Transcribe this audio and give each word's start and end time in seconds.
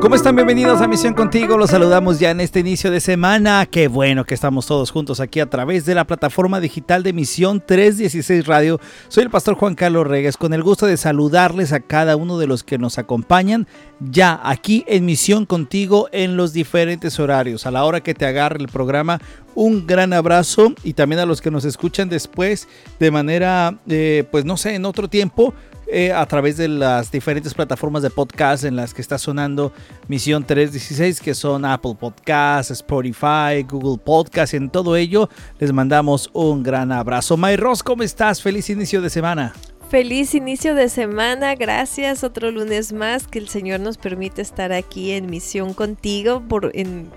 ¿Cómo 0.00 0.14
están? 0.14 0.36
Bienvenidos 0.36 0.80
a 0.80 0.86
Misión 0.86 1.14
Contigo. 1.14 1.58
Los 1.58 1.70
saludamos 1.70 2.20
ya 2.20 2.30
en 2.30 2.40
este 2.40 2.60
inicio 2.60 2.92
de 2.92 3.00
semana. 3.00 3.66
Qué 3.66 3.88
bueno 3.88 4.24
que 4.24 4.34
estamos 4.34 4.64
todos 4.66 4.92
juntos 4.92 5.18
aquí 5.18 5.40
a 5.40 5.50
través 5.50 5.84
de 5.84 5.96
la 5.96 6.06
plataforma 6.06 6.60
digital 6.60 7.02
de 7.02 7.12
Misión 7.12 7.60
316 7.66 8.46
Radio. 8.46 8.78
Soy 9.08 9.24
el 9.24 9.30
pastor 9.30 9.56
Juan 9.56 9.74
Carlos 9.74 10.06
Regues 10.06 10.36
con 10.36 10.54
el 10.54 10.62
gusto 10.62 10.86
de 10.86 10.96
saludarles 10.96 11.72
a 11.72 11.80
cada 11.80 12.14
uno 12.14 12.38
de 12.38 12.46
los 12.46 12.62
que 12.62 12.78
nos 12.78 12.98
acompañan 12.98 13.66
ya 13.98 14.40
aquí 14.44 14.84
en 14.86 15.04
Misión 15.04 15.46
Contigo 15.46 16.08
en 16.12 16.36
los 16.36 16.52
diferentes 16.52 17.18
horarios. 17.18 17.66
A 17.66 17.72
la 17.72 17.84
hora 17.84 18.02
que 18.02 18.14
te 18.14 18.26
agarre 18.26 18.60
el 18.60 18.68
programa, 18.68 19.20
un 19.56 19.88
gran 19.88 20.12
abrazo 20.12 20.72
y 20.84 20.92
también 20.92 21.18
a 21.18 21.26
los 21.26 21.40
que 21.40 21.50
nos 21.50 21.64
escuchan 21.64 22.08
después 22.08 22.68
de 23.00 23.10
manera, 23.10 23.76
eh, 23.88 24.24
pues 24.30 24.44
no 24.44 24.56
sé, 24.56 24.76
en 24.76 24.84
otro 24.84 25.08
tiempo. 25.08 25.52
Eh, 25.88 26.12
a 26.12 26.26
través 26.26 26.56
de 26.56 26.66
las 26.66 27.12
diferentes 27.12 27.54
plataformas 27.54 28.02
de 28.02 28.10
podcast 28.10 28.64
en 28.64 28.74
las 28.74 28.92
que 28.92 29.00
está 29.00 29.18
sonando 29.18 29.72
Misión 30.08 30.44
316, 30.44 31.20
que 31.20 31.32
son 31.32 31.64
Apple 31.64 31.96
Podcasts, 31.98 32.72
Spotify, 32.72 33.62
Google 33.68 34.02
Podcasts, 34.04 34.54
en 34.54 34.68
todo 34.68 34.96
ello 34.96 35.28
les 35.60 35.72
mandamos 35.72 36.28
un 36.32 36.64
gran 36.64 36.90
abrazo. 36.90 37.36
Mayros, 37.36 37.84
¿cómo 37.84 38.02
estás? 38.02 38.42
Feliz 38.42 38.68
inicio 38.68 39.00
de 39.00 39.10
semana. 39.10 39.52
Feliz 39.90 40.34
inicio 40.34 40.74
de 40.74 40.88
semana, 40.88 41.54
gracias. 41.54 42.24
Otro 42.24 42.50
lunes 42.50 42.92
más 42.92 43.28
que 43.28 43.38
el 43.38 43.48
Señor 43.48 43.78
nos 43.78 43.98
permite 43.98 44.42
estar 44.42 44.72
aquí 44.72 45.12
en 45.12 45.30
Misión 45.30 45.74
Contigo 45.74 46.42
por, 46.48 46.72
en, 46.74 47.08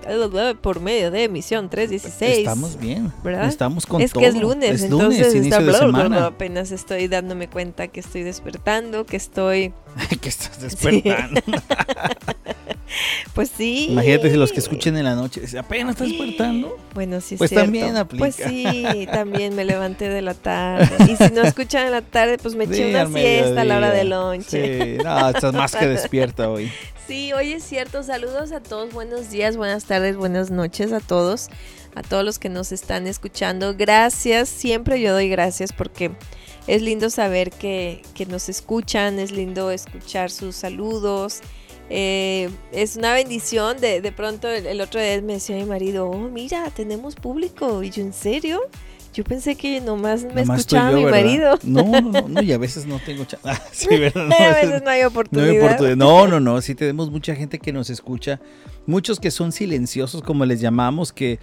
por 0.60 0.78
medio 0.80 1.10
de 1.10 1.28
Misión 1.28 1.68
316. 1.68 2.38
Estamos 2.38 2.78
bien, 2.78 3.12
¿verdad? 3.24 3.48
Estamos 3.48 3.86
con 3.86 4.00
Es 4.00 4.12
todo. 4.12 4.20
que 4.22 4.28
es 4.28 4.36
lunes, 4.36 4.82
es 4.84 4.90
lunes, 4.90 5.18
entonces 5.18 5.34
inicio 5.34 5.58
está 5.58 5.58
de 5.58 5.64
bla, 5.64 5.78
bla, 5.80 5.88
bla, 5.88 5.98
semana. 6.04 6.26
apenas 6.26 6.70
estoy 6.70 7.08
dándome 7.08 7.48
cuenta 7.48 7.88
que 7.88 7.98
estoy 7.98 8.22
despertando, 8.22 9.04
que 9.04 9.16
estoy... 9.16 9.72
que 10.20 10.28
estás 10.28 10.60
despertando. 10.60 11.40
Pues 13.34 13.52
sí. 13.56 13.86
Imagínate 13.90 14.30
si 14.32 14.36
los 14.36 14.50
que 14.50 14.58
escuchen 14.58 14.96
en 14.96 15.04
la 15.04 15.14
noche 15.14 15.42
apenas 15.56 15.92
estás 15.94 16.08
despertando. 16.08 16.76
Bueno, 16.92 17.20
sí 17.20 17.36
es 17.36 17.38
Pues 17.38 17.50
cierto. 17.50 17.66
también 17.66 17.96
aplica. 17.96 18.18
Pues 18.18 18.34
sí, 18.34 19.06
también 19.12 19.54
me 19.54 19.64
levanté 19.64 20.08
de 20.08 20.20
la 20.22 20.34
tarde. 20.34 20.88
Y 21.08 21.14
si 21.16 21.32
no 21.32 21.42
escuchan 21.44 21.86
en 21.86 21.92
la 21.92 22.02
tarde, 22.02 22.36
pues 22.38 22.56
me 22.66 22.74
eché 22.76 22.90
una 22.90 23.06
siesta 23.06 23.62
a 23.62 23.64
la 23.64 23.78
hora 23.78 23.90
de 23.90 24.04
lonche. 24.04 24.96
Sí, 24.96 25.02
no, 25.02 25.30
estás 25.30 25.54
más 25.54 25.74
que 25.74 25.86
despierta 25.88 26.50
hoy. 26.50 26.70
Sí, 27.06 27.32
hoy 27.32 27.52
es 27.52 27.64
cierto. 27.64 28.02
Saludos 28.02 28.52
a 28.52 28.60
todos. 28.60 28.92
Buenos 28.92 29.30
días, 29.30 29.56
buenas 29.56 29.84
tardes, 29.86 30.16
buenas 30.16 30.50
noches 30.50 30.92
a 30.92 31.00
todos. 31.00 31.48
A 31.94 32.02
todos 32.02 32.24
los 32.24 32.38
que 32.38 32.48
nos 32.48 32.70
están 32.72 33.06
escuchando. 33.06 33.74
Gracias. 33.74 34.48
Siempre 34.48 35.00
yo 35.00 35.12
doy 35.12 35.28
gracias 35.28 35.72
porque 35.72 36.12
es 36.66 36.82
lindo 36.82 37.08
saber 37.08 37.50
que, 37.50 38.02
que 38.14 38.26
nos 38.26 38.48
escuchan. 38.48 39.18
Es 39.18 39.32
lindo 39.32 39.70
escuchar 39.70 40.30
sus 40.30 40.54
saludos. 40.54 41.40
Eh, 41.88 42.50
es 42.72 42.96
una 42.96 43.14
bendición. 43.14 43.80
De, 43.80 44.02
de 44.02 44.12
pronto 44.12 44.48
el, 44.48 44.66
el 44.66 44.80
otro 44.82 45.00
día 45.00 45.20
me 45.22 45.34
decía 45.34 45.56
mi 45.56 45.64
marido, 45.64 46.10
oh, 46.10 46.28
mira, 46.28 46.70
tenemos 46.70 47.16
público. 47.16 47.82
Y 47.82 47.90
yo, 47.90 48.02
¿en 48.02 48.12
serio? 48.12 48.60
Yo 49.12 49.24
pensé 49.24 49.56
que 49.56 49.80
nomás 49.80 50.22
me 50.24 50.42
Nomás 50.42 50.60
escuchaba 50.60 50.90
yo, 50.92 50.98
mi 50.98 51.04
¿verdad? 51.04 51.18
marido. 51.20 51.58
No, 51.64 51.82
no, 52.00 52.00
no, 52.12 52.28
no, 52.28 52.42
y 52.42 52.52
a 52.52 52.58
veces 52.58 52.86
no 52.86 53.00
tengo 53.04 53.24
chance. 53.24 53.48
Ah, 53.48 53.60
sí, 53.72 53.88
¿verdad? 53.98 54.26
No, 54.26 54.34
a 54.36 54.54
veces 54.54 54.82
no 54.84 54.90
hay 54.90 55.00
No, 55.02 55.08
oportunidad. 55.08 55.50
hay 55.50 55.58
oportunidad. 55.58 55.96
no, 55.96 56.26
no, 56.28 56.38
no, 56.40 56.60
sí 56.62 56.74
tenemos 56.74 57.10
mucha 57.10 57.34
gente 57.34 57.58
que 57.58 57.72
nos 57.72 57.90
escucha, 57.90 58.40
muchos 58.86 59.18
que 59.18 59.30
son 59.30 59.50
silenciosos, 59.52 60.22
como 60.22 60.44
les 60.44 60.60
llamamos, 60.60 61.12
que, 61.12 61.40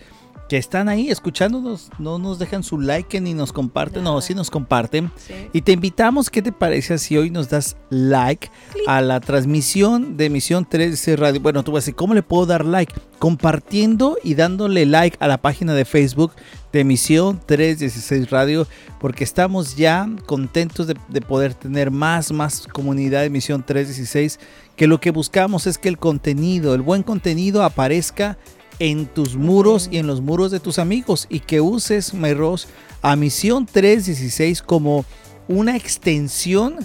que 0.47 0.55
están 0.55 0.87
ahí 0.87 1.09
escuchándonos, 1.09 1.89
no 1.99 2.19
nos 2.19 2.39
dejan 2.39 2.63
su 2.63 2.79
like 2.79 3.19
ni 3.19 3.33
nos 3.33 3.51
comparten, 3.51 4.01
no, 4.01 4.11
Nada. 4.11 4.21
sí 4.21 4.33
nos 4.33 4.49
comparten. 4.49 5.11
Sí. 5.17 5.33
Y 5.51 5.61
te 5.61 5.73
invitamos, 5.73 6.29
¿qué 6.29 6.41
te 6.41 6.53
parece 6.53 6.97
si 6.99 7.17
hoy 7.17 7.29
nos 7.31 7.49
das 7.49 7.75
like 7.89 8.49
a 8.87 9.01
la 9.01 9.19
transmisión 9.19 10.15
de 10.15 10.25
Emisión 10.27 10.63
13 10.63 11.17
Radio? 11.17 11.41
Bueno, 11.41 11.63
tú 11.65 11.73
vas 11.73 11.79
a 11.79 11.85
decir, 11.87 11.95
¿cómo 11.95 12.13
le 12.13 12.23
puedo 12.23 12.45
dar 12.45 12.63
like? 12.63 12.93
Compartiendo 13.19 14.17
y 14.23 14.35
dándole 14.35 14.85
like 14.85 15.17
a 15.19 15.27
la 15.27 15.37
página 15.41 15.73
de 15.73 15.83
Facebook 15.83 16.31
de 16.71 16.81
Emisión 16.81 17.39
316 17.45 18.29
Radio, 18.29 18.67
porque 18.99 19.23
estamos 19.23 19.75
ya 19.75 20.09
contentos 20.25 20.87
de, 20.87 20.95
de 21.07 21.21
poder 21.21 21.53
tener 21.53 21.91
más, 21.91 22.31
más 22.31 22.67
comunidad 22.67 23.21
de 23.21 23.27
Emisión 23.27 23.63
316, 23.65 24.39
que 24.75 24.87
lo 24.87 24.99
que 24.99 25.11
buscamos 25.11 25.67
es 25.67 25.77
que 25.77 25.89
el 25.89 25.97
contenido, 25.97 26.73
el 26.73 26.81
buen 26.81 27.03
contenido 27.03 27.63
aparezca 27.63 28.37
en 28.79 29.07
tus 29.07 29.35
muros 29.35 29.89
y 29.91 29.97
en 29.97 30.07
los 30.07 30.21
muros 30.21 30.51
de 30.51 30.59
tus 30.59 30.79
amigos 30.79 31.25
y 31.29 31.39
que 31.39 31.61
uses, 31.61 32.13
Mayros, 32.13 32.67
a 33.01 33.15
Misión 33.15 33.65
316 33.65 34.61
como 34.61 35.05
una 35.47 35.75
extensión 35.75 36.77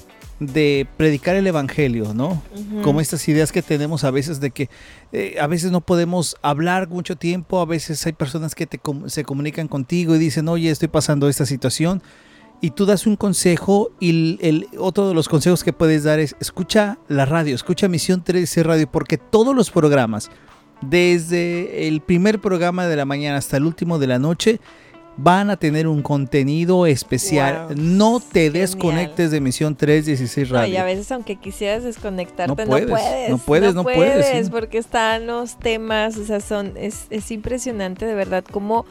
de 0.47 0.87
predicar 0.97 1.37
el 1.37 1.47
evangelio, 1.47 2.15
¿no? 2.15 2.43
Como 2.83 3.01
estas 3.01 3.27
ideas 3.29 3.53
que 3.53 3.63
tenemos 3.63 4.05
a 4.05 4.11
veces 4.11 4.41
de 4.41 4.51
que 4.51 4.69
eh, 5.13 5.37
a 5.41 5.47
veces 5.47 5.71
no 5.71 5.81
podemos 5.81 6.37
hablar 6.43 6.89
mucho 6.89 7.17
tiempo, 7.17 7.61
a 7.61 7.65
veces 7.67 8.05
hay 8.07 8.13
personas 8.13 8.55
que 8.55 8.67
te 8.67 8.79
com- 8.79 9.09
se 9.09 9.25
comunican 9.25 9.69
contigo 9.69 10.15
y 10.17 10.19
dicen, 10.19 10.49
oye, 10.49 10.71
estoy 10.71 10.89
pasando 10.89 11.29
esta 11.29 11.47
situación, 11.47 12.03
y 12.61 12.71
tú 12.71 12.87
das 12.87 13.07
un 13.07 13.17
consejo 13.17 13.91
y 13.99 14.11
el, 14.11 14.39
el- 14.41 14.69
otro 14.79 15.09
de 15.09 15.15
los 15.15 15.29
consejos 15.29 15.65
que 15.65 15.73
puedes 15.73 16.05
dar 16.05 16.21
es, 16.21 16.37
escucha 16.41 16.99
la 17.09 17.25
radio, 17.27 17.55
escucha 17.55 17.89
Misión 17.89 18.23
13 18.23 18.63
Radio, 18.63 18.91
porque 18.91 19.19
todos 19.19 19.55
los 19.55 19.71
programas, 19.71 20.31
desde 20.81 21.89
el 21.89 22.01
primer 22.01 22.41
programa 22.41 22.87
de 22.87 22.97
la 22.97 23.05
mañana 23.05 23.39
hasta 23.39 23.57
el 23.57 23.65
último 23.65 23.99
de 23.99 24.07
la 24.07 24.19
noche, 24.19 24.61
van 25.17 25.51
a 25.51 25.57
tener 25.57 25.87
un 25.87 26.03
contenido 26.03 26.87
especial. 26.87 27.67
Wow, 27.69 27.77
no 27.77 28.21
te 28.21 28.45
genial. 28.45 28.53
desconectes 28.53 29.31
de 29.31 29.41
Misión 29.41 29.77
316 29.77 30.51
No, 30.51 30.57
Radio. 30.57 30.75
y 30.75 30.77
a 30.79 30.85
veces 30.85 31.13
aunque 31.13 31.37
quisieras 31.37 31.85
desconectarte, 31.85 32.55
No 32.55 32.65
no 32.65 32.71
puedes, 32.71 32.89
puedes. 32.91 33.31
no 33.31 33.39
puedes, 33.39 33.75
no 33.75 33.83
puedes, 33.85 34.47
sí. 34.47 34.51
porque 34.51 34.79
están 34.79 35.27
los 35.27 35.59
temas, 35.59 36.17
o 36.17 36.25
sea, 36.25 36.41
son, 36.41 36.73
es, 36.77 37.07
es 37.11 37.31
impresionante 37.31 38.07
de 38.07 38.15
verdad 38.15 38.43
cómo, 38.51 38.87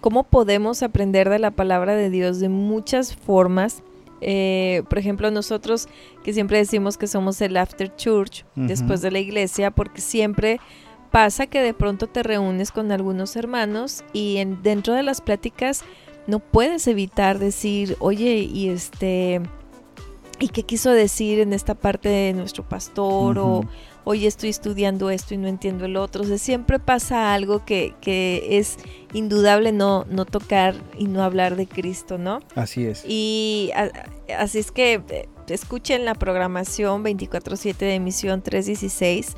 cómo 0.00 0.24
podemos 0.24 0.82
aprender 0.82 1.28
de 1.30 1.38
la 1.38 1.50
palabra 1.52 1.94
de 1.94 2.10
Dios 2.10 2.40
de 2.40 2.48
muchas 2.48 3.14
formas. 3.14 3.82
Eh, 4.22 4.82
por 4.90 4.98
ejemplo, 4.98 5.30
nosotros 5.30 5.88
que 6.24 6.34
siempre 6.34 6.58
decimos 6.58 6.98
que 6.98 7.06
somos 7.06 7.40
el 7.40 7.56
after 7.56 7.94
church 7.96 8.44
después 8.54 9.00
de 9.00 9.10
la 9.10 9.18
iglesia, 9.18 9.70
porque 9.70 10.02
siempre 10.02 10.60
pasa 11.10 11.46
que 11.46 11.60
de 11.60 11.74
pronto 11.74 12.06
te 12.06 12.22
reúnes 12.22 12.70
con 12.72 12.92
algunos 12.92 13.36
hermanos 13.36 14.04
y 14.12 14.36
en, 14.38 14.62
dentro 14.62 14.94
de 14.94 15.02
las 15.02 15.20
pláticas 15.20 15.82
no 16.26 16.38
puedes 16.38 16.86
evitar 16.86 17.38
decir, 17.38 17.96
oye, 17.98 18.36
y 18.38 18.68
este, 18.68 19.40
¿y 20.38 20.48
qué 20.48 20.62
quiso 20.62 20.90
decir 20.90 21.40
en 21.40 21.52
esta 21.52 21.74
parte 21.74 22.08
de 22.08 22.32
nuestro 22.34 22.68
pastor? 22.68 23.38
O, 23.38 23.64
oye, 24.04 24.26
estoy 24.28 24.50
estudiando 24.50 25.10
esto 25.10 25.34
y 25.34 25.38
no 25.38 25.48
entiendo 25.48 25.84
el 25.86 25.96
otro. 25.96 26.22
O 26.22 26.26
sea, 26.26 26.38
siempre 26.38 26.78
pasa 26.78 27.34
algo 27.34 27.64
que, 27.64 27.94
que 28.00 28.58
es 28.58 28.76
indudable 29.12 29.72
no, 29.72 30.04
no 30.08 30.24
tocar 30.24 30.74
y 30.98 31.04
no 31.06 31.22
hablar 31.22 31.56
de 31.56 31.66
Cristo, 31.66 32.16
¿no? 32.18 32.40
Así 32.54 32.84
es. 32.86 33.04
Y 33.06 33.70
a- 33.74 33.90
así 34.38 34.58
es 34.60 34.70
que 34.70 35.02
eh, 35.08 35.28
escuchen 35.48 36.04
la 36.04 36.14
programación 36.14 37.02
24/7 37.02 37.76
de 37.78 37.94
emisión 37.94 38.40
316 38.42 39.36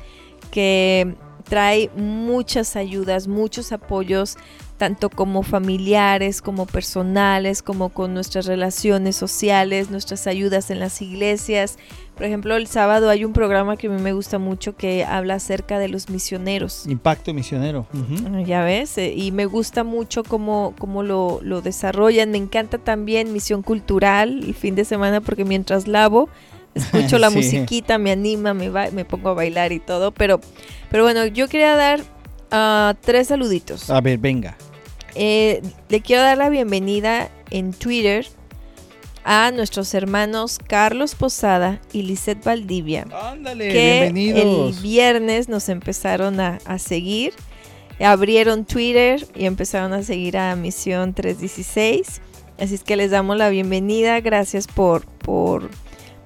que 0.51 1.15
trae 1.53 1.91
muchas 1.95 2.75
ayudas, 2.75 3.27
muchos 3.27 3.73
apoyos, 3.73 4.37
tanto 4.79 5.11
como 5.11 5.43
familiares, 5.43 6.41
como 6.41 6.65
personales, 6.65 7.61
como 7.61 7.89
con 7.89 8.15
nuestras 8.15 8.47
relaciones 8.47 9.15
sociales, 9.17 9.91
nuestras 9.91 10.25
ayudas 10.25 10.71
en 10.71 10.79
las 10.79 10.99
iglesias. 11.03 11.77
Por 12.15 12.25
ejemplo, 12.25 12.55
el 12.55 12.65
sábado 12.65 13.07
hay 13.11 13.23
un 13.23 13.33
programa 13.33 13.77
que 13.77 13.85
a 13.85 13.91
mí 13.91 14.01
me 14.01 14.13
gusta 14.13 14.39
mucho 14.39 14.75
que 14.75 15.05
habla 15.05 15.35
acerca 15.35 15.77
de 15.77 15.89
los 15.89 16.09
misioneros. 16.09 16.87
Impacto 16.87 17.35
misionero. 17.35 17.85
Ya 18.47 18.63
ves, 18.63 18.97
eh, 18.97 19.13
y 19.15 19.31
me 19.31 19.45
gusta 19.45 19.83
mucho 19.83 20.23
cómo, 20.23 20.73
cómo 20.79 21.03
lo, 21.03 21.39
lo 21.43 21.61
desarrollan. 21.61 22.31
Me 22.31 22.39
encanta 22.39 22.79
también 22.79 23.31
Misión 23.31 23.61
Cultural 23.61 24.43
el 24.43 24.55
fin 24.55 24.73
de 24.73 24.85
semana 24.85 25.21
porque 25.21 25.45
mientras 25.45 25.87
lavo, 25.87 26.29
escucho 26.75 27.17
la 27.19 27.29
Sí. 27.31 27.35
musiquita, 27.37 27.97
me 27.97 28.11
anima, 28.11 28.53
me, 28.53 28.69
ba- 28.69 28.89
me 28.91 29.05
pongo 29.05 29.29
a 29.29 29.33
bailar 29.33 29.71
y 29.71 29.79
todo. 29.79 30.11
Pero, 30.11 30.39
pero 30.89 31.03
bueno, 31.03 31.25
yo 31.25 31.47
quería 31.47 31.75
dar 31.75 32.01
ah, 32.51 32.95
tres 33.01 33.27
saluditos. 33.27 33.89
A 33.89 34.01
ver, 34.01 34.17
venga. 34.17 34.57
Eh, 35.15 35.61
le 35.89 36.01
quiero 36.01 36.23
dar 36.23 36.37
la 36.37 36.49
bienvenida 36.49 37.29
en 37.51 37.71
Twitter 37.73 38.25
a 39.23 39.51
nuestros 39.51 39.93
hermanos 39.93 40.57
Carlos 40.67 41.15
Posada 41.15 41.79
y 41.93 42.01
Lisette 42.01 42.43
Valdivia 42.43 43.05
Ándale, 43.31 43.69
que 43.69 44.07
el 44.07 44.13
bienvenidos. 44.13 44.81
viernes 44.81 45.47
nos 45.49 45.69
empezaron 45.69 46.39
a, 46.39 46.57
a 46.65 46.77
seguir. 46.79 47.33
Abrieron 47.99 48.65
Twitter 48.65 49.25
y 49.35 49.45
empezaron 49.45 49.93
a 49.93 50.01
seguir 50.03 50.35
a 50.37 50.55
Misión 50.55 51.13
316. 51.13 52.21
Así 52.59 52.75
es 52.75 52.83
que 52.83 52.95
les 52.97 53.11
damos 53.11 53.37
la 53.37 53.49
bienvenida. 53.49 54.19
Gracias 54.19 54.67
por, 54.67 55.05
por 55.05 55.69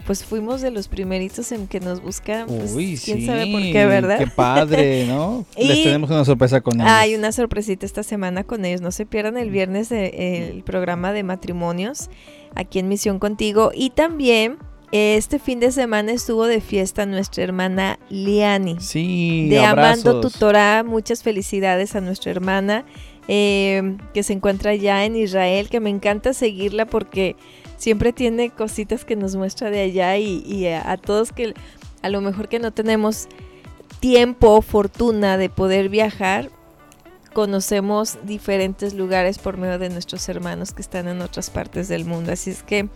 pues 0.08 0.24
fuimos 0.24 0.62
de 0.62 0.72
los 0.72 0.88
primeritos 0.88 1.52
en 1.52 1.68
que 1.68 1.80
nos 1.80 2.02
buscan. 2.02 2.48
Pues, 2.48 2.74
Uy, 2.74 2.98
quién 3.04 3.18
sí, 3.20 3.26
sabe 3.28 3.46
por 3.52 3.62
qué, 3.62 3.86
¿verdad? 3.86 4.18
Qué 4.18 4.28
padre, 4.28 5.06
¿no? 5.06 5.46
Y- 5.58 5.68
Les 5.68 5.84
tenemos 5.84 6.10
una 6.10 6.26
sorpresa 6.26 6.62
con 6.62 6.76
ellos. 6.80 6.88
Hay 6.90 7.14
una 7.14 7.32
sorpresita 7.32 7.86
esta 7.86 8.02
semana 8.02 8.44
con 8.46 8.66
ellos. 8.66 8.82
No 8.82 8.92
se 8.92 9.06
pierdan 9.06 9.38
el 9.38 9.52
viernes 9.52 9.90
de- 9.90 10.48
el 10.50 10.64
programa 10.64 11.12
de 11.14 11.22
matrimonios 11.24 12.10
aquí 12.56 12.80
en 12.80 12.88
Misión 12.88 13.20
Contigo. 13.20 13.72
Y 13.76 13.90
también 13.92 14.58
este 14.94 15.38
fin 15.40 15.60
de 15.60 15.74
semana 15.74 16.14
estuvo 16.14 16.46
de 16.46 16.62
fiesta 16.62 17.06
nuestra 17.06 17.44
hermana 17.44 18.00
Liani. 18.10 18.78
Sí, 18.80 19.48
de 19.50 19.64
Amando. 19.66 20.22
Tutorá. 20.22 20.84
Muchas 20.88 21.22
felicidades 21.22 21.94
a 21.96 22.02
nuestra 22.02 22.32
hermana 22.32 22.86
eh, 23.28 23.98
que 24.14 24.24
se 24.24 24.32
encuentra 24.32 24.74
ya 24.76 25.04
en 25.04 25.18
Israel, 25.18 25.68
que 25.68 25.82
me 25.82 25.90
encanta 25.90 26.34
seguirla 26.34 26.86
porque 26.86 27.36
siempre 27.78 28.12
tiene 28.12 28.50
cositas 28.50 29.06
que 29.06 29.16
nos 29.16 29.36
muestra 29.36 29.70
de 29.70 29.82
allá 29.82 30.18
y, 30.18 30.44
y 30.46 30.68
a, 30.68 30.98
todos 30.98 31.32
que 31.32 31.54
a 32.02 32.10
lo 32.10 32.22
mejor 32.22 32.50
que 32.50 32.60
no 32.60 32.72
tenemos 32.72 33.28
tiempo, 34.00 34.62
fortuna 34.62 35.38
de 35.38 35.50
poder 35.50 35.90
viajar, 35.90 36.50
conocemos 37.34 38.18
diferentes 38.24 38.94
lugares 38.94 39.38
por 39.38 39.58
medio 39.58 39.80
de 39.80 39.90
nuestros 39.90 40.28
hermanos 40.28 40.74
que 40.74 40.82
están 40.82 41.08
en 41.08 41.22
otras 41.22 41.50
partes 41.50 41.88
del 41.88 42.06
mundo. 42.06 42.32
Así 42.32 42.50
es 42.50 42.64
que 42.64 42.90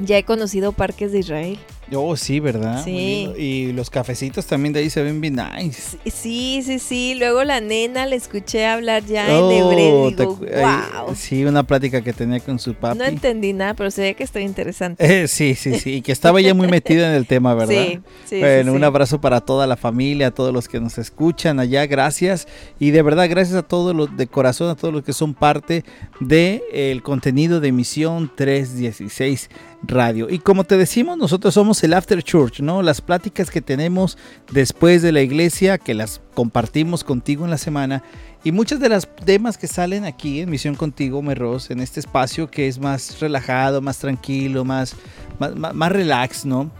ya 0.00 0.18
he 0.18 0.24
conocido 0.24 0.72
parques 0.72 1.12
de 1.12 1.18
Israel. 1.20 1.58
Oh, 1.94 2.16
sí, 2.16 2.38
¿verdad? 2.40 2.84
Sí. 2.84 3.30
Y 3.38 3.72
los 3.72 3.88
cafecitos 3.90 4.46
también 4.46 4.72
de 4.72 4.80
ahí 4.80 4.90
se 4.90 5.02
ven 5.02 5.20
bien 5.20 5.36
nice. 5.36 5.96
Sí, 6.06 6.60
sí, 6.64 6.78
sí. 6.78 7.14
Luego 7.18 7.44
la 7.44 7.60
nena 7.60 8.06
le 8.06 8.16
escuché 8.16 8.66
hablar 8.66 9.04
ya 9.04 9.26
Oh, 9.30 9.50
en 9.50 9.56
hebreo. 9.58 10.10
Digo, 10.10 10.36
wow. 10.36 11.14
Sí, 11.14 11.44
una 11.44 11.62
plática 11.62 12.02
que 12.02 12.12
tenía 12.12 12.40
con 12.40 12.58
su 12.58 12.74
papi. 12.74 12.98
No 12.98 13.04
entendí 13.04 13.52
nada, 13.52 13.74
pero 13.74 13.90
se 13.90 14.02
ve 14.02 14.14
que 14.14 14.24
está 14.24 14.40
interesante. 14.40 15.22
Eh, 15.22 15.28
sí, 15.28 15.54
sí, 15.54 15.78
sí. 15.78 15.94
Y 15.94 16.02
que 16.02 16.12
estaba 16.12 16.40
ya 16.40 16.54
muy 16.54 16.68
metida 16.68 17.08
en 17.08 17.14
el 17.14 17.26
tema, 17.26 17.54
¿verdad? 17.56 17.74
Sí, 17.74 18.00
sí, 18.26 18.38
Bueno, 18.40 18.70
sí, 18.72 18.76
un 18.76 18.82
sí. 18.82 18.84
abrazo 18.84 19.20
para 19.20 19.40
toda 19.40 19.66
la 19.66 19.76
familia, 19.76 20.28
a 20.28 20.30
todos 20.30 20.52
los 20.52 20.68
que 20.68 20.80
nos 20.80 20.98
escuchan 20.98 21.58
allá, 21.60 21.86
gracias. 21.86 22.46
Y 22.78 22.90
de 22.90 23.02
verdad, 23.02 23.28
gracias 23.30 23.56
a 23.56 23.62
todos 23.62 23.94
los 23.96 24.16
de 24.16 24.26
corazón, 24.26 24.68
a 24.70 24.74
todos 24.76 24.92
los 24.92 25.02
que 25.04 25.12
son 25.12 25.34
parte 25.34 25.84
del 26.20 26.62
el 26.72 27.02
contenido 27.02 27.60
de 27.60 27.72
Misión 27.72 28.30
316 28.34 29.48
Radio. 29.82 30.28
Y 30.28 30.40
como 30.40 30.64
te 30.64 30.76
decimos, 30.76 31.16
nosotros 31.16 31.54
somos 31.54 31.82
el 31.84 31.94
After 31.94 32.22
Church, 32.22 32.60
¿no? 32.60 32.82
Las 32.82 33.00
pláticas 33.00 33.50
que 33.50 33.60
tenemos 33.62 34.18
después 34.50 35.02
de 35.02 35.12
la 35.12 35.22
iglesia, 35.22 35.78
que 35.78 35.94
las 35.94 36.20
compartimos 36.34 37.04
contigo 37.04 37.44
en 37.44 37.50
la 37.50 37.58
semana. 37.58 38.02
Y 38.42 38.52
muchos 38.52 38.80
de 38.80 38.88
los 38.88 39.06
temas 39.24 39.56
que 39.56 39.66
salen 39.68 40.04
aquí 40.04 40.40
en 40.40 40.50
Misión 40.50 40.74
Contigo, 40.74 41.22
Merros, 41.22 41.70
en 41.70 41.80
este 41.80 42.00
espacio 42.00 42.50
que 42.50 42.66
es 42.66 42.78
más 42.78 43.20
relajado, 43.20 43.80
más 43.80 43.98
tranquilo, 43.98 44.64
más, 44.64 44.94
más- 45.38 45.74
más 45.74 45.92
relax, 45.92 46.44
¿no? 46.44 46.70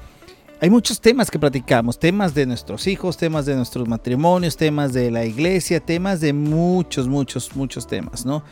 Hay 0.60 0.70
muchos 0.70 1.00
temas 1.00 1.30
que 1.30 1.38
platicamos, 1.38 2.00
temas 2.00 2.34
de 2.34 2.44
nuestros 2.44 2.88
hijos, 2.88 3.16
temas 3.16 3.46
de 3.46 3.54
nuestros 3.54 3.86
matrimonios, 3.86 4.56
temas 4.56 4.92
de 4.92 5.08
la 5.12 5.24
iglesia, 5.24 5.78
temas 5.78 6.20
de 6.20 6.32
muchos, 6.32 7.06
muchos, 7.06 7.54
muchos 7.54 7.86
temas, 7.86 8.26
¿no? 8.26 8.42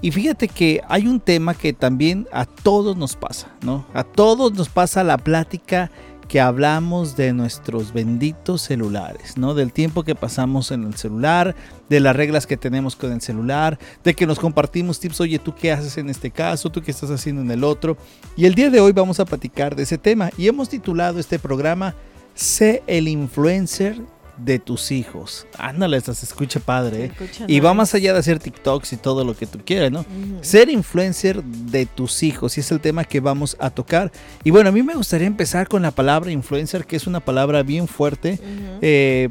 Y 0.00 0.12
fíjate 0.12 0.48
que 0.48 0.80
hay 0.88 1.06
un 1.06 1.20
tema 1.20 1.54
que 1.54 1.72
también 1.72 2.28
a 2.32 2.44
todos 2.44 2.96
nos 2.96 3.16
pasa, 3.16 3.48
¿no? 3.62 3.86
A 3.94 4.04
todos 4.04 4.52
nos 4.54 4.68
pasa 4.68 5.02
la 5.02 5.18
plática 5.18 5.90
que 6.28 6.40
hablamos 6.40 7.16
de 7.16 7.32
nuestros 7.32 7.92
benditos 7.92 8.60
celulares, 8.60 9.38
¿no? 9.38 9.54
Del 9.54 9.72
tiempo 9.72 10.04
que 10.04 10.14
pasamos 10.14 10.70
en 10.70 10.84
el 10.84 10.94
celular, 10.94 11.56
de 11.88 12.00
las 12.00 12.14
reglas 12.14 12.46
que 12.46 12.58
tenemos 12.58 12.94
con 12.96 13.12
el 13.12 13.22
celular, 13.22 13.78
de 14.04 14.14
que 14.14 14.26
nos 14.26 14.38
compartimos 14.38 15.00
tips, 15.00 15.22
oye, 15.22 15.38
¿tú 15.38 15.54
qué 15.54 15.72
haces 15.72 15.96
en 15.96 16.10
este 16.10 16.30
caso? 16.30 16.70
¿Tú 16.70 16.82
qué 16.82 16.90
estás 16.90 17.10
haciendo 17.10 17.40
en 17.40 17.50
el 17.50 17.64
otro? 17.64 17.96
Y 18.36 18.44
el 18.44 18.54
día 18.54 18.68
de 18.68 18.80
hoy 18.80 18.92
vamos 18.92 19.18
a 19.20 19.24
platicar 19.24 19.74
de 19.74 19.84
ese 19.84 19.96
tema 19.96 20.30
y 20.36 20.46
hemos 20.46 20.68
titulado 20.68 21.18
este 21.18 21.38
programa 21.38 21.94
Sé 22.34 22.84
el 22.86 23.08
influencer 23.08 24.00
de 24.38 24.58
tus 24.58 24.90
hijos. 24.90 25.46
Ándale, 25.58 26.00
se 26.00 26.12
escucha 26.12 26.60
padre, 26.60 27.04
¿eh? 27.04 27.12
Escucha 27.12 27.44
Y 27.46 27.60
va 27.60 27.74
más 27.74 27.94
allá 27.94 28.12
de 28.12 28.18
hacer 28.18 28.38
TikToks 28.38 28.92
y 28.92 28.96
todo 28.96 29.24
lo 29.24 29.36
que 29.36 29.46
tú 29.46 29.60
quieras, 29.64 29.90
¿no? 29.90 30.04
Ser 30.40 30.68
influencer 30.68 31.42
de 31.42 31.86
tus 31.86 32.22
hijos, 32.22 32.56
y 32.56 32.60
es 32.60 32.70
el 32.70 32.80
tema 32.80 33.04
que 33.04 33.20
vamos 33.20 33.56
a 33.60 33.70
tocar. 33.70 34.12
Y 34.44 34.50
bueno, 34.50 34.68
a 34.68 34.72
mí 34.72 34.82
me 34.82 34.94
gustaría 34.94 35.26
empezar 35.26 35.68
con 35.68 35.82
la 35.82 35.90
palabra 35.90 36.30
influencer, 36.30 36.86
que 36.86 36.96
es 36.96 37.06
una 37.06 37.20
palabra 37.20 37.62
bien 37.62 37.88
fuerte, 37.88 38.38
eh, 38.80 39.30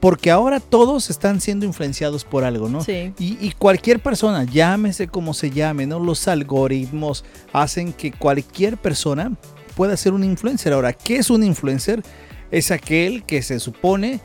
porque 0.00 0.30
ahora 0.30 0.60
todos 0.60 1.08
están 1.10 1.40
siendo 1.40 1.64
influenciados 1.64 2.24
por 2.24 2.44
algo, 2.44 2.68
¿no? 2.68 2.82
Sí. 2.82 3.12
Y, 3.18 3.38
y 3.40 3.52
cualquier 3.52 4.00
persona, 4.00 4.44
llámese 4.44 5.08
como 5.08 5.34
se 5.34 5.50
llame, 5.50 5.86
¿no? 5.86 5.98
Los 5.98 6.28
algoritmos 6.28 7.24
hacen 7.52 7.92
que 7.92 8.12
cualquier 8.12 8.76
persona 8.76 9.32
pueda 9.74 9.96
ser 9.96 10.12
un 10.12 10.22
influencer. 10.24 10.72
Ahora, 10.72 10.92
¿qué 10.92 11.16
es 11.16 11.30
un 11.30 11.42
influencer? 11.42 12.02
Es 12.50 12.70
aquel 12.70 13.24
que 13.24 13.42
se 13.42 13.58
supone 13.58 14.20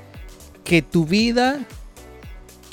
que 0.69 0.83
tu 0.83 1.03
vida 1.03 1.65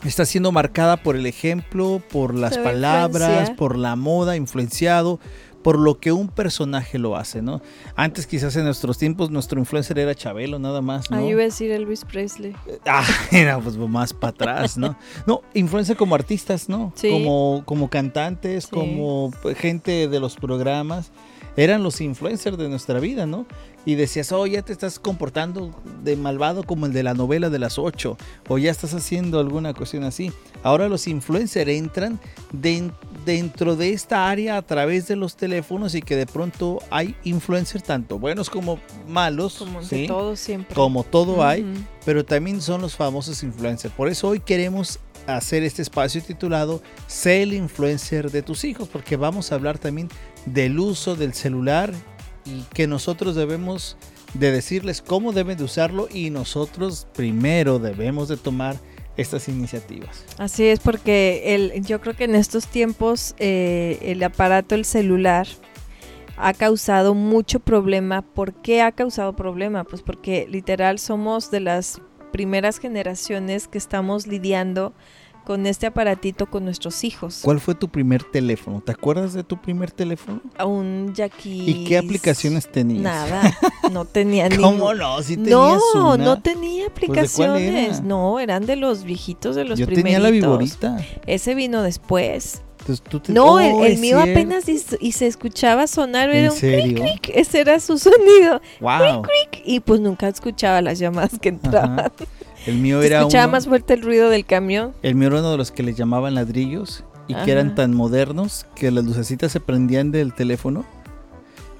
está 0.04 0.26
siendo 0.26 0.52
marcada 0.52 0.98
por 0.98 1.16
el 1.16 1.24
ejemplo, 1.24 2.02
por 2.12 2.34
las 2.34 2.58
palabras, 2.58 3.50
por 3.52 3.78
la 3.78 3.96
moda, 3.96 4.36
influenciado 4.36 5.18
por 5.62 5.78
lo 5.78 5.98
que 5.98 6.12
un 6.12 6.28
personaje 6.28 6.98
lo 6.98 7.16
hace, 7.16 7.40
¿no? 7.40 7.62
Antes 7.96 8.26
quizás 8.26 8.54
en 8.56 8.66
nuestros 8.66 8.98
tiempos 8.98 9.30
nuestro 9.30 9.58
influencer 9.58 9.98
era 9.98 10.14
Chabelo 10.14 10.58
nada 10.58 10.82
más, 10.82 11.10
¿no? 11.10 11.16
Ah, 11.16 11.20
yo 11.22 11.30
iba 11.30 11.40
a 11.40 11.44
decir 11.44 11.70
Elvis 11.70 12.04
Presley. 12.04 12.54
Ah, 12.84 13.02
era 13.32 13.58
pues 13.58 13.78
más 13.78 14.12
para 14.12 14.30
atrás, 14.30 14.76
¿no? 14.76 14.94
No, 15.26 15.40
influencia 15.54 15.94
como 15.94 16.14
artistas, 16.14 16.68
¿no? 16.68 16.92
Sí. 16.96 17.08
Como, 17.08 17.62
como 17.64 17.88
cantantes, 17.88 18.64
Sí. 18.64 18.70
como 18.70 19.32
gente 19.56 20.06
de 20.06 20.20
los 20.20 20.36
programas. 20.36 21.12
Eran 21.56 21.82
los 21.82 22.02
influencers 22.02 22.58
de 22.58 22.68
nuestra 22.68 23.00
vida, 23.00 23.24
¿no? 23.24 23.46
Y 23.86 23.94
decías, 23.94 24.32
oh, 24.32 24.46
ya 24.46 24.60
te 24.62 24.72
estás 24.72 24.98
comportando 24.98 25.70
de 26.02 26.16
malvado 26.16 26.64
como 26.64 26.84
el 26.86 26.92
de 26.92 27.02
la 27.04 27.14
novela 27.14 27.48
de 27.50 27.58
las 27.60 27.78
ocho, 27.78 28.18
o 28.48 28.58
ya 28.58 28.70
estás 28.70 28.92
haciendo 28.92 29.38
alguna 29.40 29.72
cuestión 29.72 30.02
así. 30.04 30.32
Ahora 30.62 30.88
los 30.88 31.06
influencers 31.06 31.70
entran 31.70 32.18
den- 32.52 32.92
dentro 33.24 33.76
de 33.76 33.92
esta 33.92 34.28
área 34.28 34.56
a 34.56 34.62
través 34.62 35.06
de 35.06 35.14
los 35.16 35.36
teléfonos 35.36 35.94
y 35.94 36.02
que 36.02 36.16
de 36.16 36.26
pronto 36.26 36.80
hay 36.90 37.14
influencers 37.24 37.84
tanto 37.84 38.18
buenos 38.18 38.50
como 38.50 38.78
malos, 39.08 39.54
Como 39.58 39.80
de 39.80 39.86
¿sí? 39.86 40.06
todo 40.08 40.34
siempre. 40.36 40.74
como 40.74 41.02
todo 41.04 41.44
hay 41.44 41.64
pero 42.04 42.24
también 42.24 42.60
son 42.62 42.80
los 42.82 42.94
famosos 42.96 43.42
influencers. 43.42 43.92
Por 43.94 44.08
eso 44.08 44.28
hoy 44.28 44.38
queremos 44.40 44.98
hacer 45.26 45.62
este 45.64 45.82
espacio 45.82 46.22
titulado 46.22 46.82
Sé 47.08 47.42
el 47.42 47.52
influencer 47.54 48.30
de 48.30 48.42
tus 48.42 48.64
hijos, 48.64 48.88
porque 48.88 49.16
vamos 49.16 49.50
a 49.50 49.56
hablar 49.56 49.78
también 49.78 50.08
del 50.44 50.78
uso 50.78 51.16
del 51.16 51.34
celular 51.34 51.92
y 52.46 52.62
que 52.72 52.86
nosotros 52.86 53.34
debemos 53.34 53.96
de 54.34 54.52
decirles 54.52 55.02
cómo 55.02 55.32
deben 55.32 55.58
de 55.58 55.64
usarlo 55.64 56.08
y 56.12 56.30
nosotros 56.30 57.06
primero 57.14 57.78
debemos 57.78 58.28
de 58.28 58.36
tomar 58.36 58.76
estas 59.16 59.48
iniciativas. 59.48 60.24
Así 60.38 60.66
es, 60.66 60.80
porque 60.80 61.54
el, 61.54 61.84
yo 61.84 62.00
creo 62.00 62.14
que 62.14 62.24
en 62.24 62.34
estos 62.34 62.66
tiempos 62.66 63.34
eh, 63.38 63.98
el 64.02 64.22
aparato, 64.22 64.74
el 64.74 64.84
celular, 64.84 65.46
ha 66.36 66.52
causado 66.52 67.14
mucho 67.14 67.60
problema. 67.60 68.22
¿Por 68.22 68.54
qué 68.54 68.82
ha 68.82 68.92
causado 68.92 69.34
problema? 69.34 69.84
Pues 69.84 70.02
porque 70.02 70.46
literal 70.50 70.98
somos 70.98 71.50
de 71.50 71.60
las 71.60 72.00
primeras 72.30 72.78
generaciones 72.78 73.68
que 73.68 73.78
estamos 73.78 74.26
lidiando 74.26 74.92
con 75.46 75.64
este 75.66 75.86
aparatito 75.86 76.46
con 76.46 76.64
nuestros 76.64 77.04
hijos. 77.04 77.38
¿Cuál 77.42 77.60
fue 77.60 77.74
tu 77.76 77.88
primer 77.88 78.24
teléfono? 78.24 78.82
¿Te 78.84 78.90
acuerdas 78.92 79.32
de 79.32 79.44
tu 79.44 79.56
primer 79.60 79.92
teléfono? 79.92 80.40
Un 80.64 81.12
Jackie. 81.14 81.62
¿Y 81.70 81.84
qué 81.84 81.96
aplicaciones 81.98 82.70
tenías? 82.70 83.02
Nada, 83.02 83.56
no 83.92 84.04
tenía 84.04 84.48
ni. 84.50 84.56
¿Cómo 84.56 84.92
no? 84.92 85.22
Si 85.22 85.36
tenías 85.36 85.52
No, 85.94 86.14
una. 86.14 86.24
no 86.24 86.42
tenía 86.42 86.86
Pues, 86.90 87.00
¿de 87.00 87.06
cuál 87.06 87.18
aplicaciones. 87.20 87.98
era? 87.98 88.00
no, 88.00 88.40
eran 88.40 88.66
de 88.66 88.74
los 88.76 89.04
viejitos, 89.04 89.54
de 89.54 89.64
los 89.64 89.78
Yo 89.78 89.86
primeritos. 89.86 90.04
tenía 90.14 90.18
la 90.18 90.30
viborita. 90.30 90.96
Ese 91.26 91.54
vino 91.54 91.82
después. 91.82 92.62
Entonces, 92.80 93.04
tú 93.08 93.20
te- 93.20 93.32
No, 93.32 93.54
Oh, 93.54 93.58
el, 93.60 93.92
el 93.92 93.98
mío 93.98 94.20
cierto. 94.22 94.30
apenas 94.40 94.68
y, 94.68 94.80
y 95.00 95.12
se 95.12 95.26
escuchaba 95.26 95.86
sonar, 95.86 96.28
¿En 96.30 96.36
era 96.36 96.52
un 96.52 96.56
serio? 96.58 97.02
cric, 97.02 97.30
ese 97.34 97.60
era 97.60 97.80
su 97.80 97.98
sonido. 97.98 98.60
Wow. 98.80 99.22
Y 99.64 99.80
pues 99.80 100.00
nunca 100.00 100.28
escuchaba 100.28 100.80
las 100.82 100.98
llamadas 100.98 101.38
que 101.40 101.48
entraban. 101.50 101.98
Ajá. 102.00 102.12
El 102.66 102.76
mío 102.78 103.00
era 103.02 103.18
escuchaba 103.20 103.44
uno, 103.44 103.52
más 103.52 103.66
fuerte 103.66 103.94
el 103.94 104.02
ruido 104.02 104.28
del 104.28 104.44
camión. 104.44 104.92
el 105.02 105.14
mío 105.14 105.28
era 105.28 105.38
uno 105.40 105.50
de 105.52 105.56
los 105.56 105.70
que 105.70 105.82
les 105.82 105.96
llamaban 105.96 106.34
ladrillos 106.34 107.04
y 107.28 107.34
Ajá. 107.34 107.44
que 107.44 107.52
eran 107.52 107.74
tan 107.74 107.94
modernos 107.94 108.66
que 108.74 108.90
las 108.90 109.04
lucecitas 109.04 109.52
se 109.52 109.60
prendían 109.60 110.10
del 110.12 110.32
teléfono 110.34 110.84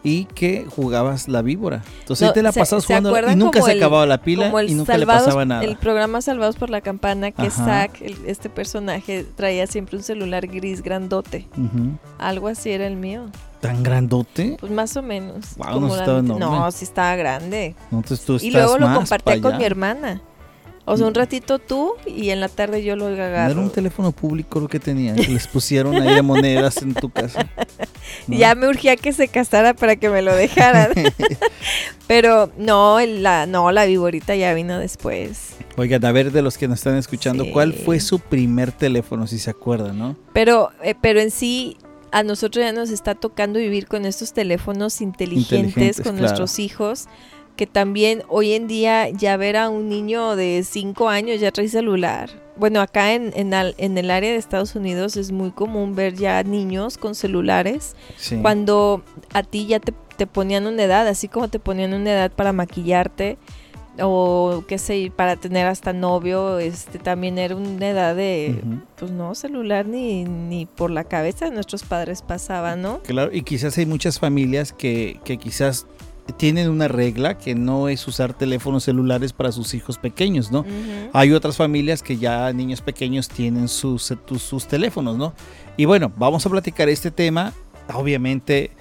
y 0.03 0.27
que 0.27 0.65
jugabas 0.69 1.27
la 1.27 1.43
víbora. 1.43 1.83
Entonces 2.01 2.23
No, 2.23 2.29
ahí 2.29 2.35
te 2.35 2.43
la 2.43 2.53
¿se- 2.53 2.61
pasabas 2.61 2.85
se 2.85 2.95
jugando 2.97 3.31
y 3.33 3.35
nunca 3.35 3.61
se 3.63 3.73
el- 3.73 3.79
acababa 3.79 4.07
la 4.07 4.19
pila 4.23 4.47
y 4.65 4.75
nunca 4.75 4.93
Salvados- 4.93 4.99
le 5.23 5.27
pasaba 5.27 5.45
nada. 5.45 5.65
El 5.65 5.77
programa 5.77 6.21
Salvados 6.23 6.55
por 6.55 6.71
la 6.71 6.81
Campana, 6.81 7.33
que 7.33 7.43
Ajá. 7.49 7.65
Zack, 7.65 8.03
el- 8.03 8.17
este 8.27 8.49
personaje, 8.49 9.27
traía 9.35 9.67
siempre 9.67 9.97
un 9.97 10.05
celular 10.05 10.47
gris 10.47 10.83
grandote. 10.83 11.49
Algo 12.19 12.47
así 12.47 12.71
era 12.71 12.87
el 12.87 12.95
mío. 12.97 13.27
¿Tan 13.61 13.83
grandote? 13.83 14.57
Pues 14.61 14.71
más 14.71 14.97
o 14.97 15.03
menos. 15.03 15.47
Como 15.59 15.89
no 15.89 15.95
la- 15.97 16.01
estaba 16.03 16.23
no, 16.23 16.71
sí 16.71 16.85
estaba 16.85 17.17
grande. 17.17 17.75
Entonces 17.91 18.25
tú 18.25 18.35
Y 18.35 18.49
estás 18.49 18.53
luego 18.53 18.79
lo 18.79 18.87
más 18.87 18.99
compartía 18.99 19.35
pa' 19.37 19.41
con 19.41 19.59
mi 19.59 19.65
hermana. 19.65 20.21
O 20.89 20.97
sea, 20.97 21.09
un 21.09 21.15
ratito 21.15 21.59
tú 21.59 21.95
y 22.07 22.31
en 22.31 22.39
la 22.39 22.49
tarde 22.49 22.85
yo 22.85 22.95
lo 22.95 23.07
agarro. 23.07 23.53
Era 23.53 23.61
un 23.61 23.71
teléfono 23.71 24.13
público 24.13 24.61
lo 24.61 24.69
que 24.69 24.79
tenían, 24.79 25.17
que 25.17 25.27
les 25.27 25.49
pusieron 25.49 25.97
ahí 25.97 26.15
de 26.15 26.23
monedas 26.23 26.81
en 26.81 26.95
tu 26.95 27.11
casa. 27.11 27.47
Ya 28.29 28.55
me 28.55 28.69
urgía 28.69 28.97
que 28.97 29.13
se 29.13 29.27
casara 29.27 29.75
para 29.75 29.97
que 29.97 30.09
me 30.09 30.23
lo 30.23 30.33
dejaran. 30.35 30.93
Pero 32.07 32.53
no, 32.57 33.01
la, 33.01 33.47
no, 33.47 33.73
la 33.73 33.85
viborita 33.85 34.37
ya 34.37 34.55
vino 34.55 34.79
después. 34.79 35.57
Oigan, 35.77 36.05
a 36.05 36.13
ver 36.13 36.31
de 36.31 36.41
los 36.41 36.57
que 36.57 36.69
nos 36.69 36.79
están 36.79 36.97
escuchando, 36.97 37.45
¿cuál 37.53 37.73
fue 37.73 37.99
su 37.99 38.21
primer 38.21 38.71
teléfono, 38.71 39.27
si 39.27 39.41
se 39.41 39.51
acuerdan, 39.51 39.99
no? 39.99 40.17
Pero, 40.33 40.71
eh, 40.85 40.95
pero 41.01 41.21
en 41.21 41.33
sí, 41.33 41.77
a 42.13 42.23
nosotros 42.23 42.65
ya 42.65 42.73
nos 42.73 42.91
está 42.91 43.17
tocando 43.17 43.59
vivir 43.59 43.87
con 43.89 44.07
estos 44.07 44.33
teléfonos 44.33 45.01
inteligentes, 45.01 46.01
con 46.01 46.17
nuestros 46.17 46.61
hijos 46.61 47.09
que 47.57 47.67
también 47.67 48.23
hoy 48.29 48.53
en 48.53 48.69
día 48.69 49.09
ya 49.09 49.37
ver 49.37 49.57
a 49.57 49.71
un 49.71 49.89
niño 49.89 50.37
de 50.37 50.63
5 50.63 51.09
años 51.09 51.41
ya 51.41 51.51
trae 51.51 51.69
celular. 51.69 52.31
Bueno, 52.57 52.81
acá 52.81 53.13
en, 53.13 53.33
en, 53.35 53.99
el 53.99 54.11
área 54.11 54.31
de 54.31 54.37
Estados 54.37 54.75
Unidos 54.77 55.17
es 55.17 55.31
muy 55.31 55.51
común 55.51 55.95
ver 55.95 56.15
ya 56.15 56.43
niños 56.43 56.97
con 56.97 57.15
celulares. 57.15 57.97
Cuando 58.41 59.03
a 59.35 59.43
ti 59.43 59.67
ya 59.67 59.81
te, 59.81 60.27
ponían 60.27 60.67
una 60.67 60.85
edad, 60.85 61.07
así 61.07 61.29
como 61.29 61.49
te 61.49 61.59
ponían 61.59 61.93
una 61.93 62.13
edad 62.13 62.33
para 62.33 62.53
maquillarte 62.53 63.37
o 64.01 64.65
qué 64.69 64.79
sé, 64.79 65.13
para 65.15 65.37
tener 65.37 65.67
hasta 65.67 65.93
novio, 65.93 66.59
este 66.59 66.99
también 66.99 67.39
era 67.39 67.57
una 67.57 67.89
edad 67.89 68.15
de, 68.15 68.55
pues 68.99 69.11
no, 69.11 69.35
celular 69.35 69.87
ni, 69.87 70.25
ni 70.25 70.67
por 70.67 70.91
la 70.91 71.05
cabeza 71.05 71.47
de 71.47 71.51
nuestros 71.51 71.83
padres 71.83 72.21
pasaba, 72.23 72.77
¿no? 72.77 73.01
Claro, 73.03 73.31
y 73.33 73.43
quizás 73.43 73.77
hay 73.79 73.87
muchas 73.87 74.19
familias 74.19 74.73
que, 74.73 75.19
que 75.25 75.39
quizás 75.39 75.87
tienen 76.37 76.69
una 76.69 76.89
regla 76.89 77.39
que 77.39 77.55
no 77.55 77.89
es 77.89 78.07
usar 78.07 78.35
teléfonos 78.35 78.85
celulares 78.85 79.33
para 79.33 79.53
sus 79.53 79.75
hijos 79.75 79.99
pequeños, 79.99 80.51
¿no? 80.51 80.65
Hay 81.13 81.33
otras 81.33 81.57
familias 81.57 82.03
que 82.03 82.17
ya 82.17 82.53
niños 82.53 82.81
pequeños 82.81 83.29
tienen 83.29 83.69
sus, 83.69 84.13
sus 84.39 84.67
teléfonos, 84.67 85.17
¿no? 85.17 85.35
Y 85.77 85.85
bueno, 85.85 86.13
vamos 86.17 86.45
a 86.47 86.51
platicar 86.51 86.89
este 86.89 87.11
tema. 87.11 87.53
Obviamente, 87.95 88.73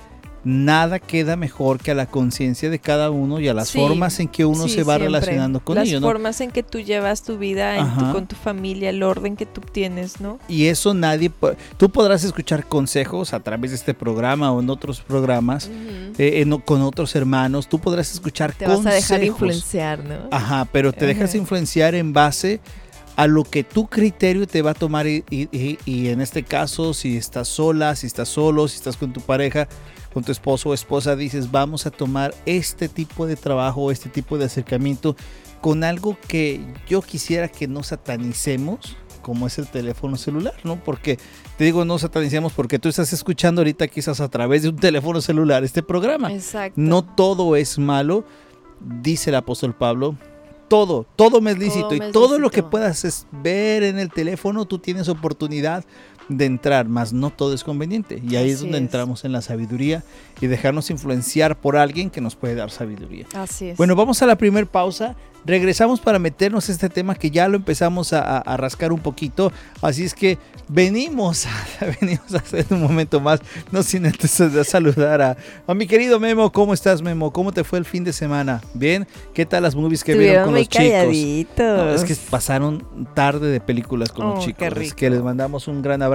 nada 0.45 0.99
queda 0.99 1.35
mejor 1.35 1.79
que 1.79 1.91
a 1.91 1.95
la 1.95 2.05
conciencia 2.05 2.69
de 2.69 2.79
cada 2.79 3.09
uno 3.09 3.39
y 3.39 3.47
a 3.47 3.53
las 3.53 3.71
formas 3.71 4.19
en 4.19 4.27
que 4.27 4.45
uno 4.45 4.67
se 4.67 4.83
va 4.83 4.97
relacionando 4.97 5.59
con 5.59 5.77
ellos. 5.79 6.01
Las 6.01 6.01
formas 6.01 6.39
en 6.39 6.51
que 6.51 6.63
tú 6.63 6.79
llevas 6.79 7.23
tu 7.23 7.37
vida 7.37 7.75
con 8.13 8.27
tu 8.27 8.35
familia, 8.35 8.91
el 8.91 9.03
orden 9.03 9.35
que 9.35 9.47
tú 9.47 9.61
tienes, 9.61 10.21
¿no? 10.21 10.39
Y 10.47 10.67
eso 10.67 10.93
nadie, 10.93 11.31
tú 11.77 11.89
podrás 11.89 12.23
escuchar 12.23 12.65
consejos 12.67 13.33
a 13.33 13.39
través 13.39 13.71
de 13.71 13.77
este 13.77 13.93
programa 13.93 14.51
o 14.51 14.61
en 14.61 14.69
otros 14.69 15.01
programas, 15.01 15.69
eh, 16.17 16.45
con 16.63 16.83
otros 16.83 17.15
hermanos, 17.15 17.67
tú 17.67 17.79
podrás 17.79 18.13
escuchar 18.13 18.53
te 18.53 18.65
Te 18.65 18.67
vas 18.67 18.85
a 18.85 18.91
dejar 18.91 19.23
influenciar, 19.23 20.03
¿no? 20.03 20.29
Ajá, 20.31 20.67
pero 20.71 20.93
te 20.93 21.07
dejas 21.07 21.33
influenciar 21.33 21.95
en 21.95 22.13
base 22.13 22.61
a 23.15 23.27
lo 23.27 23.43
que 23.43 23.63
tu 23.63 23.87
criterio 23.87 24.45
te 24.45 24.61
va 24.61 24.71
a 24.71 24.73
tomar 24.73 25.07
y, 25.07 25.23
y, 25.29 26.07
en 26.07 26.21
este 26.21 26.43
caso 26.43 26.93
si 26.93 27.17
estás 27.17 27.47
sola, 27.47 27.95
si 27.95 28.07
estás 28.07 28.29
solo, 28.29 28.67
si 28.67 28.75
estás 28.75 28.97
con 28.97 29.13
tu 29.13 29.21
pareja, 29.21 29.67
con 30.15 30.24
tu 30.24 30.31
esposo 30.31 30.69
o 30.69 30.74
esposa 30.74 31.17
dices, 31.17 31.51
vamos 31.51 31.86
a 31.86 31.91
tomar 31.91 32.34
este 32.45 32.88
tipo 32.88 33.27
de 33.27 33.36
trabajo, 33.36 33.91
este 33.91 34.07
tipo 34.07 34.38
de 34.38 34.45
acercamiento 34.45 35.17
con 35.60 35.84
algo 35.84 36.17
que 36.29 36.62
yo 36.88 37.01
quisiera 37.01 37.50
que 37.50 37.67
no 37.67 37.84
satanicemos, 37.84 38.95
como 39.22 39.45
es 39.45 39.57
el 39.57 39.67
teléfono 39.67 40.15
celular, 40.15 40.53
¿no? 40.63 40.81
Porque 40.81 41.19
te 41.57 41.65
digo, 41.65 41.84
no 41.84 42.00
satanicemos 42.00 42.53
porque 42.53 42.79
tú 42.79 42.88
estás 42.88 43.12
escuchando 43.12 43.60
ahorita 43.60 43.89
quizás 43.89 44.22
a 44.22 44.29
través 44.29 44.63
de 44.63 44.69
un 44.69 44.77
teléfono 44.77 45.19
celular 45.19 45.65
este 45.65 45.84
programa. 45.84 46.31
Exacto. 46.31 46.79
No 46.79 47.03
todo 47.03 47.57
es 47.57 47.77
malo, 47.77 48.24
dice 48.79 49.31
el 49.31 49.36
apóstol 49.36 49.75
Pablo. 49.75 50.15
Todo, 50.69 51.05
todo 51.17 51.41
me 51.41 51.51
es 51.51 51.60
lícito 51.60 51.93
y 51.93 52.00
todo 52.13 52.39
lo 52.39 52.50
que 52.50 52.63
puedas 52.63 53.27
ver 53.43 53.84
en 53.84 54.00
el 54.00 54.10
teléfono, 54.12 54.63
tú 54.63 54.79
tienes 54.79 55.10
oportunidad 55.10 55.84
de 56.29 56.46
entrar, 56.46 56.88
más 56.88 57.13
no 57.13 57.29
todo 57.29 57.53
es 57.53 57.63
conveniente. 57.63 58.22
Y 58.27 58.36
ahí 58.36 58.50
es 58.50 58.62
donde 58.62 58.77
entramos 58.77 59.25
en 59.25 59.32
la 59.32 59.41
sabiduría 59.41 60.03
y 60.41 60.48
dejarnos 60.48 60.89
influenciar 60.89 61.58
por 61.58 61.77
alguien 61.77 62.10
que 62.10 62.22
nos 62.22 62.36
puede 62.36 62.55
dar 62.55 62.72
sabiduría. 62.72 63.25
Así 63.34 63.70
es. 63.70 63.77
Bueno, 63.77 63.96
vamos 63.96 64.22
a 64.22 64.25
la 64.25 64.38
primera 64.38 64.65
pausa. 64.65 65.15
Regresamos 65.46 66.00
para 66.00 66.17
meternos 66.17 66.70
este 66.70 66.89
tema 66.89 67.13
que 67.13 67.29
ya 67.29 67.48
lo 67.48 67.55
empezamos 67.55 68.13
a, 68.13 68.41
rascar 68.58 68.91
un 68.91 69.00
poquito. 69.00 69.51
Así 69.79 70.03
es 70.03 70.15
que 70.15 70.39
venimos, 70.67 71.46
a, 71.46 71.86
venimos 72.01 72.34
a 72.34 72.38
hacer 72.38 72.65
un 72.72 72.82
momento 72.82 73.20
más. 73.20 73.41
No 73.72 73.84
sin 73.84 74.08
antes 74.08 74.41
saludar 74.63 75.22
a, 75.22 75.38
a, 75.67 75.74
mi 75.75 75.86
querido 75.86 76.20
Memo. 76.20 76.51
¿Cómo 76.51 76.74
estás, 76.74 77.03
Memo? 77.03 77.32
¿Cómo 77.32 77.51
te 77.51 77.63
fue 77.63 77.77
el 77.77 77.86
fin 77.86 78.03
de 78.03 78.12
semana? 78.12 78.62
¿Bien? 78.74 79.08
¿Qué 79.36 79.46
tal 79.46 79.62
las 79.62 79.75
movies 79.75 80.03
que 80.03 80.15
vieron 80.15 80.46
con 80.46 80.55
los 80.55 80.67
chicos? 80.67 81.13
es 81.94 82.03
que 82.03 82.15
pasaron 82.32 82.84
tarde 83.13 83.51
de 83.51 83.60
películas 83.60 84.12
con 84.12 84.27
los 84.27 84.39
oh, 84.39 84.48
chicos. 84.48 84.67
Es 84.77 84.96
que 84.96 85.12
les 85.12 85.22
mandamos 85.22 85.67
un 85.67 85.84
gran 85.84 86.01
abrazo. 86.01 86.14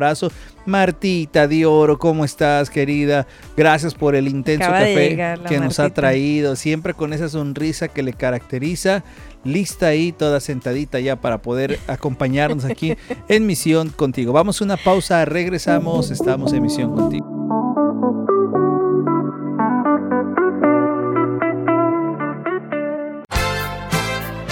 Martita 0.67 1.49
de 1.49 1.67
Oro, 1.67 1.99
¿cómo 1.99 2.25
estás, 2.25 2.71
querida? 2.71 3.27
Gracias 3.57 3.95
por 3.95 4.15
el 4.15 4.29
intenso 4.29 4.69
café 4.69 5.37
que 5.49 5.59
nos 5.59 5.79
ha 5.79 5.91
traído. 5.91 6.57
Siempre 6.57 6.95
con 6.95 7.13
esa 7.13 7.29
sonrisa 7.29 7.89
que 7.89 8.03
le 8.03 8.13
caracteriza 8.13 9.03
lista 9.45 9.87
ahí, 9.87 10.13
toda 10.13 10.41
sentadita 10.41 11.01
ya 11.01 11.17
para 11.17 11.43
poder 11.43 11.79
acompañarnos 11.87 12.65
aquí 12.65 12.95
en 13.29 13.47
Misión 13.47 13.91
Contigo. 13.91 14.33
Vamos 14.33 14.61
a 14.61 14.65
una 14.65 14.77
pausa, 14.77 15.25
regresamos, 15.25 16.11
estamos 16.11 16.53
en 16.53 16.63
Misión 16.63 16.95
Contigo. 16.95 17.40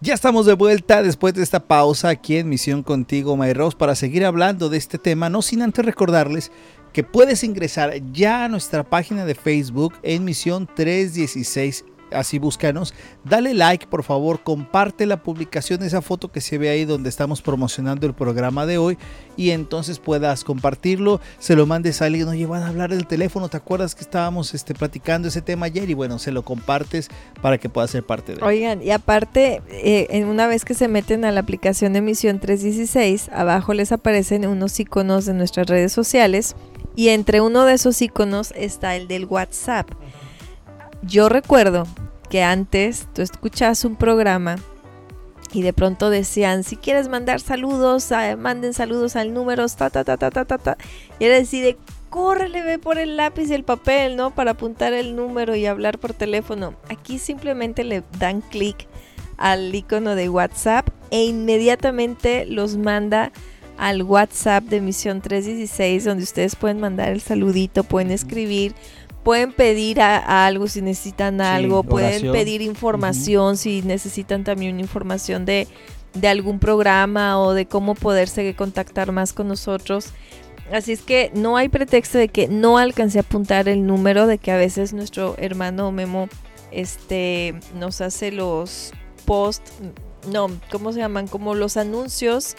Ya 0.00 0.14
estamos 0.14 0.46
de 0.46 0.52
vuelta 0.52 1.02
después 1.02 1.34
de 1.34 1.42
esta 1.42 1.58
pausa 1.66 2.10
aquí 2.10 2.36
en 2.36 2.48
Misión 2.48 2.84
Contigo, 2.84 3.36
Rose, 3.52 3.76
para 3.76 3.96
seguir 3.96 4.24
hablando 4.24 4.68
de 4.68 4.78
este 4.78 4.96
tema, 4.96 5.28
no 5.28 5.42
sin 5.42 5.60
antes 5.60 5.84
recordarles 5.84 6.52
que 6.92 7.02
puedes 7.02 7.42
ingresar 7.42 7.92
ya 8.12 8.44
a 8.44 8.48
nuestra 8.48 8.84
página 8.84 9.24
de 9.24 9.34
Facebook 9.34 9.94
en 10.04 10.24
Misión 10.24 10.68
316 10.72 11.84
así 12.12 12.38
búscanos. 12.38 12.94
Dale 13.24 13.54
like, 13.54 13.86
por 13.86 14.04
favor, 14.04 14.42
comparte 14.42 15.06
la 15.06 15.22
publicación, 15.22 15.82
esa 15.82 16.02
foto 16.02 16.30
que 16.30 16.40
se 16.40 16.58
ve 16.58 16.68
ahí 16.68 16.84
donde 16.84 17.08
estamos 17.08 17.42
promocionando 17.42 18.06
el 18.06 18.14
programa 18.14 18.66
de 18.66 18.78
hoy 18.78 18.98
y 19.36 19.50
entonces 19.50 19.98
puedas 19.98 20.44
compartirlo, 20.44 21.20
se 21.38 21.54
lo 21.54 21.66
mandes 21.66 22.02
a 22.02 22.06
alguien, 22.06 22.28
oye, 22.28 22.44
van 22.46 22.62
a 22.62 22.68
hablar 22.68 22.90
del 22.90 23.06
teléfono, 23.06 23.48
¿te 23.48 23.56
acuerdas 23.56 23.94
que 23.94 24.02
estábamos 24.02 24.52
este, 24.52 24.74
platicando 24.74 25.28
ese 25.28 25.42
tema 25.42 25.66
ayer? 25.66 25.88
Y 25.88 25.94
bueno, 25.94 26.18
se 26.18 26.32
lo 26.32 26.42
compartes 26.42 27.08
para 27.40 27.58
que 27.58 27.68
pueda 27.68 27.86
ser 27.86 28.04
parte 28.04 28.34
de 28.34 28.42
Oigan, 28.42 28.82
y 28.82 28.90
aparte, 28.90 29.62
eh, 29.68 30.24
una 30.24 30.46
vez 30.48 30.64
que 30.64 30.74
se 30.74 30.88
meten 30.88 31.24
a 31.24 31.30
la 31.30 31.40
aplicación 31.40 31.92
de 31.92 32.00
emisión 32.00 32.40
316, 32.40 33.30
abajo 33.32 33.74
les 33.74 33.92
aparecen 33.92 34.46
unos 34.46 34.78
iconos 34.80 35.24
de 35.26 35.34
nuestras 35.34 35.66
redes 35.68 35.92
sociales 35.92 36.56
y 36.96 37.10
entre 37.10 37.40
uno 37.40 37.64
de 37.64 37.74
esos 37.74 38.02
iconos 38.02 38.52
está 38.56 38.96
el 38.96 39.06
del 39.06 39.24
WhatsApp. 39.26 39.88
Yo 41.02 41.28
recuerdo 41.28 41.86
que 42.28 42.42
antes 42.42 43.06
tú 43.14 43.22
escuchabas 43.22 43.84
un 43.84 43.96
programa 43.96 44.56
y 45.52 45.62
de 45.62 45.72
pronto 45.72 46.10
decían, 46.10 46.64
si 46.64 46.76
quieres 46.76 47.08
mandar 47.08 47.40
saludos, 47.40 48.10
manden 48.38 48.74
saludos 48.74 49.16
al 49.16 49.32
número, 49.32 49.66
ta, 49.68 49.90
ta, 49.90 50.04
ta, 50.04 50.16
ta, 50.16 50.30
ta, 50.30 50.44
ta, 50.44 50.76
Y 51.18 51.24
era 51.24 51.36
decir, 51.36 51.78
córrele, 52.10 52.62
ve 52.62 52.78
por 52.78 52.98
el 52.98 53.16
lápiz 53.16 53.48
y 53.50 53.54
el 53.54 53.64
papel, 53.64 54.16
¿no? 54.16 54.34
Para 54.34 54.52
apuntar 54.52 54.92
el 54.92 55.16
número 55.16 55.54
y 55.56 55.66
hablar 55.66 55.98
por 55.98 56.12
teléfono. 56.12 56.74
Aquí 56.90 57.18
simplemente 57.18 57.84
le 57.84 58.02
dan 58.18 58.42
clic 58.42 58.86
al 59.38 59.74
icono 59.74 60.14
de 60.14 60.28
WhatsApp 60.28 60.88
e 61.10 61.24
inmediatamente 61.24 62.44
los 62.44 62.76
manda 62.76 63.32
al 63.78 64.02
WhatsApp 64.02 64.64
de 64.64 64.80
Misión 64.80 65.22
316, 65.22 66.04
donde 66.04 66.24
ustedes 66.24 66.56
pueden 66.56 66.80
mandar 66.80 67.10
el 67.10 67.20
saludito, 67.20 67.84
pueden 67.84 68.10
escribir, 68.10 68.74
pueden 69.22 69.52
pedir 69.52 70.00
algo 70.00 70.68
si 70.68 70.82
necesitan 70.82 71.40
algo, 71.40 71.82
pueden 71.82 72.32
pedir 72.32 72.62
información 72.62 73.56
si 73.56 73.82
necesitan 73.82 74.44
también 74.44 74.80
información 74.80 75.44
de, 75.44 75.68
de, 76.14 76.28
algún 76.28 76.58
programa 76.58 77.40
o 77.40 77.52
de 77.52 77.66
cómo 77.66 77.94
poderse 77.94 78.54
contactar 78.54 79.12
más 79.12 79.32
con 79.32 79.48
nosotros. 79.48 80.12
Así 80.72 80.92
es 80.92 81.00
que 81.00 81.30
no 81.34 81.56
hay 81.56 81.68
pretexto 81.68 82.18
de 82.18 82.28
que 82.28 82.48
no 82.48 82.78
alcancé 82.78 83.18
a 83.18 83.22
apuntar 83.22 83.68
el 83.68 83.86
número, 83.86 84.26
de 84.26 84.38
que 84.38 84.50
a 84.50 84.56
veces 84.56 84.92
nuestro 84.92 85.34
hermano 85.38 85.92
Memo 85.92 86.28
este, 86.70 87.54
nos 87.74 88.00
hace 88.00 88.32
los 88.32 88.92
post, 89.24 89.66
no, 90.30 90.48
¿cómo 90.70 90.92
se 90.92 90.98
llaman? 90.98 91.26
Como 91.26 91.54
los 91.54 91.76
anuncios 91.76 92.54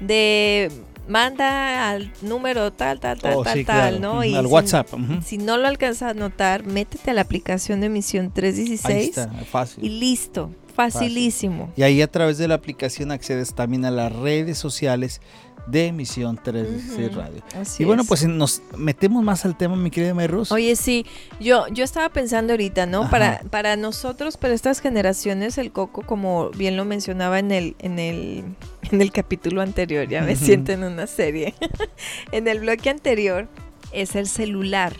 de 0.00 0.70
manda 1.10 1.90
al 1.90 2.12
número 2.22 2.72
tal, 2.72 3.00
tal, 3.00 3.18
tal, 3.20 3.34
Oh, 3.34 3.42
tal, 3.44 3.58
sí, 3.58 3.64
tal, 3.64 3.98
claro. 3.98 4.14
¿no? 4.16 4.24
Y 4.24 4.34
al 4.34 4.46
si- 4.46 4.52
WhatsApp. 4.52 4.88
Si 5.24 5.36
no 5.38 5.56
lo 5.58 5.66
alcanzas 5.68 6.10
a 6.10 6.14
notar, 6.14 6.64
métete 6.64 7.10
a 7.10 7.14
la 7.14 7.20
aplicación 7.22 7.80
de 7.80 7.86
emisión 7.86 8.26
Ahí 8.26 8.32
316 8.32 9.08
está, 9.18 9.28
fácil. 9.50 9.84
y 9.84 9.88
listo, 9.88 10.50
facilísimo. 10.74 11.72
Y 11.76 11.82
ahí 11.82 12.00
a 12.02 12.10
través 12.10 12.38
de 12.38 12.48
la 12.48 12.54
aplicación 12.54 13.10
accedes 13.12 13.54
también 13.54 13.84
a 13.84 13.90
las 13.90 14.12
redes 14.12 14.58
sociales 14.58 15.20
de 15.66 15.86
emisión 15.86 16.38
316 16.42 17.08
Ujú, 17.10 17.18
Radio. 17.20 17.42
así 17.60 17.82
Y 17.82 17.86
bueno, 17.86 18.02
es. 18.02 18.08
pues 18.08 18.24
nos 18.26 18.62
metemos 18.76 19.22
más 19.22 19.44
al 19.44 19.56
tema, 19.56 19.76
mi 19.76 19.90
querida 19.90 20.14
Mayrus. 20.14 20.50
Oye, 20.52 20.74
sí, 20.76 21.06
yo, 21.38 21.66
yo 21.68 21.84
estaba 21.84 22.08
pensando 22.08 22.52
ahorita, 22.52 22.86
¿no? 22.86 23.02
Ajá. 23.02 23.10
Para, 23.10 23.42
para 23.50 23.76
nosotros, 23.76 24.36
para 24.36 24.54
estas 24.54 24.80
generaciones, 24.80 25.58
el 25.58 25.70
coco, 25.72 26.02
como 26.02 26.50
bien 26.50 26.76
lo 26.76 26.84
mencionaba 26.84 27.38
en 27.38 27.50
el, 27.52 27.76
en 27.78 27.98
el, 27.98 28.44
en 28.90 29.00
el 29.02 29.12
capítulo 29.12 29.62
anterior, 29.62 30.08
ya 30.08 30.22
me 30.22 30.36
siento 30.36 30.72
en 30.72 30.84
una 30.84 31.06
serie. 31.06 31.54
en 32.32 32.48
el 32.48 32.60
bloque 32.60 32.90
anterior 32.90 33.48
es 33.92 34.16
el 34.16 34.26
celular. 34.26 34.94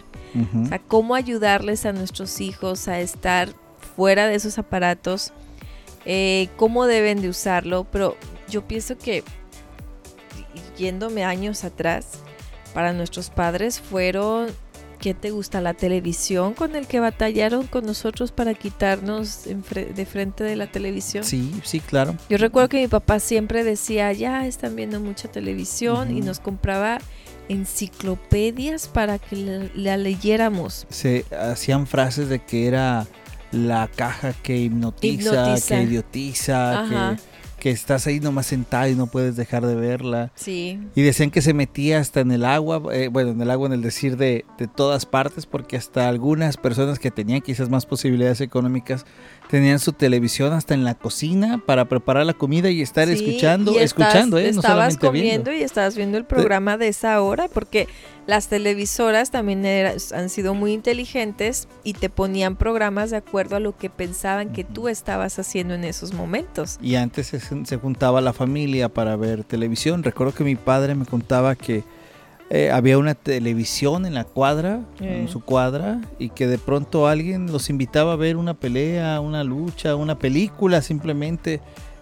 O 0.62 0.66
sea, 0.66 0.78
cómo 0.78 1.16
ayudarles 1.16 1.86
a 1.86 1.92
nuestros 1.92 2.40
hijos 2.40 2.86
a 2.86 3.00
estar 3.00 3.48
fuera 3.96 4.28
de 4.28 4.36
esos 4.36 4.58
aparatos, 4.58 5.32
eh, 6.04 6.48
cómo 6.56 6.86
deben 6.86 7.20
de 7.20 7.28
usarlo, 7.28 7.84
pero 7.90 8.16
yo 8.48 8.62
pienso 8.66 8.96
que 8.96 9.24
yéndome 10.80 11.22
años 11.24 11.62
atrás, 11.64 12.06
para 12.74 12.92
nuestros 12.92 13.30
padres 13.30 13.78
fueron, 13.80 14.48
¿qué 14.98 15.14
te 15.14 15.30
gusta? 15.30 15.60
La 15.60 15.74
televisión 15.74 16.54
con 16.54 16.74
el 16.76 16.86
que 16.86 16.98
batallaron 17.00 17.66
con 17.66 17.84
nosotros 17.86 18.32
para 18.32 18.54
quitarnos 18.54 19.44
de 19.44 20.06
frente 20.06 20.42
de 20.44 20.56
la 20.56 20.66
televisión. 20.70 21.22
Sí, 21.24 21.52
sí, 21.64 21.80
claro. 21.80 22.16
Yo 22.28 22.38
recuerdo 22.38 22.68
que 22.68 22.80
mi 22.80 22.88
papá 22.88 23.20
siempre 23.20 23.62
decía, 23.64 24.12
ya 24.12 24.46
están 24.46 24.74
viendo 24.76 24.98
mucha 25.00 25.28
televisión 25.30 26.16
y 26.16 26.20
nos 26.20 26.40
compraba 26.40 26.98
enciclopedias 27.48 28.88
para 28.88 29.18
que 29.18 29.36
la, 29.36 29.66
la 29.74 29.96
leyéramos. 29.96 30.86
Se 30.90 31.24
hacían 31.36 31.86
frases 31.86 32.28
de 32.28 32.38
que 32.40 32.66
era 32.66 33.06
la 33.52 33.88
caja 33.94 34.32
que 34.32 34.56
hipnotiza, 34.58 35.32
Hipnotiza. 35.32 35.74
que 35.76 35.82
idiotiza, 35.82 36.80
Ajá. 36.82 37.16
que, 37.16 37.22
que 37.60 37.70
estás 37.70 38.08
ahí 38.08 38.18
nomás 38.18 38.46
sentada 38.46 38.88
y 38.88 38.96
no 38.96 39.06
puedes 39.06 39.36
dejar 39.36 39.64
de 39.64 39.76
verla. 39.76 40.32
Sí, 40.34 40.80
Y 40.96 41.02
decían 41.02 41.30
que 41.30 41.42
se 41.42 41.54
metía 41.54 42.00
hasta 42.00 42.20
en 42.20 42.32
el 42.32 42.44
agua, 42.44 42.82
eh, 42.92 43.08
bueno, 43.08 43.30
en 43.30 43.40
el 43.40 43.50
agua 43.50 43.68
en 43.68 43.74
el 43.74 43.82
decir 43.82 44.16
de, 44.16 44.44
de 44.58 44.66
todas 44.66 45.06
partes, 45.06 45.46
porque 45.46 45.76
hasta 45.76 46.08
algunas 46.08 46.56
personas 46.56 46.98
que 46.98 47.12
tenían 47.12 47.42
quizás 47.42 47.68
más 47.68 47.86
posibilidades 47.86 48.40
económicas 48.40 49.06
tenían 49.50 49.78
su 49.80 49.92
televisión 49.92 50.52
hasta 50.52 50.74
en 50.74 50.84
la 50.84 50.94
cocina 50.94 51.60
para 51.66 51.86
preparar 51.86 52.24
la 52.24 52.34
comida 52.34 52.70
y 52.70 52.80
estar 52.82 53.08
Sí, 53.08 53.14
escuchando, 53.14 53.72
y 53.72 53.74
estás- 53.78 53.84
escuchando, 53.84 54.38
¿eh? 54.38 54.52
No 54.52 54.60
estabas 54.60 54.96
comiendo 54.96 55.50
viendo. 55.50 55.52
y 55.52 55.62
estabas 55.62 55.96
viendo 55.96 56.16
el 56.18 56.24
programa 56.24 56.76
de 56.76 56.88
esa 56.88 57.20
hora 57.20 57.48
porque 57.48 57.88
las 58.26 58.48
televisoras 58.48 59.30
también 59.30 59.64
era- 59.66 59.94
han 60.14 60.28
sido 60.28 60.54
muy 60.54 60.72
inteligentes 60.72 61.66
y 61.82 61.94
te 61.94 62.08
ponían 62.08 62.54
programas 62.56 63.10
de 63.10 63.16
acuerdo 63.16 63.56
a 63.56 63.60
lo 63.60 63.76
que 63.76 63.90
pensaban 63.90 64.52
que 64.52 64.62
tú 64.64 64.88
estabas 64.88 65.38
haciendo 65.38 65.74
en 65.74 65.84
esos 65.84 66.12
momentos. 66.12 66.78
Y 66.80 66.94
antes 66.94 67.26
se, 67.26 67.40
se 67.40 67.76
juntaba 67.76 68.20
la 68.20 68.32
familia 68.32 68.88
para 68.88 69.16
ver 69.16 69.42
televisión. 69.44 70.02
Recuerdo 70.04 70.32
que 70.34 70.44
mi 70.44 70.54
padre 70.56 70.94
me 70.94 71.06
contaba 71.06 71.56
que 71.56 71.82
eh, 72.50 72.70
había 72.70 72.98
una 72.98 73.14
televisión 73.14 74.04
en 74.06 74.14
la 74.14 74.24
cuadra, 74.24 74.80
en 75.00 75.28
su 75.28 75.40
cuadra, 75.40 76.00
y 76.18 76.30
que 76.30 76.46
de 76.46 76.58
pronto 76.58 77.06
alguien 77.06 77.50
los 77.50 77.70
invitaba 77.70 78.12
a 78.12 78.16
ver 78.16 78.36
una 78.36 78.54
pelea, 78.54 79.20
una 79.20 79.44
lucha, 79.44 79.94
una 79.96 80.18
película 80.18 80.82
simplemente. 80.82 81.60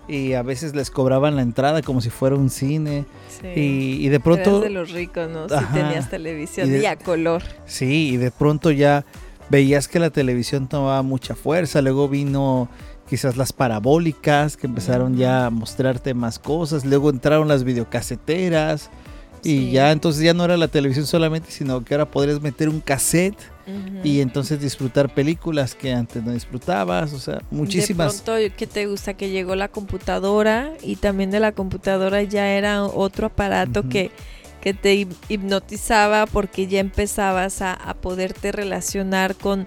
Y 0.08 0.32
a 0.32 0.42
veces 0.42 0.74
les 0.74 0.90
cobraban 0.90 1.36
la 1.36 1.42
entrada 1.42 1.82
como 1.82 2.00
si 2.00 2.08
fuera 2.08 2.34
un 2.34 2.48
cine. 2.48 3.04
Sí. 3.28 3.46
Y, 3.46 4.06
y 4.06 4.08
de 4.08 4.16
Eras 4.16 4.22
pronto... 4.24 4.60
de 4.60 4.70
los 4.70 4.90
ricos, 4.90 5.28
¿no? 5.28 5.46
Si 5.50 5.64
tenías 5.66 6.08
televisión 6.08 6.66
Y 6.66 6.76
y, 6.76 6.78
de- 6.78 6.88
a 6.88 6.96
color. 6.96 7.42
Sí, 7.66 8.08
y 8.14 8.16
de 8.16 8.30
pronto 8.30 8.70
ya 8.70 9.04
veías 9.50 9.86
que 9.86 9.98
la 9.98 10.08
televisión 10.08 10.66
tomaba 10.66 11.02
mucha 11.02 11.34
fuerza, 11.34 11.82
luego 11.82 12.08
vino 12.08 12.70
quizás 13.06 13.36
las 13.36 13.52
parabólicas 13.52 14.56
que 14.56 14.66
empezaron 14.66 15.16
ya 15.18 15.44
a 15.46 15.50
mostrarte 15.50 16.14
más 16.14 16.38
cosas, 16.38 16.86
luego 16.86 17.10
entraron 17.10 17.46
las 17.48 17.64
videocaseteras 17.64 18.90
y 19.44 19.48
Sí. 19.66 19.70
ya 19.72 19.92
entonces 19.92 20.22
ya 20.22 20.34
no 20.34 20.44
era 20.44 20.56
la 20.56 20.68
televisión 20.68 21.06
solamente, 21.06 21.50
sino 21.50 21.84
que 21.84 21.94
ahora 21.94 22.10
podrías 22.10 22.40
meter 22.40 22.68
un 22.68 22.80
cassette 22.80 23.36
y 24.02 24.20
entonces 24.22 24.60
disfrutar 24.62 25.12
películas 25.12 25.74
que 25.74 25.92
antes 25.92 26.22
no 26.24 26.32
disfrutabas, 26.32 27.12
o 27.12 27.18
sea, 27.18 27.42
muchísimas... 27.50 28.16
De 28.18 28.22
pronto, 28.24 28.54
¿qué 28.56 28.66
te 28.66 28.86
gusta? 28.86 29.12
Que 29.12 29.28
llegó 29.28 29.54
la 29.56 29.68
computadora 29.68 30.72
y 30.82 30.96
también 30.96 31.30
de 31.30 31.38
la 31.38 31.52
computadora 31.52 32.22
ya 32.22 32.48
era 32.48 32.82
otro 32.84 33.26
aparato 33.26 33.86
que, 33.86 34.10
que 34.62 34.72
te 34.72 34.94
hip- 34.94 35.12
hipnotizaba 35.28 36.24
porque 36.24 36.66
ya 36.66 36.80
empezabas 36.80 37.60
a, 37.60 37.74
a 37.74 37.92
poderte 37.92 38.52
relacionar 38.52 39.34
con, 39.34 39.66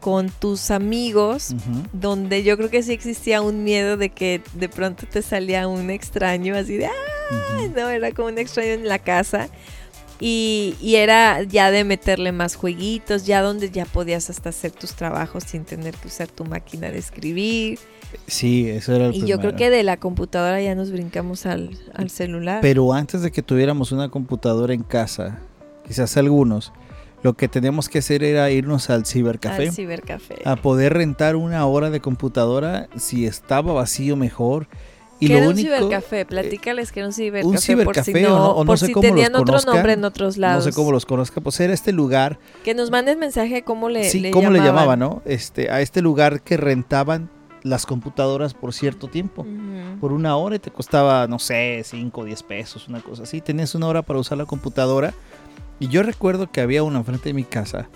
con 0.00 0.30
tus 0.30 0.70
amigos. 0.70 1.54
Donde 1.92 2.42
yo 2.44 2.56
creo 2.56 2.70
que 2.70 2.82
sí 2.82 2.92
existía 2.94 3.42
un 3.42 3.64
miedo 3.64 3.98
de 3.98 4.08
que 4.08 4.40
de 4.54 4.70
pronto 4.70 5.04
te 5.06 5.20
salía 5.20 5.68
un 5.68 5.90
extraño 5.90 6.56
así 6.56 6.78
de, 6.78 6.86
¡ah! 6.86 6.90
No, 7.74 7.88
era 7.88 8.12
como 8.12 8.28
un 8.28 8.38
extraño 8.38 8.72
en 8.72 8.88
la 8.88 8.98
casa. 8.98 9.48
Y, 10.20 10.76
y 10.80 10.96
era 10.96 11.42
ya 11.42 11.70
de 11.70 11.82
meterle 11.84 12.30
más 12.30 12.54
jueguitos, 12.54 13.26
ya 13.26 13.42
donde 13.42 13.70
ya 13.70 13.86
podías 13.86 14.30
hasta 14.30 14.50
hacer 14.50 14.70
tus 14.70 14.92
trabajos 14.92 15.42
sin 15.44 15.64
tener 15.64 15.94
que 15.96 16.06
usar 16.06 16.28
tu 16.28 16.44
máquina 16.44 16.90
de 16.90 16.98
escribir. 16.98 17.80
Sí, 18.26 18.68
eso 18.68 18.94
era 18.94 19.06
el 19.06 19.16
Y 19.16 19.26
yo 19.26 19.40
creo 19.40 19.56
que 19.56 19.70
de 19.70 19.82
la 19.82 19.96
computadora 19.96 20.60
ya 20.60 20.74
nos 20.74 20.92
brincamos 20.92 21.46
al, 21.46 21.70
al 21.94 22.10
celular. 22.10 22.60
Pero 22.60 22.92
antes 22.92 23.22
de 23.22 23.32
que 23.32 23.42
tuviéramos 23.42 23.90
una 23.90 24.10
computadora 24.10 24.74
en 24.74 24.82
casa, 24.82 25.40
quizás 25.86 26.16
algunos, 26.16 26.72
lo 27.22 27.34
que 27.34 27.48
teníamos 27.48 27.88
que 27.88 27.98
hacer 27.98 28.22
era 28.24 28.50
irnos 28.50 28.90
al 28.90 29.06
cibercafé. 29.06 29.68
Al 29.68 29.72
cibercafé. 29.72 30.36
a 30.44 30.56
poder 30.56 30.94
rentar 30.94 31.36
una 31.36 31.64
hora 31.66 31.90
de 31.90 32.00
computadora 32.00 32.88
si 32.96 33.26
estaba 33.26 33.72
vacío 33.72 34.16
mejor 34.16 34.68
y 35.22 35.26
¿Qué 35.28 35.32
lo 35.34 35.38
era 35.38 35.48
un 35.48 35.52
único 35.54 35.74
cibercafé? 35.76 36.26
Platícales 36.26 36.90
que 36.92 37.00
era 37.00 37.06
un 37.06 37.12
cibercafé. 37.12 37.58
cibercafé, 37.58 38.12
por 38.12 38.20
si 38.20 38.24
o 38.24 38.28
no, 38.30 38.36
no- 38.38 38.50
o 38.52 38.64
no 38.64 38.66
por 38.66 38.78
sé 38.78 38.86
si 38.86 38.92
cómo 38.92 39.02
los 39.06 39.14
tenían 39.14 39.34
otro 39.34 39.46
conozcan, 39.46 39.74
nombre 39.74 39.92
en 39.92 40.04
otros 40.04 40.36
no 40.36 40.40
lados. 40.40 40.64
sé 40.64 40.72
cómo 40.72 40.90
los 40.92 41.06
conozca 41.06 41.40
pues 41.40 41.60
era 41.60 41.72
este 41.72 41.92
lugar 41.92 42.38
Que 42.64 42.74
nos 42.74 42.90
manden 42.90 43.18
mensaje 43.18 43.62
cómo 43.62 43.88
le, 43.88 44.04
sí 44.10 44.20
le 44.20 44.30
cómo 44.32 44.50
le 44.50 44.58
llamaban 44.58 44.98
no 44.98 45.22
este 45.24 45.70
a 45.70 45.80
este 45.80 46.02
lugar 46.02 46.42
que 46.42 46.56
rentaban 46.56 47.30
las 47.62 47.86
computadoras 47.86 48.54
por 48.54 48.74
cierto 48.74 49.06
tiempo 49.08 49.46
por 50.00 50.12
una 50.12 50.34
hora 50.36 50.56
y 50.56 50.58
te 50.58 50.70
costaba 50.72 51.28
no 51.28 51.38
sé 51.38 51.82
5 51.84 52.20
o 52.20 52.24
10 52.24 52.42
pesos 52.42 52.88
una 52.88 53.00
cosa 53.00 53.22
así 53.22 53.40
tenías 53.40 53.74
una 53.76 53.86
hora 53.86 54.02
para 54.02 54.18
usar 54.18 54.36
la 54.38 54.46
computadora 54.46 55.14
y 55.78 55.86
yo 55.88 56.02
recuerdo 56.02 56.50
que 56.50 56.60
había 56.60 56.82
una 56.82 56.98
enfrente 56.98 57.28
de 57.28 57.34
mi 57.34 57.44
casa 57.44 57.88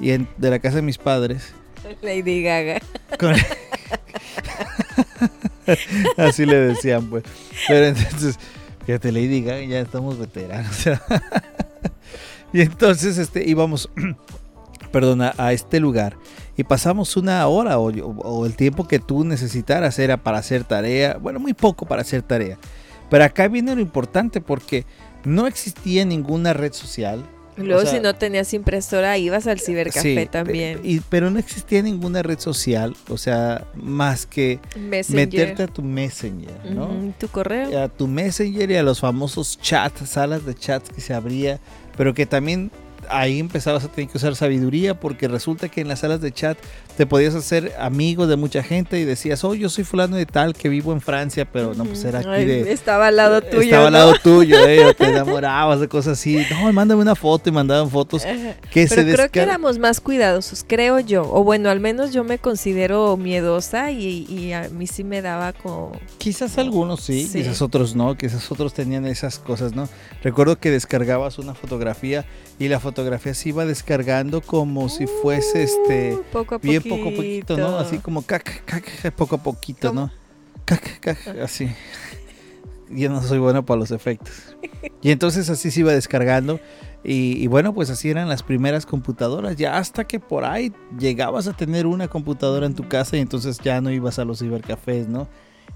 y 0.00 0.12
en- 0.12 0.28
de 0.38 0.48
la 0.50 0.58
casa 0.58 0.76
de 0.76 0.82
mis 0.82 0.96
padres 0.96 1.52
Lady 2.02 2.42
Gaga. 2.42 2.80
Con- 3.18 3.34
Así 6.16 6.46
le 6.46 6.56
decían, 6.56 7.06
pues. 7.08 7.24
Pero 7.68 7.86
entonces, 7.86 8.38
fíjate, 8.86 9.12
Lady 9.12 9.42
Gaga, 9.42 9.64
ya 9.64 9.80
estamos 9.80 10.18
veteranos. 10.18 10.86
y 12.52 12.60
entonces 12.60 13.18
este, 13.18 13.48
íbamos, 13.48 13.90
perdona, 14.92 15.34
a 15.38 15.52
este 15.52 15.80
lugar. 15.80 16.16
Y 16.56 16.64
pasamos 16.64 17.16
una 17.16 17.46
hora 17.46 17.78
o, 17.78 17.90
o 17.90 18.46
el 18.46 18.56
tiempo 18.56 18.86
que 18.86 18.98
tú 18.98 19.24
necesitaras 19.24 19.98
era 19.98 20.18
para 20.18 20.38
hacer 20.38 20.64
tarea. 20.64 21.16
Bueno, 21.18 21.40
muy 21.40 21.54
poco 21.54 21.86
para 21.86 22.02
hacer 22.02 22.22
tarea. 22.22 22.58
Pero 23.08 23.24
acá 23.24 23.48
viene 23.48 23.74
lo 23.74 23.80
importante 23.80 24.40
porque 24.40 24.84
no 25.24 25.46
existía 25.46 26.04
ninguna 26.04 26.52
red 26.52 26.72
social. 26.72 27.24
Luego, 27.56 27.80
O 27.82 27.84
sea, 27.84 27.92
si 27.94 28.00
no 28.00 28.14
tenías 28.14 28.54
impresora, 28.54 29.18
ibas 29.18 29.46
al 29.46 29.60
cibercafé 29.60 30.22
Sí, 30.22 30.28
también. 30.30 30.80
y- 30.82 31.00
pero 31.00 31.30
no 31.30 31.38
existía 31.38 31.82
ninguna 31.82 32.22
red 32.22 32.38
social, 32.38 32.96
o 33.10 33.18
sea, 33.18 33.66
más 33.74 34.24
que 34.24 34.58
Messenger. 34.74 35.26
meterte 35.28 35.62
a 35.64 35.66
tu 35.66 35.82
Messenger, 35.82 36.64
¿no? 36.70 36.88
Tu 37.18 37.28
correo. 37.28 37.78
A 37.82 37.88
tu 37.88 38.08
Messenger 38.08 38.70
y 38.70 38.76
a 38.76 38.82
los 38.82 39.00
famosos 39.00 39.58
chats, 39.60 40.08
salas 40.08 40.46
de 40.46 40.54
chats 40.54 40.88
que 40.88 41.00
se 41.02 41.12
abría, 41.12 41.60
pero 41.96 42.14
que 42.14 42.24
también 42.24 42.70
ahí 43.10 43.40
empezabas 43.40 43.84
a 43.84 43.88
tener 43.88 44.08
que 44.10 44.16
usar 44.16 44.34
sabiduría 44.36 44.98
porque 44.98 45.28
resulta 45.28 45.68
que 45.68 45.80
en 45.82 45.88
las 45.88 45.98
salas 46.00 46.20
de 46.20 46.32
chat 46.32 46.56
te 46.96 47.06
podías 47.06 47.34
hacer 47.34 47.72
amigo 47.78 48.26
de 48.26 48.36
mucha 48.36 48.62
gente 48.62 49.00
y 49.00 49.04
decías, 49.04 49.42
oh, 49.44 49.54
yo 49.54 49.68
soy 49.68 49.84
fulano 49.84 50.16
de 50.16 50.26
tal 50.26 50.54
que 50.54 50.68
vivo 50.68 50.92
en 50.92 51.00
Francia, 51.00 51.46
pero 51.50 51.74
no, 51.74 51.84
pues 51.84 52.04
era 52.04 52.20
aquí 52.20 52.44
de... 52.44 52.72
Estaba 52.72 53.08
al 53.08 53.16
lado 53.16 53.40
tuyo. 53.40 53.62
Estaba 53.62 53.86
al 53.86 53.92
lado 53.92 54.14
tuyo, 54.22 54.66
eh, 54.66 54.94
te 54.96 55.04
enamorabas 55.08 55.80
de 55.80 55.88
cosas 55.88 56.18
así. 56.18 56.44
No, 56.50 56.72
mándame 56.72 57.02
una 57.02 57.14
foto 57.14 57.48
y 57.48 57.52
mandaban 57.52 57.90
fotos 57.90 58.22
que 58.70 58.86
pero 58.86 59.02
creo 59.02 59.30
que 59.30 59.40
éramos 59.40 59.78
más 59.78 60.00
cuidadosos, 60.00 60.64
creo 60.66 61.00
yo. 61.00 61.22
O 61.32 61.44
bueno, 61.44 61.70
al 61.70 61.80
menos 61.80 62.12
yo 62.12 62.24
me 62.24 62.38
considero 62.38 63.16
miedosa 63.16 63.90
y, 63.90 64.52
a 64.52 64.68
mí 64.68 64.86
sí 64.86 65.04
me 65.04 65.22
daba 65.22 65.52
como... 65.52 65.92
Quizás 66.18 66.58
algunos 66.58 67.00
sí, 67.00 67.28
quizás 67.32 67.62
otros 67.62 67.96
no, 67.96 68.16
quizás 68.16 68.50
otros 68.50 68.74
tenían 68.74 69.06
esas 69.06 69.38
cosas, 69.38 69.74
¿no? 69.74 69.88
Recuerdo 70.22 70.58
que 70.58 70.70
descargabas 70.70 71.38
una 71.38 71.54
fotografía 71.54 72.24
y 72.58 72.68
la 72.68 72.80
fotografía 72.80 73.34
se 73.34 73.48
iba 73.48 73.64
descargando 73.64 74.40
como 74.40 74.88
si 74.88 75.06
fuese 75.06 75.62
este 75.62 76.14
uh, 76.14 76.22
poco 76.32 76.54
a 76.56 76.58
bien 76.58 76.81
poco 76.82 77.08
a 77.08 77.12
poquito, 77.12 77.56
¿no? 77.56 77.78
Así 77.78 77.98
como 77.98 78.22
cac, 78.22 78.64
cac, 78.64 79.12
poco 79.12 79.36
a 79.36 79.42
poquito, 79.42 79.92
¿no? 79.92 80.10
Cac, 80.64 81.00
cac, 81.00 81.26
así. 81.42 81.70
Yo 82.90 83.08
no 83.08 83.22
soy 83.22 83.38
bueno 83.38 83.64
para 83.64 83.80
los 83.80 83.90
efectos. 83.90 84.56
Y 85.00 85.10
entonces 85.10 85.48
así 85.48 85.70
se 85.70 85.80
iba 85.80 85.92
descargando. 85.92 86.60
Y, 87.04 87.42
y, 87.42 87.46
bueno, 87.48 87.74
pues 87.74 87.90
así 87.90 88.10
eran 88.10 88.28
las 88.28 88.42
primeras 88.42 88.86
computadoras. 88.86 89.56
Ya 89.56 89.76
hasta 89.76 90.04
que 90.04 90.20
por 90.20 90.44
ahí 90.44 90.72
llegabas 90.98 91.48
a 91.48 91.52
tener 91.52 91.86
una 91.86 92.08
computadora 92.08 92.66
en 92.66 92.74
tu 92.74 92.86
casa 92.88 93.16
y 93.16 93.20
entonces 93.20 93.58
ya 93.58 93.80
no 93.80 93.90
ibas 93.90 94.18
a 94.18 94.24
los 94.24 94.38
cibercafés, 94.38 95.08
¿no? 95.08 95.26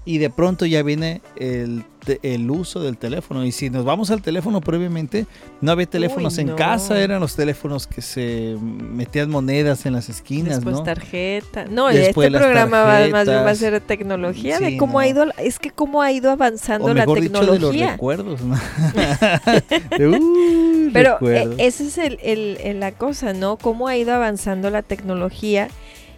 Y 0.07 0.17
de 0.19 0.29
pronto 0.29 0.65
ya 0.65 0.83
viene 0.83 1.21
el, 1.35 1.83
el, 2.23 2.49
uso 2.49 2.79
del 2.79 2.97
teléfono. 2.97 3.45
Y 3.45 3.51
si 3.51 3.69
nos 3.69 3.83
vamos 3.83 4.09
al 4.09 4.21
teléfono 4.21 4.61
previamente, 4.61 5.25
no 5.59 5.73
había 5.73 5.85
teléfonos 5.85 6.37
en 6.37 6.55
casa, 6.55 6.97
eran 7.01 7.19
los 7.19 7.35
teléfonos 7.35 7.87
que 7.87 8.01
se 8.01 8.55
metían 8.61 9.29
monedas 9.29 9.85
en 9.85 9.91
las 9.91 10.07
esquinas. 10.07 10.63
Después 10.63 10.81
tarjeta. 10.85 11.65
No, 11.65 11.89
este 11.89 12.13
programa 12.13 12.83
va, 12.83 13.05
más 13.09 13.27
bien 13.27 13.39
va 13.39 13.49
a 13.49 13.55
ser 13.55 13.81
tecnología, 13.81 14.59
de 14.59 14.77
cómo 14.77 14.99
ha 14.99 15.07
ido, 15.09 15.25
es 15.39 15.59
que 15.59 15.71
cómo 15.71 16.01
ha 16.01 16.09
ido 16.13 16.31
avanzando 16.31 16.93
la 16.93 17.05
tecnología. 17.05 17.51
de 17.51 17.59
los 17.59 17.75
recuerdos, 17.91 18.39
¿no? 18.41 18.57
Pero 20.93 21.17
eh, 21.29 21.49
esa 21.57 21.83
es 21.83 21.97
el, 21.97 22.17
el, 22.23 22.79
la 22.79 22.93
cosa, 22.93 23.33
¿no? 23.33 23.57
Cómo 23.57 23.89
ha 23.89 23.97
ido 23.97 24.13
avanzando 24.13 24.69
la 24.69 24.83
tecnología 24.83 25.67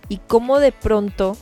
y 0.09 0.17
cómo 0.27 0.59
de 0.59 0.71
pronto 0.71 1.35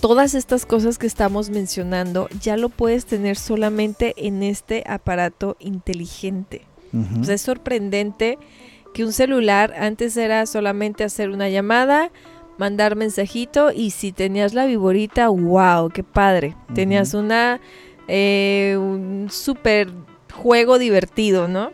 todas 0.00 0.34
estas 0.34 0.66
cosas 0.66 0.98
que 0.98 1.06
estamos 1.06 1.50
mencionando 1.50 2.28
ya 2.40 2.56
lo 2.56 2.68
puedes 2.68 3.06
tener 3.06 3.36
solamente 3.36 4.14
en 4.16 4.42
este 4.42 4.84
aparato 4.86 5.56
inteligente. 5.58 6.62
es 7.28 7.42
sorprendente 7.42 8.38
que 8.94 9.04
un 9.04 9.12
celular 9.12 9.74
antes 9.78 10.16
era 10.16 10.46
solamente 10.46 11.04
hacer 11.04 11.30
una 11.30 11.48
llamada, 11.48 12.10
mandar 12.56 12.96
mensajito 12.96 13.70
y 13.72 13.90
si 13.90 14.12
tenías 14.12 14.54
la 14.54 14.66
viborita, 14.66 15.28
wow, 15.28 15.90
qué 15.90 16.02
padre. 16.02 16.56
Tenías 16.74 17.14
una 17.14 17.60
eh, 18.08 18.76
un 18.78 19.28
super 19.30 19.90
juego 20.32 20.78
divertido, 20.78 21.46
¿no? 21.46 21.70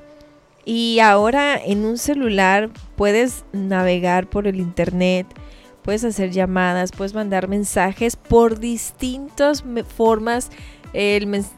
Y 0.64 0.98
ahora 1.00 1.56
en 1.62 1.84
un 1.84 1.98
celular 1.98 2.70
puedes 2.96 3.44
navegar 3.52 4.28
por 4.28 4.48
el 4.48 4.56
internet, 4.56 5.26
puedes 5.84 6.02
hacer 6.02 6.30
llamadas, 6.30 6.90
puedes 6.90 7.14
mandar 7.14 7.46
mensajes 7.46 8.16
por 8.16 8.58
distintas 8.58 9.62
formas. 9.96 10.50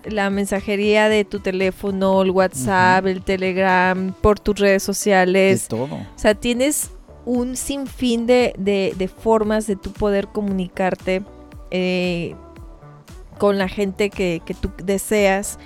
la 0.04 0.30
mensajería 0.30 1.08
de 1.08 1.24
tu 1.24 1.40
teléfono, 1.40 2.22
el 2.22 2.30
WhatsApp, 2.30 3.06
el 3.06 3.22
Telegram, 3.22 4.12
por 4.20 4.40
tus 4.40 4.58
redes 4.58 4.82
sociales. 4.82 5.68
todo. 5.68 5.94
O 5.94 6.18
sea, 6.18 6.34
tienes 6.34 6.90
un 7.24 7.56
sinfín 7.56 8.26
de, 8.26 8.54
de, 8.56 9.08
formas 9.08 9.66
de 9.66 9.76
tu 9.76 9.92
poder 9.92 10.28
comunicarte 10.28 11.22
eh, 11.70 12.34
con 13.38 13.58
la 13.58 13.68
gente 13.68 14.10
que, 14.10 14.42
que 14.44 14.54
tú 14.54 14.70
deseas. 14.82 15.58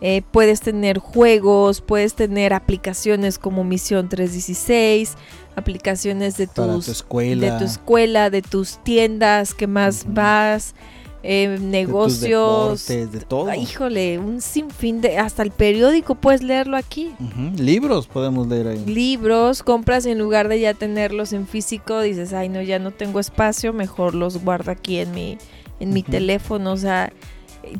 Eh, 0.00 0.22
puedes 0.32 0.60
tener 0.60 0.98
juegos, 0.98 1.80
puedes 1.80 2.14
tener 2.14 2.52
aplicaciones 2.52 3.38
como 3.38 3.64
Misión 3.64 4.08
316, 4.10 5.16
aplicaciones 5.56 6.36
de 6.36 6.46
tus, 6.46 6.86
tu 6.86 6.90
escuela. 6.90 7.52
de 7.52 7.58
tu 7.58 7.64
escuela, 7.64 8.30
de 8.30 8.42
tus 8.42 8.82
tiendas 8.82 9.54
que 9.54 9.66
más 9.66 10.06
vas, 10.08 10.74
eh, 11.22 11.58
negocios, 11.58 12.86
de, 12.86 13.06
de 13.06 13.20
todo. 13.20 13.54
híjole, 13.54 14.18
un 14.18 14.42
sinfín 14.42 15.00
de, 15.00 15.16
hasta 15.16 15.42
el 15.42 15.52
periódico 15.52 16.16
puedes 16.16 16.42
leerlo 16.42 16.76
aquí. 16.76 17.14
Libros 17.56 18.06
podemos 18.06 18.46
leer 18.46 18.68
ahí. 18.68 18.84
Libros, 18.84 19.62
compras 19.62 20.04
en 20.04 20.18
lugar 20.18 20.48
de 20.48 20.60
ya 20.60 20.74
tenerlos 20.74 21.32
en 21.32 21.46
físico, 21.46 22.00
dices, 22.00 22.34
ay 22.34 22.50
no, 22.50 22.60
ya 22.60 22.78
no 22.78 22.90
tengo 22.90 23.20
espacio, 23.20 23.72
mejor 23.72 24.14
los 24.14 24.44
guardo 24.44 24.70
aquí 24.70 24.98
en 24.98 25.12
mi, 25.12 25.38
en 25.80 25.94
mi 25.94 26.02
teléfono, 26.02 26.72
o 26.72 26.76
sea, 26.76 27.10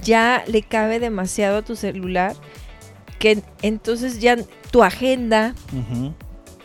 ya 0.02 0.42
le 0.46 0.62
cabe 0.62 0.98
demasiado 0.98 1.58
a 1.58 1.62
tu 1.62 1.76
celular 1.76 2.34
que 3.18 3.42
entonces 3.62 4.20
ya 4.20 4.36
tu 4.70 4.82
agenda 4.82 5.54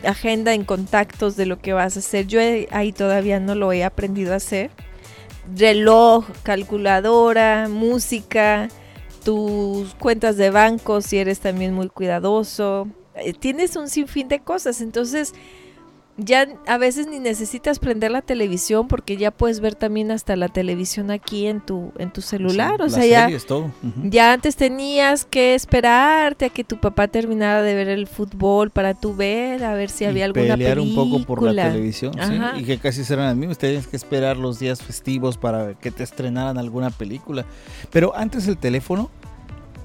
agenda 0.04 0.54
en 0.54 0.64
contactos 0.64 1.36
de 1.36 1.46
lo 1.46 1.58
que 1.58 1.72
vas 1.72 1.96
a 1.96 2.00
hacer. 2.00 2.26
Yo 2.26 2.40
ahí 2.70 2.92
todavía 2.92 3.40
no 3.40 3.54
lo 3.54 3.72
he 3.72 3.84
aprendido 3.84 4.32
a 4.32 4.36
hacer. 4.36 4.70
Reloj, 5.56 6.26
calculadora, 6.42 7.68
música, 7.68 8.68
tus 9.24 9.94
cuentas 9.94 10.36
de 10.36 10.50
banco 10.50 11.00
si 11.00 11.18
eres 11.18 11.40
también 11.40 11.74
muy 11.74 11.88
cuidadoso. 11.88 12.88
Eh, 13.16 13.32
tienes 13.32 13.76
un 13.76 13.88
sinfín 13.88 14.28
de 14.28 14.40
cosas. 14.40 14.80
Entonces, 14.80 15.34
ya 16.24 16.46
a 16.66 16.78
veces 16.78 17.06
ni 17.06 17.18
necesitas 17.18 17.78
prender 17.78 18.10
la 18.10 18.22
televisión 18.22 18.88
porque 18.88 19.16
ya 19.16 19.30
puedes 19.30 19.60
ver 19.60 19.74
también 19.74 20.10
hasta 20.10 20.36
la 20.36 20.48
televisión 20.48 21.10
aquí 21.10 21.46
en 21.46 21.60
tu 21.60 21.92
en 21.98 22.12
tu 22.12 22.20
celular, 22.20 22.82
o 22.82 22.88
sea, 22.88 23.06
ya 23.06 23.28
ya 24.04 24.32
antes 24.32 24.56
tenías 24.56 25.24
que 25.24 25.54
esperarte 25.54 26.46
a 26.46 26.48
que 26.48 26.64
tu 26.64 26.78
papá 26.78 27.08
terminara 27.08 27.62
de 27.62 27.74
ver 27.74 27.88
el 27.88 28.06
fútbol 28.06 28.70
para 28.70 28.94
tú 28.94 29.14
ver 29.14 29.64
a 29.64 29.74
ver 29.74 29.90
si 29.90 30.04
había 30.04 30.24
alguna 30.26 30.56
pelear 30.56 30.78
un 30.80 30.94
poco 30.94 31.24
por 31.24 31.42
la 31.42 31.70
televisión, 31.70 32.12
y 32.56 32.64
que 32.64 32.78
casi 32.78 33.04
serán 33.04 33.26
las 33.26 33.36
mismas, 33.36 33.58
tenías 33.58 33.86
que 33.86 33.96
esperar 33.96 34.36
los 34.36 34.58
días 34.58 34.82
festivos 34.82 35.36
para 35.36 35.74
que 35.74 35.90
te 35.90 36.02
estrenaran 36.02 36.58
alguna 36.58 36.90
película. 36.90 37.44
Pero 37.90 38.14
antes 38.16 38.46
el 38.48 38.56
teléfono 38.56 39.10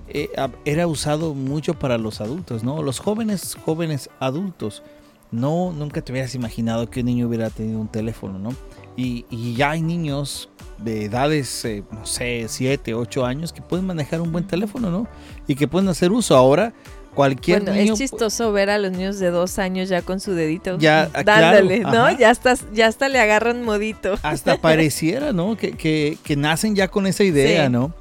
eh, 0.07 0.29
era 0.65 0.87
usado 0.87 1.33
mucho 1.33 1.73
para 1.73 1.97
los 1.97 2.21
adultos, 2.21 2.63
¿no? 2.63 2.81
Los 2.81 2.99
jóvenes, 2.99 3.57
jóvenes 3.65 4.09
adultos 4.19 4.83
no, 5.31 5.71
nunca 5.71 6.01
te 6.01 6.11
hubieras 6.11 6.35
imaginado 6.35 6.89
que 6.89 7.01
un 7.01 7.07
niño 7.07 7.27
hubiera 7.27 7.49
tenido 7.49 7.79
un 7.79 7.87
teléfono, 7.87 8.39
¿no? 8.39 8.49
Y, 8.95 9.25
ya 9.55 9.71
hay 9.71 9.81
niños 9.81 10.49
de 10.77 11.05
edades, 11.05 11.65
eh, 11.65 11.83
no 11.91 12.05
sé, 12.05 12.45
7, 12.47 12.93
8 12.93 13.25
años 13.25 13.51
que 13.51 13.61
pueden 13.61 13.85
manejar 13.85 14.21
un 14.21 14.31
buen 14.31 14.47
teléfono, 14.47 14.89
¿no? 14.89 15.07
Y 15.47 15.55
que 15.55 15.67
pueden 15.67 15.89
hacer 15.89 16.11
uso. 16.11 16.35
Ahora, 16.35 16.73
cualquier 17.13 17.63
bueno, 17.63 17.93
Es 17.93 17.97
chistoso 17.97 18.51
ver 18.51 18.69
a 18.69 18.77
los 18.77 18.91
niños 18.91 19.19
de 19.19 19.31
2 19.31 19.59
años 19.59 19.89
ya 19.89 20.01
con 20.01 20.19
su 20.19 20.31
dedito. 20.31 20.77
Ya, 20.77 21.09
ah, 21.13 21.23
dándole, 21.23 21.79
¿no? 21.79 22.17
Ya 22.17 22.29
hasta, 22.29 22.55
ya 22.73 22.87
hasta 22.87 23.09
le 23.09 23.19
agarran 23.19 23.63
modito. 23.63 24.15
Hasta 24.23 24.57
pareciera, 24.57 25.33
¿no? 25.33 25.57
Que, 25.57 25.73
que, 25.73 26.17
que 26.23 26.35
nacen 26.35 26.75
ya 26.75 26.87
con 26.87 27.07
esa 27.07 27.23
idea, 27.23 27.69
¿no? 27.69 27.93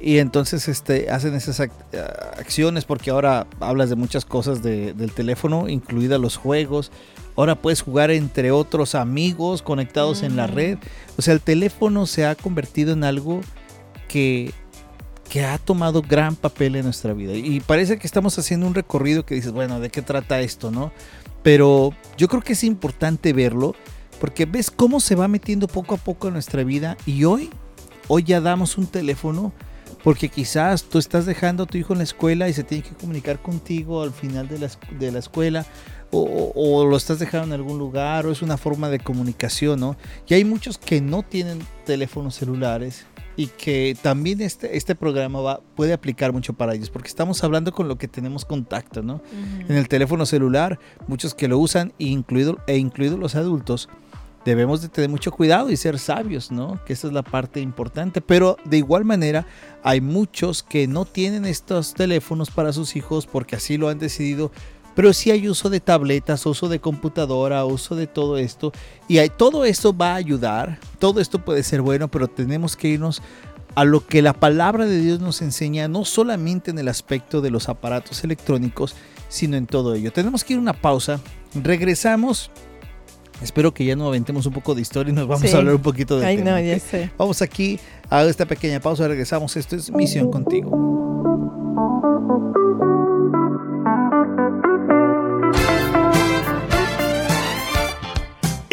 Y 0.00 0.18
entonces 0.18 0.68
este, 0.68 1.10
hacen 1.10 1.34
esas 1.34 1.60
acciones 2.38 2.84
porque 2.84 3.10
ahora 3.10 3.46
hablas 3.60 3.90
de 3.90 3.96
muchas 3.96 4.24
cosas 4.24 4.62
del 4.62 5.12
teléfono, 5.12 5.68
incluidas 5.68 6.20
los 6.20 6.36
juegos. 6.36 6.92
Ahora 7.36 7.56
puedes 7.56 7.82
jugar 7.82 8.10
entre 8.10 8.50
otros 8.50 8.94
amigos 8.94 9.62
conectados 9.62 10.22
en 10.22 10.36
la 10.36 10.46
red. 10.46 10.78
O 11.16 11.22
sea, 11.22 11.34
el 11.34 11.40
teléfono 11.40 12.06
se 12.06 12.26
ha 12.26 12.34
convertido 12.36 12.92
en 12.92 13.02
algo 13.02 13.40
que, 14.08 14.52
que 15.28 15.44
ha 15.44 15.58
tomado 15.58 16.02
gran 16.02 16.36
papel 16.36 16.76
en 16.76 16.84
nuestra 16.84 17.12
vida. 17.12 17.34
Y 17.34 17.60
parece 17.60 17.98
que 17.98 18.06
estamos 18.06 18.38
haciendo 18.38 18.66
un 18.66 18.74
recorrido 18.74 19.26
que 19.26 19.34
dices, 19.34 19.52
bueno, 19.52 19.80
¿de 19.80 19.90
qué 19.90 20.02
trata 20.02 20.40
esto, 20.40 20.70
no? 20.70 20.92
Pero 21.42 21.92
yo 22.16 22.28
creo 22.28 22.42
que 22.42 22.52
es 22.52 22.62
importante 22.64 23.32
verlo 23.32 23.74
porque 24.20 24.46
ves 24.46 24.70
cómo 24.70 25.00
se 25.00 25.14
va 25.14 25.28
metiendo 25.28 25.68
poco 25.68 25.94
a 25.94 25.98
poco 25.98 26.28
en 26.28 26.34
nuestra 26.34 26.64
vida 26.64 26.96
y 27.06 27.24
hoy, 27.24 27.50
hoy 28.08 28.24
ya 28.24 28.40
damos 28.40 28.78
un 28.78 28.86
teléfono 28.86 29.52
porque 30.08 30.30
quizás 30.30 30.84
tú 30.84 30.96
estás 30.96 31.26
dejando 31.26 31.64
a 31.64 31.66
tu 31.66 31.76
hijo 31.76 31.92
en 31.92 31.98
la 31.98 32.04
escuela 32.04 32.48
y 32.48 32.54
se 32.54 32.64
tiene 32.64 32.82
que 32.82 32.94
comunicar 32.94 33.42
contigo 33.42 34.00
al 34.00 34.10
final 34.10 34.48
de 34.48 34.58
la, 34.58 34.70
de 34.98 35.12
la 35.12 35.18
escuela. 35.18 35.66
O, 36.10 36.86
lo 36.86 36.96
estás 36.96 37.18
dejando 37.18 37.48
en 37.48 37.60
algún 37.60 37.78
lugar, 37.78 38.24
o 38.24 38.32
es 38.32 38.40
una 38.40 38.56
forma 38.56 38.88
de 38.88 39.00
comunicación, 39.00 39.80
¿no? 39.80 39.98
Y 40.26 40.32
hay 40.32 40.46
muchos 40.46 40.78
que 40.78 41.02
no 41.02 41.22
tienen 41.22 41.58
teléfonos 41.84 42.36
celulares 42.36 43.04
y 43.36 43.48
que 43.48 43.98
también 44.00 44.40
este, 44.40 44.78
este 44.78 44.94
programa 44.94 45.42
va, 45.42 45.60
puede 45.76 45.92
aplicar 45.92 46.32
mucho 46.32 46.54
para 46.54 46.72
ellos, 46.72 46.88
porque 46.88 47.08
estamos 47.08 47.44
hablando 47.44 47.72
con 47.72 47.86
lo 47.86 47.98
que 47.98 48.08
tenemos 48.08 48.46
contacto, 48.46 49.02
¿no? 49.02 49.20
En 49.68 49.76
el 49.76 49.88
teléfono 49.88 50.24
celular, 50.24 50.78
muchos 51.06 51.34
que 51.34 51.48
lo 51.48 51.58
usan, 51.58 51.92
incluido, 51.98 52.56
e 52.66 52.78
incluidos 52.78 53.18
los 53.18 53.34
adultos, 53.34 53.90
debemos 54.44 54.82
de 54.82 54.88
tener 54.88 55.10
mucho 55.10 55.32
cuidado 55.32 55.70
y 55.70 55.76
ser 55.76 55.98
sabios, 55.98 56.50
¿no? 56.50 56.82
Que 56.84 56.92
esa 56.92 57.06
es 57.08 57.12
la 57.12 57.22
parte 57.22 57.60
importante. 57.60 58.20
Pero 58.20 58.56
de 58.64 58.78
igual 58.78 59.04
manera, 59.04 59.46
hay 59.82 60.00
muchos 60.00 60.62
que 60.62 60.86
no 60.86 61.04
tienen 61.04 61.44
estos 61.44 61.94
teléfonos 61.94 62.50
para 62.50 62.72
sus 62.72 62.96
hijos 62.96 63.26
porque 63.26 63.56
así 63.56 63.76
lo 63.76 63.88
han 63.88 63.98
decidido 63.98 64.50
pero 64.98 65.12
sí 65.12 65.30
hay 65.30 65.48
uso 65.48 65.70
de 65.70 65.78
tabletas, 65.78 66.44
uso 66.44 66.68
de 66.68 66.80
computadora, 66.80 67.64
uso 67.64 67.94
de 67.94 68.08
todo 68.08 68.36
esto. 68.36 68.72
Y 69.06 69.20
todo 69.28 69.64
esto 69.64 69.96
va 69.96 70.14
a 70.14 70.16
ayudar, 70.16 70.80
todo 70.98 71.20
esto 71.20 71.38
puede 71.38 71.62
ser 71.62 71.82
bueno, 71.82 72.08
pero 72.08 72.26
tenemos 72.26 72.74
que 72.74 72.88
irnos 72.88 73.22
a 73.76 73.84
lo 73.84 74.04
que 74.04 74.22
la 74.22 74.32
palabra 74.32 74.86
de 74.86 75.00
Dios 75.00 75.20
nos 75.20 75.40
enseña, 75.40 75.86
no 75.86 76.04
solamente 76.04 76.72
en 76.72 76.80
el 76.80 76.88
aspecto 76.88 77.40
de 77.40 77.52
los 77.52 77.68
aparatos 77.68 78.24
electrónicos, 78.24 78.96
sino 79.28 79.56
en 79.56 79.68
todo 79.68 79.94
ello. 79.94 80.12
Tenemos 80.12 80.42
que 80.42 80.54
ir 80.54 80.58
a 80.58 80.62
una 80.62 80.72
pausa, 80.72 81.20
regresamos. 81.54 82.50
Espero 83.42 83.72
que 83.72 83.84
ya 83.84 83.94
no 83.96 84.08
aventemos 84.08 84.46
un 84.46 84.52
poco 84.52 84.74
de 84.74 84.82
historia 84.82 85.12
y 85.12 85.14
nos 85.14 85.28
vamos 85.28 85.52
a 85.52 85.58
hablar 85.58 85.74
un 85.74 85.82
poquito 85.82 86.18
de 86.18 86.26
Ay, 86.26 86.38
tema. 86.38 86.50
no, 86.52 86.60
ya 86.60 86.78
sé. 86.78 87.10
Vamos 87.16 87.40
aquí 87.42 87.78
a 88.10 88.24
esta 88.24 88.46
pequeña 88.46 88.80
pausa, 88.80 89.06
regresamos. 89.06 89.56
Esto 89.56 89.76
es 89.76 89.90
Misión 89.92 90.30
Contigo. 90.30 90.70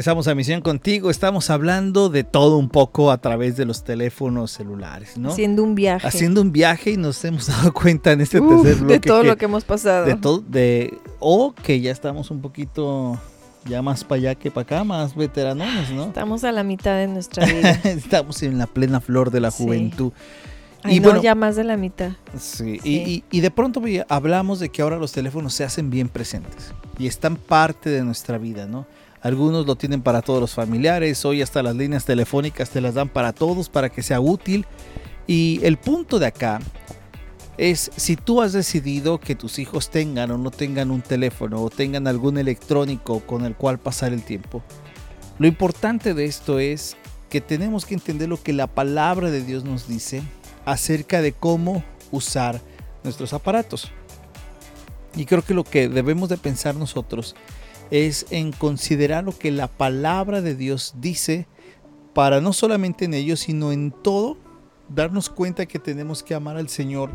Regresamos 0.00 0.28
a 0.28 0.34
Misión 0.34 0.62
Contigo. 0.62 1.10
Estamos 1.10 1.50
hablando 1.50 2.08
de 2.08 2.24
todo 2.24 2.56
un 2.56 2.70
poco 2.70 3.10
a 3.10 3.18
través 3.20 3.58
de 3.58 3.66
los 3.66 3.84
teléfonos 3.84 4.50
celulares, 4.50 5.18
¿no? 5.18 5.28
Haciendo 5.28 5.62
un 5.62 5.74
viaje. 5.74 6.06
Haciendo 6.06 6.40
un 6.40 6.52
viaje 6.52 6.92
y 6.92 6.96
nos 6.96 7.22
hemos 7.26 7.46
dado 7.48 7.74
cuenta 7.74 8.12
en 8.12 8.22
este 8.22 8.40
Uf, 8.40 8.62
tercer 8.62 8.78
bloque 8.82 8.94
de 8.94 9.00
todo 9.00 9.20
que- 9.20 9.28
lo 9.28 9.36
que 9.36 9.44
hemos 9.44 9.64
pasado. 9.64 10.06
de 10.06 10.14
todo 10.14 10.38
de 10.48 10.98
o 11.18 11.52
que 11.52 11.82
ya 11.82 11.92
estamos 11.92 12.30
un 12.30 12.40
poquito 12.40 13.20
ya 13.66 13.82
más 13.82 14.02
para 14.02 14.18
allá 14.20 14.34
que 14.36 14.50
para 14.50 14.62
acá, 14.62 14.84
más 14.84 15.14
veteranones, 15.14 15.90
¿no? 15.90 16.04
Estamos 16.06 16.44
a 16.44 16.52
la 16.52 16.64
mitad 16.64 16.96
de 16.96 17.06
nuestra 17.06 17.44
vida. 17.44 17.72
Estamos 17.84 18.42
en 18.42 18.56
la 18.56 18.66
plena 18.66 19.02
flor 19.02 19.30
de 19.30 19.40
la 19.40 19.50
Sí. 19.50 19.64
juventud. 19.64 20.12
Ay, 20.82 20.96
Y 20.96 21.00
no, 21.00 21.08
bueno- 21.10 21.22
ya 21.22 21.34
más 21.34 21.56
de 21.56 21.64
la 21.64 21.76
mitad. 21.76 22.12
Sí, 22.38 22.78
Sí. 22.82 23.22
Y, 23.30 23.40
de 23.42 23.50
pronto 23.50 23.82
hablamos 24.08 24.60
de 24.60 24.70
que 24.70 24.80
ahora 24.80 24.96
los 24.96 25.12
teléfonos 25.12 25.52
se 25.52 25.62
hacen 25.62 25.90
bien 25.90 26.08
presentes 26.08 26.72
y 26.98 27.06
están 27.06 27.36
parte 27.36 27.90
de 27.90 28.02
nuestra 28.02 28.38
vida, 28.38 28.64
¿no? 28.64 28.86
Algunos 29.22 29.66
lo 29.66 29.76
tienen 29.76 30.00
para 30.00 30.22
todos 30.22 30.40
los 30.40 30.54
familiares, 30.54 31.24
hoy 31.26 31.42
hasta 31.42 31.62
las 31.62 31.76
líneas 31.76 32.06
telefónicas 32.06 32.70
te 32.70 32.80
las 32.80 32.94
dan 32.94 33.11
para 33.11 33.33
todos 33.33 33.68
para 33.68 33.90
que 33.90 34.02
sea 34.02 34.20
útil. 34.20 34.66
Y 35.26 35.61
el 35.62 35.76
punto 35.76 36.18
de 36.18 36.26
acá 36.26 36.59
es 37.59 37.90
si 37.96 38.16
tú 38.16 38.40
has 38.40 38.54
decidido 38.54 39.20
que 39.20 39.35
tus 39.35 39.59
hijos 39.59 39.90
tengan 39.90 40.30
o 40.30 40.38
no 40.38 40.50
tengan 40.50 40.90
un 40.90 41.02
teléfono 41.02 41.62
o 41.62 41.68
tengan 41.68 42.06
algún 42.06 42.38
electrónico 42.38 43.20
con 43.20 43.44
el 43.44 43.54
cual 43.54 43.78
pasar 43.78 44.14
el 44.14 44.22
tiempo. 44.22 44.62
Lo 45.38 45.46
importante 45.46 46.14
de 46.14 46.24
esto 46.24 46.59
es 46.59 46.96
que 47.28 47.42
tenemos 47.42 47.85
que 47.85 47.94
entender 47.94 48.28
lo 48.28 48.42
que 48.42 48.54
la 48.54 48.66
palabra 48.66 49.30
de 49.30 49.42
Dios 49.44 49.64
nos 49.64 49.87
dice 49.87 50.22
acerca 50.64 51.20
de 51.20 51.33
cómo 51.33 51.85
usar 52.11 52.62
nuestros 53.04 53.35
aparatos. 53.35 53.92
Y 55.14 55.26
creo 55.26 55.42
que 55.42 55.54
lo 55.54 55.64
que 55.64 55.88
debemos 55.88 56.30
de 56.30 56.38
pensar 56.38 56.74
nosotros 56.74 57.37
es 57.90 58.26
en 58.31 58.53
considerar 58.53 59.24
lo 59.24 59.37
que 59.37 59.50
la 59.50 59.68
palabra 59.68 60.42
de 60.42 60.55
Dios 60.55 60.94
dice 60.98 61.46
para 62.14 62.40
no 62.40 62.53
solamente 62.53 63.05
en 63.05 63.14
ello, 63.14 63.37
sino 63.37 63.72
en 63.72 63.92
todo, 63.92 64.37
darnos 64.88 65.31
cuenta 65.31 65.66
que 65.66 65.79
tenemos 65.79 66.22
que 66.22 66.35
amar 66.35 66.57
al 66.57 66.68
Señor 66.68 67.11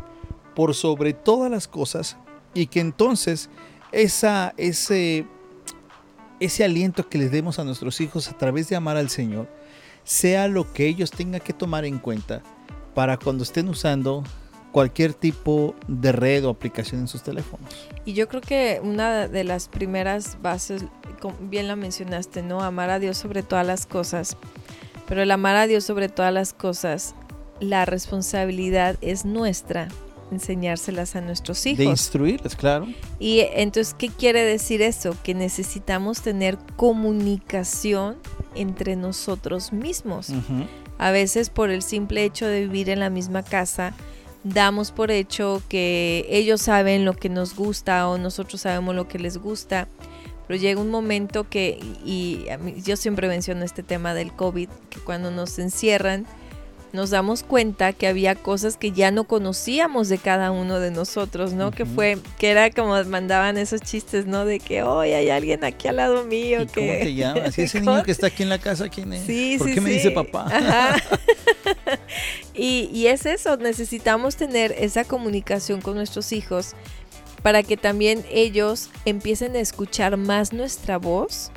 por 0.54 0.74
sobre 0.74 1.12
todas 1.12 1.50
las 1.50 1.68
cosas 1.68 2.16
y 2.54 2.66
que 2.66 2.80
entonces 2.80 3.50
esa, 3.92 4.54
ese, 4.56 5.26
ese 6.40 6.64
aliento 6.64 7.08
que 7.08 7.18
les 7.18 7.30
demos 7.30 7.58
a 7.58 7.64
nuestros 7.64 8.00
hijos 8.00 8.28
a 8.28 8.38
través 8.38 8.68
de 8.68 8.76
amar 8.76 8.96
al 8.96 9.10
Señor 9.10 9.48
sea 10.04 10.48
lo 10.48 10.72
que 10.72 10.86
ellos 10.86 11.10
tengan 11.10 11.40
que 11.40 11.52
tomar 11.52 11.84
en 11.84 11.98
cuenta 11.98 12.42
para 12.94 13.18
cuando 13.18 13.42
estén 13.42 13.68
usando 13.68 14.24
cualquier 14.76 15.14
tipo 15.14 15.74
de 15.88 16.12
red 16.12 16.44
o 16.44 16.50
aplicación 16.50 17.00
en 17.00 17.08
sus 17.08 17.22
teléfonos. 17.22 17.88
Y 18.04 18.12
yo 18.12 18.28
creo 18.28 18.42
que 18.42 18.78
una 18.82 19.26
de 19.26 19.42
las 19.42 19.68
primeras 19.68 20.36
bases, 20.42 20.84
como 21.18 21.34
bien 21.40 21.66
la 21.66 21.76
mencionaste, 21.76 22.42
¿no? 22.42 22.60
Amar 22.60 22.90
a 22.90 22.98
Dios 22.98 23.16
sobre 23.16 23.42
todas 23.42 23.66
las 23.66 23.86
cosas. 23.86 24.36
Pero 25.08 25.22
el 25.22 25.30
amar 25.30 25.56
a 25.56 25.66
Dios 25.66 25.82
sobre 25.84 26.10
todas 26.10 26.30
las 26.30 26.52
cosas, 26.52 27.14
la 27.58 27.86
responsabilidad 27.86 28.98
es 29.00 29.24
nuestra, 29.24 29.88
enseñárselas 30.30 31.16
a 31.16 31.22
nuestros 31.22 31.64
De 31.64 31.70
hijos. 31.70 31.86
instruirles, 31.86 32.54
claro. 32.54 32.86
Y 33.18 33.46
entonces, 33.54 33.94
¿qué 33.94 34.10
quiere 34.10 34.44
decir 34.44 34.82
eso? 34.82 35.16
Que 35.22 35.32
necesitamos 35.32 36.20
tener 36.20 36.58
comunicación 36.76 38.18
entre 38.54 38.94
nosotros 38.94 39.72
mismos. 39.72 40.34
A 40.98 41.12
veces 41.12 41.48
por 41.48 41.70
el 41.70 41.80
simple 41.80 42.24
hecho 42.24 42.46
de 42.46 42.60
vivir 42.60 42.90
en 42.90 43.00
la 43.00 43.08
misma 43.08 43.42
casa, 43.42 43.94
damos 44.52 44.92
por 44.92 45.10
hecho 45.10 45.62
que 45.68 46.26
ellos 46.28 46.62
saben 46.62 47.04
lo 47.04 47.14
que 47.14 47.28
nos 47.28 47.54
gusta 47.54 48.08
o 48.08 48.18
nosotros 48.18 48.60
sabemos 48.62 48.94
lo 48.94 49.08
que 49.08 49.18
les 49.18 49.38
gusta. 49.38 49.88
Pero 50.46 50.60
llega 50.60 50.80
un 50.80 50.90
momento 50.90 51.48
que, 51.48 51.80
y 52.04 52.46
yo 52.84 52.96
siempre 52.96 53.26
menciono 53.26 53.64
este 53.64 53.82
tema 53.82 54.14
del 54.14 54.32
COVID, 54.32 54.68
que 54.90 55.00
cuando 55.00 55.32
nos 55.32 55.58
encierran, 55.58 56.24
nos 56.92 57.10
damos 57.10 57.42
cuenta 57.42 57.92
que 57.92 58.06
había 58.06 58.34
cosas 58.34 58.76
que 58.76 58.92
ya 58.92 59.10
no 59.10 59.24
conocíamos 59.24 60.08
de 60.08 60.18
cada 60.18 60.50
uno 60.50 60.80
de 60.80 60.90
nosotros, 60.90 61.52
¿no? 61.52 61.70
Que 61.70 61.84
fue, 61.84 62.18
que 62.38 62.50
era 62.50 62.70
como 62.70 63.02
mandaban 63.04 63.58
esos 63.58 63.80
chistes, 63.80 64.26
¿no? 64.26 64.44
De 64.44 64.60
que, 64.60 64.82
hoy 64.82 65.12
hay 65.12 65.30
alguien 65.30 65.64
aquí 65.64 65.88
al 65.88 65.96
lado 65.96 66.24
mío 66.24 66.62
¿Y 66.62 66.66
que... 66.66 66.80
cómo 66.80 66.92
te 66.92 67.14
llamas? 67.14 67.58
¿Y 67.58 67.62
ese 67.62 67.78
¿Cómo 67.80 67.92
niño 67.92 68.04
que 68.04 68.12
está 68.12 68.28
aquí 68.28 68.42
en 68.42 68.48
la 68.48 68.58
casa, 68.58 68.88
quién 68.88 69.12
es? 69.12 69.26
Sí, 69.26 69.56
¿Por 69.58 69.68
sí, 69.68 69.74
qué 69.74 69.80
me 69.80 69.90
dice 69.90 70.10
papá? 70.10 70.46
Ajá. 70.46 71.02
y, 72.54 72.90
y 72.92 73.08
es 73.08 73.26
eso, 73.26 73.56
necesitamos 73.56 74.36
tener 74.36 74.74
esa 74.78 75.04
comunicación 75.04 75.80
con 75.80 75.94
nuestros 75.94 76.32
hijos 76.32 76.74
para 77.42 77.62
que 77.62 77.76
también 77.76 78.24
ellos 78.30 78.90
empiecen 79.04 79.54
a 79.56 79.60
escuchar 79.60 80.16
más 80.16 80.52
nuestra 80.52 80.98
voz 80.98 81.52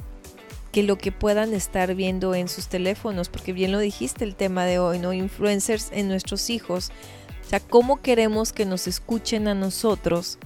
que 0.71 0.83
lo 0.83 0.97
que 0.97 1.11
puedan 1.11 1.53
estar 1.53 1.95
viendo 1.95 2.35
en 2.35 2.47
sus 2.47 2.67
teléfonos, 2.67 3.29
porque 3.29 3.53
bien 3.53 3.71
lo 3.71 3.79
dijiste 3.79 4.23
el 4.23 4.35
tema 4.35 4.65
de 4.65 4.77
hoy, 4.79 4.99
¿no? 4.99 5.13
Influencers 5.13 5.89
en 5.91 6.07
nuestros 6.07 6.49
hijos. 6.49 6.91
O 7.45 7.49
sea, 7.49 7.59
¿cómo 7.59 8.01
queremos 8.01 8.53
que 8.53 8.65
nos 8.65 8.87
escuchen 8.87 9.47
a 9.47 9.55
nosotros 9.55 10.37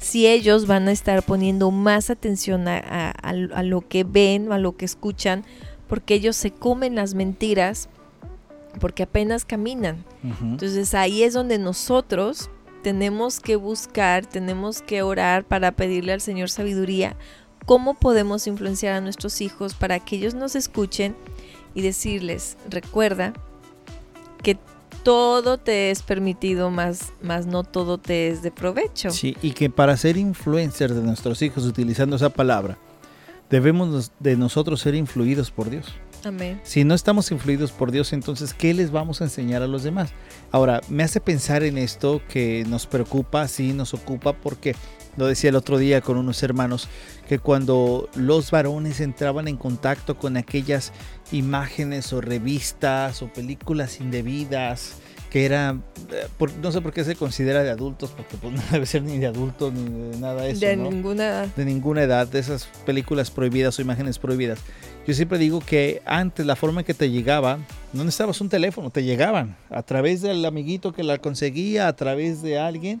si 0.00 0.26
ellos 0.26 0.66
van 0.66 0.88
a 0.88 0.92
estar 0.92 1.22
poniendo 1.22 1.70
más 1.70 2.10
atención 2.10 2.66
a, 2.66 2.78
a- 2.78 3.10
a- 3.10 3.30
a 3.58 3.62
lo 3.62 3.86
que 3.88 4.02
ven, 4.02 4.50
a 4.50 4.58
lo 4.58 4.76
que 4.76 4.84
escuchan, 4.84 5.44
porque 5.86 6.14
ellos 6.14 6.34
se 6.36 6.50
comen 6.50 6.96
las 6.96 7.14
mentiras 7.14 7.88
porque 8.80 9.04
apenas 9.04 9.44
caminan. 9.44 10.04
Ujú. 10.24 10.44
Entonces 10.46 10.94
ahí 10.94 11.22
es 11.22 11.34
donde 11.34 11.58
nosotros 11.58 12.50
tenemos 12.82 13.38
que 13.38 13.54
buscar, 13.54 14.26
tenemos 14.26 14.82
que 14.82 15.02
orar 15.02 15.44
para 15.44 15.70
pedirle 15.72 16.12
al 16.14 16.20
Señor 16.20 16.50
sabiduría, 16.50 17.14
cómo 17.66 17.94
podemos 17.94 18.46
influenciar 18.46 18.94
a 18.94 19.00
nuestros 19.00 19.40
hijos 19.40 19.74
para 19.74 20.00
que 20.00 20.16
ellos 20.16 20.34
nos 20.34 20.56
escuchen 20.56 21.16
y 21.74 21.82
decirles, 21.82 22.56
recuerda 22.68 23.32
que 24.42 24.58
todo 25.02 25.58
te 25.58 25.90
es 25.90 26.02
permitido, 26.02 26.70
más, 26.70 27.12
más 27.22 27.46
no 27.46 27.64
todo 27.64 27.98
te 27.98 28.28
es 28.28 28.42
de 28.42 28.50
provecho. 28.50 29.10
Sí, 29.10 29.36
y 29.42 29.52
que 29.52 29.70
para 29.70 29.96
ser 29.96 30.16
influencer 30.16 30.94
de 30.94 31.02
nuestros 31.02 31.42
hijos 31.42 31.64
utilizando 31.64 32.16
esa 32.16 32.30
palabra, 32.30 32.78
debemos 33.50 34.12
de 34.20 34.36
nosotros 34.36 34.80
ser 34.80 34.94
influidos 34.94 35.50
por 35.50 35.70
Dios. 35.70 35.86
Amén. 36.24 36.60
Si 36.62 36.84
no 36.84 36.94
estamos 36.94 37.32
influidos 37.32 37.72
por 37.72 37.90
Dios, 37.90 38.12
entonces, 38.12 38.54
¿qué 38.54 38.74
les 38.74 38.92
vamos 38.92 39.20
a 39.20 39.24
enseñar 39.24 39.62
a 39.62 39.66
los 39.66 39.82
demás? 39.82 40.12
Ahora, 40.52 40.80
me 40.88 41.02
hace 41.02 41.20
pensar 41.20 41.64
en 41.64 41.78
esto 41.78 42.22
que 42.28 42.64
nos 42.68 42.86
preocupa, 42.86 43.48
sí, 43.48 43.72
nos 43.72 43.92
ocupa, 43.92 44.32
porque 44.32 44.76
lo 45.16 45.26
decía 45.26 45.50
el 45.50 45.56
otro 45.56 45.78
día 45.78 46.00
con 46.00 46.16
unos 46.16 46.42
hermanos, 46.42 46.88
que 47.28 47.38
cuando 47.38 48.08
los 48.14 48.50
varones 48.50 49.00
entraban 49.00 49.48
en 49.48 49.56
contacto 49.56 50.16
con 50.16 50.36
aquellas 50.36 50.92
imágenes 51.32 52.12
o 52.12 52.20
revistas 52.20 53.22
o 53.22 53.32
películas 53.32 54.00
indebidas, 54.00 54.94
que 55.30 55.46
eran, 55.46 55.82
eh, 56.10 56.26
por- 56.36 56.52
no 56.58 56.70
sé 56.72 56.82
por 56.82 56.92
qué 56.92 57.04
se 57.04 57.16
considera 57.16 57.62
de 57.62 57.70
adultos, 57.70 58.10
porque 58.10 58.36
pues, 58.36 58.52
no 58.54 58.62
debe 58.70 58.84
ser 58.86 59.02
ni 59.02 59.18
de 59.18 59.26
adultos 59.26 59.72
ni 59.72 60.10
de 60.10 60.18
nada 60.18 60.42
de 60.42 60.50
eso. 60.50 60.60
de 60.66 60.76
¿no? 60.76 60.90
ninguna 60.90 61.24
edad. 61.26 61.46
de 61.56 61.64
ninguna 61.64 62.02
edad, 62.02 62.26
de 62.26 62.38
esas 62.38 62.66
películas 62.84 63.30
prohibidas 63.30 63.78
o 63.78 63.82
imágenes 63.82 64.18
prohibidas. 64.18 64.58
Yo 65.06 65.14
siempre 65.14 65.38
digo 65.38 65.60
que 65.60 66.02
antes 66.04 66.44
la 66.46 66.54
forma 66.54 66.82
en 66.82 66.84
que 66.86 66.94
te 66.94 67.10
llegaba, 67.10 67.58
no 67.92 68.04
necesitabas 68.04 68.40
un 68.40 68.48
teléfono, 68.50 68.90
te 68.90 69.02
llegaban 69.04 69.56
a 69.70 69.82
través 69.82 70.20
del 70.22 70.44
amiguito 70.44 70.92
que 70.92 71.02
la 71.02 71.18
conseguía, 71.18 71.88
a 71.88 71.96
través 71.96 72.42
de 72.42 72.58
alguien, 72.58 73.00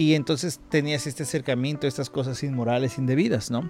y 0.00 0.14
entonces 0.14 0.60
tenías 0.70 1.06
este 1.06 1.24
acercamiento, 1.24 1.86
estas 1.86 2.08
cosas 2.08 2.42
inmorales, 2.42 2.96
indebidas, 2.96 3.50
¿no? 3.50 3.68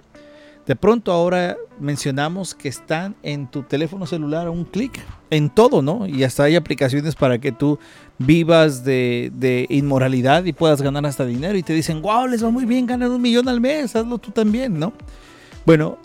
De 0.65 0.77
pronto 0.77 1.11
ahora 1.11 1.57
mencionamos 1.77 2.55
que 2.55 2.69
están 2.69 3.17
en 3.21 3.51
tu 3.51 3.63
teléfono 3.63 4.05
celular 4.05 4.47
a 4.47 4.49
un 4.49 4.63
clic, 4.63 4.97
en 5.29 5.49
todo, 5.49 5.81
¿no? 5.81 6.07
Y 6.07 6.23
hasta 6.23 6.43
hay 6.43 6.55
aplicaciones 6.55 7.15
para 7.15 7.39
que 7.39 7.51
tú 7.51 7.79
vivas 8.17 8.85
de, 8.85 9.29
de, 9.35 9.65
inmoralidad 9.69 10.45
y 10.45 10.53
puedas 10.53 10.81
ganar 10.81 11.05
hasta 11.05 11.25
dinero. 11.25 11.57
Y 11.57 11.63
te 11.63 11.73
dicen, 11.73 12.01
wow, 12.01 12.27
les 12.27 12.41
va 12.41 12.49
muy 12.49 12.63
bien 12.63 12.85
ganar 12.85 13.09
un 13.09 13.21
millón 13.21 13.49
al 13.49 13.59
mes, 13.59 13.93
hazlo 13.93 14.17
tú 14.17 14.31
también, 14.31 14.79
¿no? 14.79 14.93
Bueno, 15.65 15.97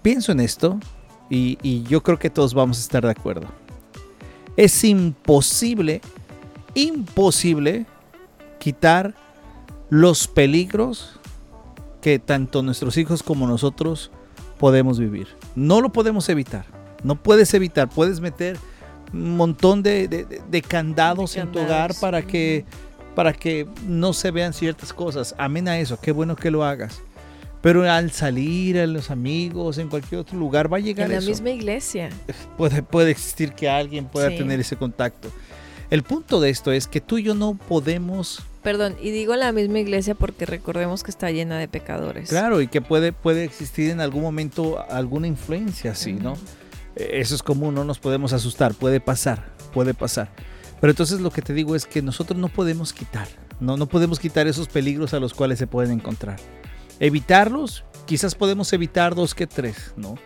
pienso 0.00 0.32
en 0.32 0.40
esto 0.40 0.80
y, 1.28 1.58
y 1.60 1.82
yo 1.82 2.02
creo 2.02 2.18
que 2.18 2.30
todos 2.30 2.54
vamos 2.54 2.78
a 2.78 2.80
estar 2.80 3.04
de 3.04 3.10
acuerdo. 3.10 3.48
Es 4.56 4.82
imposible, 4.82 6.00
imposible 6.74 7.84
quitar 8.58 9.14
los 9.92 10.26
peligros 10.26 11.20
que 12.00 12.18
tanto 12.18 12.62
nuestros 12.62 12.96
hijos 12.96 13.22
como 13.22 13.46
nosotros 13.46 14.10
podemos 14.58 14.98
vivir. 14.98 15.28
No 15.54 15.82
lo 15.82 15.92
podemos 15.92 16.30
evitar. 16.30 16.64
No 17.04 17.16
puedes 17.16 17.52
evitar. 17.52 17.90
Puedes 17.90 18.20
meter 18.20 18.56
un 19.12 19.36
montón 19.36 19.82
de, 19.82 20.08
de, 20.08 20.24
de 20.50 20.62
candados, 20.62 21.36
en 21.36 21.52
tu 21.52 21.58
hogar 21.60 21.92
para 22.00 22.22
que, 22.22 22.64
para 23.14 23.34
que 23.34 23.68
no 23.86 24.14
se 24.14 24.30
vean 24.30 24.54
ciertas 24.54 24.94
cosas. 24.94 25.34
Amén 25.36 25.68
a 25.68 25.78
eso. 25.78 26.00
Qué 26.00 26.10
bueno 26.10 26.36
que 26.36 26.50
lo 26.50 26.64
hagas. 26.64 27.02
Pero 27.60 27.84
al 27.88 28.12
salir 28.12 28.78
a 28.78 28.86
los 28.86 29.10
amigos, 29.10 29.76
en 29.76 29.90
cualquier 29.90 30.22
otro 30.22 30.38
lugar, 30.38 30.72
va 30.72 30.78
a 30.78 30.80
llegar 30.80 31.04
En 31.08 31.12
la 31.12 31.18
eso. 31.18 31.28
misma 31.28 31.50
iglesia. 31.50 32.08
Puede, 32.56 32.82
puede 32.82 33.10
existir 33.10 33.52
que 33.52 33.68
alguien 33.68 34.06
pueda 34.06 34.30
Sí. 34.30 34.38
tener 34.38 34.58
ese 34.58 34.76
contacto. 34.76 35.28
El 35.90 36.02
punto 36.02 36.40
de 36.40 36.48
esto 36.48 36.72
es 36.72 36.86
que 36.88 37.02
tú 37.02 37.18
y 37.18 37.24
yo 37.24 37.34
no 37.34 37.54
podemos 37.68 38.42
Perdón, 38.62 38.96
y 39.00 39.10
digo 39.10 39.34
la 39.34 39.50
misma 39.50 39.80
iglesia 39.80 40.14
porque 40.14 40.46
recordemos 40.46 41.02
que 41.02 41.10
está 41.10 41.30
llena 41.30 41.58
de 41.58 41.66
pecadores. 41.66 42.28
Claro, 42.28 42.60
y 42.60 42.68
que 42.68 42.80
puede, 42.80 43.12
puede 43.12 43.44
existir 43.44 43.90
en 43.90 44.00
algún 44.00 44.22
momento 44.22 44.84
alguna 44.88 45.26
influencia 45.26 45.92
así, 45.92 46.12
¿no? 46.12 46.34
Eh, 46.94 47.10
Eso 47.14 47.34
es 47.34 47.42
común, 47.42 47.74
no 47.74 47.84
nos 47.84 47.98
podemos 47.98 48.32
asustar, 48.32 48.74
puede 48.74 49.00
pasar, 49.00 49.52
puede 49.72 49.94
pasar. 49.94 50.30
Pero 50.80 50.92
entonces 50.92 51.20
lo 51.20 51.30
que 51.30 51.42
te 51.42 51.54
digo 51.54 51.74
es 51.74 51.86
que 51.86 52.02
nosotros 52.02 52.38
no 52.38 52.48
podemos 52.48 52.92
quitar, 52.92 53.28
no, 53.58 53.76
no 53.76 53.86
podemos 53.86 54.20
quitar 54.20 54.46
esos 54.46 54.68
peligros 54.68 55.12
a 55.12 55.20
los 55.20 55.34
cuales 55.34 55.58
se 55.58 55.66
pueden 55.66 55.92
encontrar. 55.92 56.38
Evitarlos, 57.00 57.84
quizás 58.06 58.36
podemos 58.36 58.72
evitar 58.72 59.16
dos 59.16 59.34
que 59.34 59.48
tres, 59.48 59.92
¿no? 59.96 60.16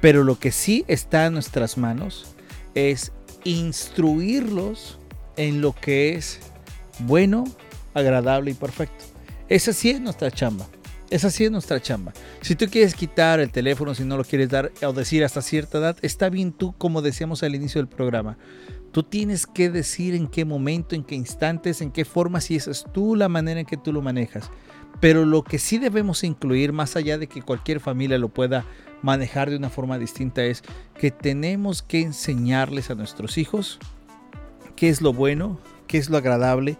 Pero 0.00 0.24
lo 0.24 0.38
que 0.38 0.50
sí 0.50 0.84
está 0.88 1.26
en 1.26 1.34
nuestras 1.34 1.76
manos 1.76 2.34
es 2.74 3.12
instruirlos 3.44 4.98
en 5.36 5.60
lo 5.60 5.72
que 5.72 6.14
es 6.14 6.40
bueno, 7.06 7.44
agradable 7.94 8.50
y 8.50 8.54
perfecto. 8.54 9.04
Esa 9.48 9.72
sí 9.72 9.90
es 9.90 10.00
nuestra 10.00 10.30
chamba. 10.30 10.66
Esa 11.10 11.28
sí 11.28 11.44
es 11.44 11.50
nuestra 11.50 11.80
chamba. 11.82 12.12
Si 12.40 12.54
tú 12.54 12.66
quieres 12.70 12.94
quitar 12.94 13.40
el 13.40 13.50
teléfono, 13.50 13.96
si 13.96 14.04
no 14.04 14.16
lo 14.16 14.22
quieres 14.22 14.48
dar 14.48 14.70
o 14.86 14.92
decir 14.92 15.24
hasta 15.24 15.42
cierta 15.42 15.78
edad, 15.78 15.96
está 16.02 16.30
bien 16.30 16.52
tú, 16.52 16.72
como 16.78 17.02
decíamos 17.02 17.42
al 17.42 17.56
inicio 17.56 17.80
del 17.80 17.88
programa. 17.88 18.38
Tú 18.92 19.02
tienes 19.02 19.46
que 19.46 19.70
decir 19.70 20.14
en 20.14 20.28
qué 20.28 20.44
momento, 20.44 20.94
en 20.94 21.02
qué 21.02 21.16
instantes, 21.16 21.80
en 21.80 21.90
qué 21.90 22.04
forma, 22.04 22.40
si 22.40 22.54
esa 22.54 22.70
es 22.70 22.84
tú 22.92 23.16
la 23.16 23.28
manera 23.28 23.58
en 23.58 23.66
que 23.66 23.76
tú 23.76 23.92
lo 23.92 24.02
manejas. 24.02 24.50
Pero 25.00 25.24
lo 25.24 25.42
que 25.42 25.58
sí 25.58 25.78
debemos 25.78 26.22
incluir, 26.22 26.72
más 26.72 26.94
allá 26.94 27.18
de 27.18 27.26
que 27.26 27.42
cualquier 27.42 27.80
familia 27.80 28.18
lo 28.18 28.28
pueda 28.28 28.64
manejar 29.02 29.50
de 29.50 29.56
una 29.56 29.70
forma 29.70 29.98
distinta, 29.98 30.44
es 30.44 30.62
que 30.98 31.10
tenemos 31.10 31.82
que 31.82 32.02
enseñarles 32.02 32.90
a 32.90 32.94
nuestros 32.94 33.36
hijos 33.36 33.80
qué 34.76 34.88
es 34.88 35.00
lo 35.00 35.12
bueno, 35.12 35.58
qué 35.90 35.98
es 35.98 36.08
lo 36.08 36.18
agradable 36.18 36.76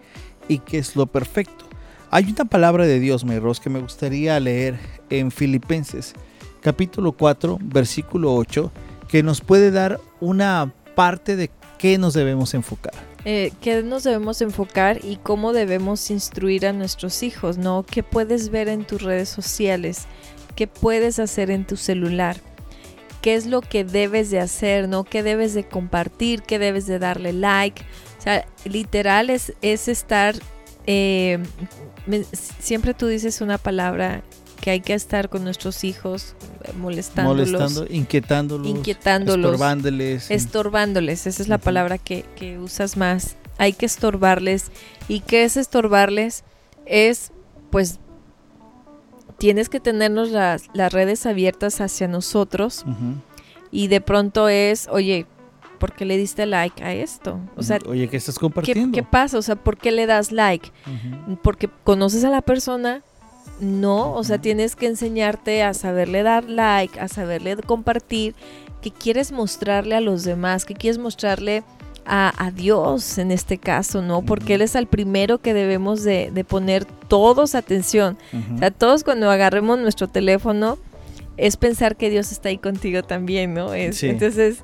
y 0.47 0.59
qué 0.59 0.77
es 0.77 0.95
lo 0.95 1.05
perfecto. 1.05 1.65
Hay 2.11 2.31
una 2.31 2.45
palabra 2.45 2.85
de 2.85 3.01
Dios, 3.01 3.25
Mayros, 3.25 3.59
que 3.59 3.69
me 3.69 3.81
gustaría 3.81 4.39
leer 4.39 4.79
en 5.09 5.31
Filipenses, 5.31 6.13
capítulo 6.61 7.11
4, 7.11 7.59
versículo 7.61 8.33
8, 8.33 8.71
que 9.09 9.21
nos 9.21 9.41
puede 9.41 9.69
dar 9.71 9.99
una 10.21 10.73
parte 10.95 11.35
de 11.35 11.51
qué 11.77 11.97
nos 11.97 12.13
debemos 12.13 12.53
enfocar. 12.53 12.93
Eh, 13.25 13.51
¿Qué 13.59 13.83
nos 13.83 14.03
debemos 14.03 14.41
enfocar 14.41 15.03
y 15.03 15.17
cómo 15.17 15.51
debemos 15.51 16.09
instruir 16.09 16.65
a 16.65 16.71
nuestros 16.71 17.21
hijos? 17.21 17.57
¿No? 17.57 17.83
¿Qué 17.83 18.03
puedes 18.03 18.49
ver 18.49 18.69
en 18.69 18.85
tus 18.85 19.01
redes 19.01 19.27
sociales? 19.27 20.05
¿Qué 20.55 20.67
puedes 20.67 21.19
hacer 21.19 21.51
en 21.51 21.67
tu 21.67 21.75
celular? 21.75 22.37
¿Qué 23.21 23.35
es 23.35 23.45
lo 23.45 23.61
que 23.61 23.83
debes 23.83 24.31
de 24.31 24.39
hacer? 24.39 24.87
¿No? 24.87 25.03
¿Qué 25.03 25.21
debes 25.21 25.53
de 25.53 25.65
compartir? 25.67 26.43
¿Qué 26.43 26.59
debes 26.59 26.87
de 26.87 26.97
darle 26.97 27.33
like? 27.33 27.83
O 28.21 28.23
sea, 28.23 28.45
literal 28.65 29.31
es, 29.31 29.53
es 29.63 29.87
estar... 29.87 30.35
eh, 30.85 31.39
me- 32.05 32.23
siempre 32.59 32.93
tú 32.93 33.07
dices 33.07 33.41
una 33.41 33.57
palabra 33.57 34.21
que 34.61 34.69
hay 34.69 34.79
que 34.79 34.93
estar 34.93 35.27
con 35.29 35.43
nuestros 35.43 35.83
hijos 35.83 36.35
eh, 36.65 36.71
molestándolos. 36.77 37.49
Molestando, 37.51 37.91
inquietándolos, 37.91 38.67
inquietándolos, 38.67 39.51
estorbándoles. 39.53 40.29
Estorbándoles, 40.29 41.25
esa 41.25 41.41
es 41.41 41.47
la 41.49 41.57
palabra 41.57 41.97
que, 41.97 42.23
que 42.35 42.59
usas 42.59 42.95
más. 42.95 43.37
Hay 43.57 43.73
que 43.73 43.87
estorbarles. 43.87 44.71
¿Y 45.07 45.21
qué 45.21 45.43
es 45.43 45.57
estorbarles? 45.57 46.43
Es, 46.85 47.31
pues, 47.71 47.99
tienes 49.39 49.67
que 49.67 49.79
tenernos 49.79 50.29
las, 50.29 50.65
las 50.75 50.93
redes 50.93 51.25
abiertas 51.25 51.81
hacia 51.81 52.07
nosotros 52.07 52.85
y 53.71 53.87
de 53.87 53.99
pronto 53.99 54.47
es, 54.47 54.87
oye, 54.91 55.25
¿por 55.81 55.91
qué 55.91 56.05
le 56.05 56.15
diste 56.15 56.45
like 56.45 56.81
a 56.81 56.93
esto? 56.93 57.39
O 57.57 57.63
sea, 57.63 57.79
Oye, 57.87 58.07
¿qué 58.07 58.15
estás 58.15 58.35
¿qué, 58.35 58.39
compartiendo? 58.41 58.95
qué 58.95 59.03
pasa? 59.03 59.37
O 59.37 59.41
sea, 59.41 59.57
¿por 59.57 59.75
qué 59.77 59.91
le 59.91 60.05
das 60.05 60.31
like? 60.31 60.71
Ujú. 60.87 61.37
porque 61.43 61.69
conoces 61.83 62.23
a 62.23 62.29
la 62.29 62.41
persona, 62.41 63.01
no, 63.59 64.13
o 64.13 64.23
sea, 64.23 64.39
tienes 64.39 64.75
que 64.75 64.87
enseñarte 64.87 65.63
a 65.63 65.73
saberle 65.73 66.23
dar 66.23 66.45
like, 66.45 66.99
a 66.99 67.07
saberle 67.09 67.57
compartir, 67.57 68.33
que 68.81 68.91
quieres 68.91 69.31
mostrarle 69.31 69.95
a 69.95 70.01
los 70.01 70.23
demás, 70.23 70.65
que 70.65 70.73
quieres 70.73 70.97
mostrarle 70.97 71.63
a, 72.05 72.33
a 72.43 72.49
Dios 72.49 73.19
en 73.19 73.29
este 73.31 73.59
caso, 73.59 74.01
¿no? 74.01 74.23
Porque 74.23 74.55
Él 74.55 74.61
es 74.63 74.73
el 74.75 74.87
primero 74.87 75.37
que 75.37 75.53
debemos 75.53 76.03
de, 76.03 76.31
de 76.33 76.43
poner 76.43 76.85
todos 76.85 77.53
atención. 77.53 78.17
Ujú. 78.33 78.55
O 78.55 78.57
sea, 78.57 78.71
todos 78.71 79.03
cuando 79.03 79.29
agarremos 79.29 79.77
nuestro 79.77 80.07
teléfono 80.07 80.79
es 81.37 81.57
pensar 81.57 81.95
que 81.95 82.09
Dios 82.09 82.31
está 82.31 82.49
ahí 82.49 82.57
contigo 82.57 83.03
también, 83.03 83.53
¿no? 83.53 83.73
Es- 83.75 83.97
Sí. 83.97 84.07
Entonces, 84.07 84.63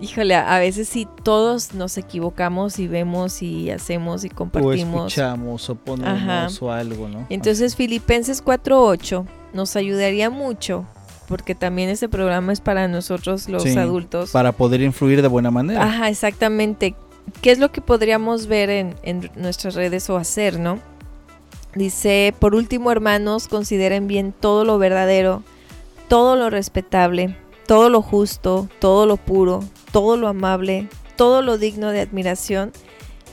híjole, 0.00 0.34
a 0.34 0.58
veces 0.58 0.88
sí 0.88 1.06
todos 1.22 1.74
nos 1.74 1.96
equivocamos 1.98 2.78
y 2.78 2.86
vemos 2.88 3.42
y 3.42 3.70
hacemos 3.70 4.24
y 4.24 4.28
o 4.28 4.34
compartimos. 4.34 5.08
escuchamos 5.12 5.68
o 5.70 5.74
ponemos 5.74 6.10
Ajá. 6.22 6.48
o 6.60 6.70
algo, 6.70 7.08
¿no? 7.08 7.26
Entonces 7.30 7.76
Filipenses 7.76 8.44
4.8 8.44 9.24
nos 9.52 9.76
ayudaría 9.76 10.30
mucho, 10.30 10.84
porque 11.26 11.54
también 11.54 11.88
este 11.88 12.08
programa 12.08 12.52
es 12.52 12.60
para 12.60 12.86
nosotros 12.88 13.48
los 13.48 13.62
Sí, 13.64 13.76
adultos. 13.76 14.30
Para 14.30 14.52
poder 14.52 14.80
influir 14.82 15.20
de 15.22 15.28
buena 15.28 15.50
manera. 15.50 15.82
Ajá, 15.84 16.08
exactamente. 16.08 16.94
¿Qué 17.42 17.50
es 17.50 17.58
lo 17.58 17.70
que 17.72 17.80
podríamos 17.82 18.46
ver 18.46 18.70
en, 18.70 18.94
en 19.02 19.30
nuestras 19.36 19.74
redes 19.74 20.08
o 20.08 20.16
hacer, 20.16 20.58
no? 20.58 20.78
Dice, 21.74 22.34
por 22.38 22.54
último, 22.54 22.90
hermanos, 22.90 23.46
consideren 23.48 24.06
bien 24.06 24.32
todo 24.38 24.64
lo 24.64 24.78
verdadero, 24.78 25.42
todo 26.08 26.34
lo 26.36 26.48
respetable, 26.48 27.36
todo 27.68 27.90
lo 27.90 28.00
justo, 28.00 28.66
todo 28.78 29.04
lo 29.04 29.18
puro, 29.18 29.62
todo 29.92 30.16
lo 30.16 30.28
amable, 30.28 30.88
todo 31.16 31.42
lo 31.42 31.58
digno 31.58 31.90
de 31.90 32.00
admiración, 32.00 32.72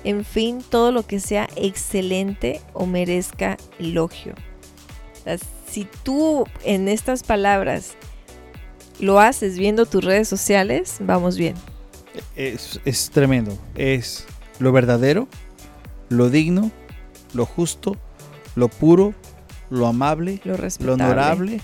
en 0.04 0.26
fin, 0.26 0.62
todo 0.70 0.92
lo 0.92 1.04
que 1.04 1.22
sea 1.22 1.48
excelente 1.56 2.62
o 2.74 2.86
merezca 2.86 3.56
elogio. 3.80 4.36
Si 5.68 5.88
tú 6.04 6.44
en 6.66 6.90
estas 6.90 7.24
palabras 7.24 7.96
lo 9.00 9.22
haces 9.22 9.58
viendo 9.58 9.86
tus 9.86 10.04
redes 10.04 10.28
sociales, 10.28 10.98
vamos 11.00 11.38
bien. 11.38 11.56
Es, 12.36 12.82
es 12.84 13.10
tremendo. 13.12 13.58
Es 13.76 14.28
lo 14.60 14.74
verdadero, 14.74 15.30
lo 16.10 16.30
digno, 16.30 16.72
lo 17.34 17.46
justo, 17.46 17.96
lo 18.56 18.68
puro, 18.68 19.14
lo 19.70 19.88
amable, 19.88 20.42
Lo 20.44 20.58
lo 20.58 20.94
honorable. 20.94 21.62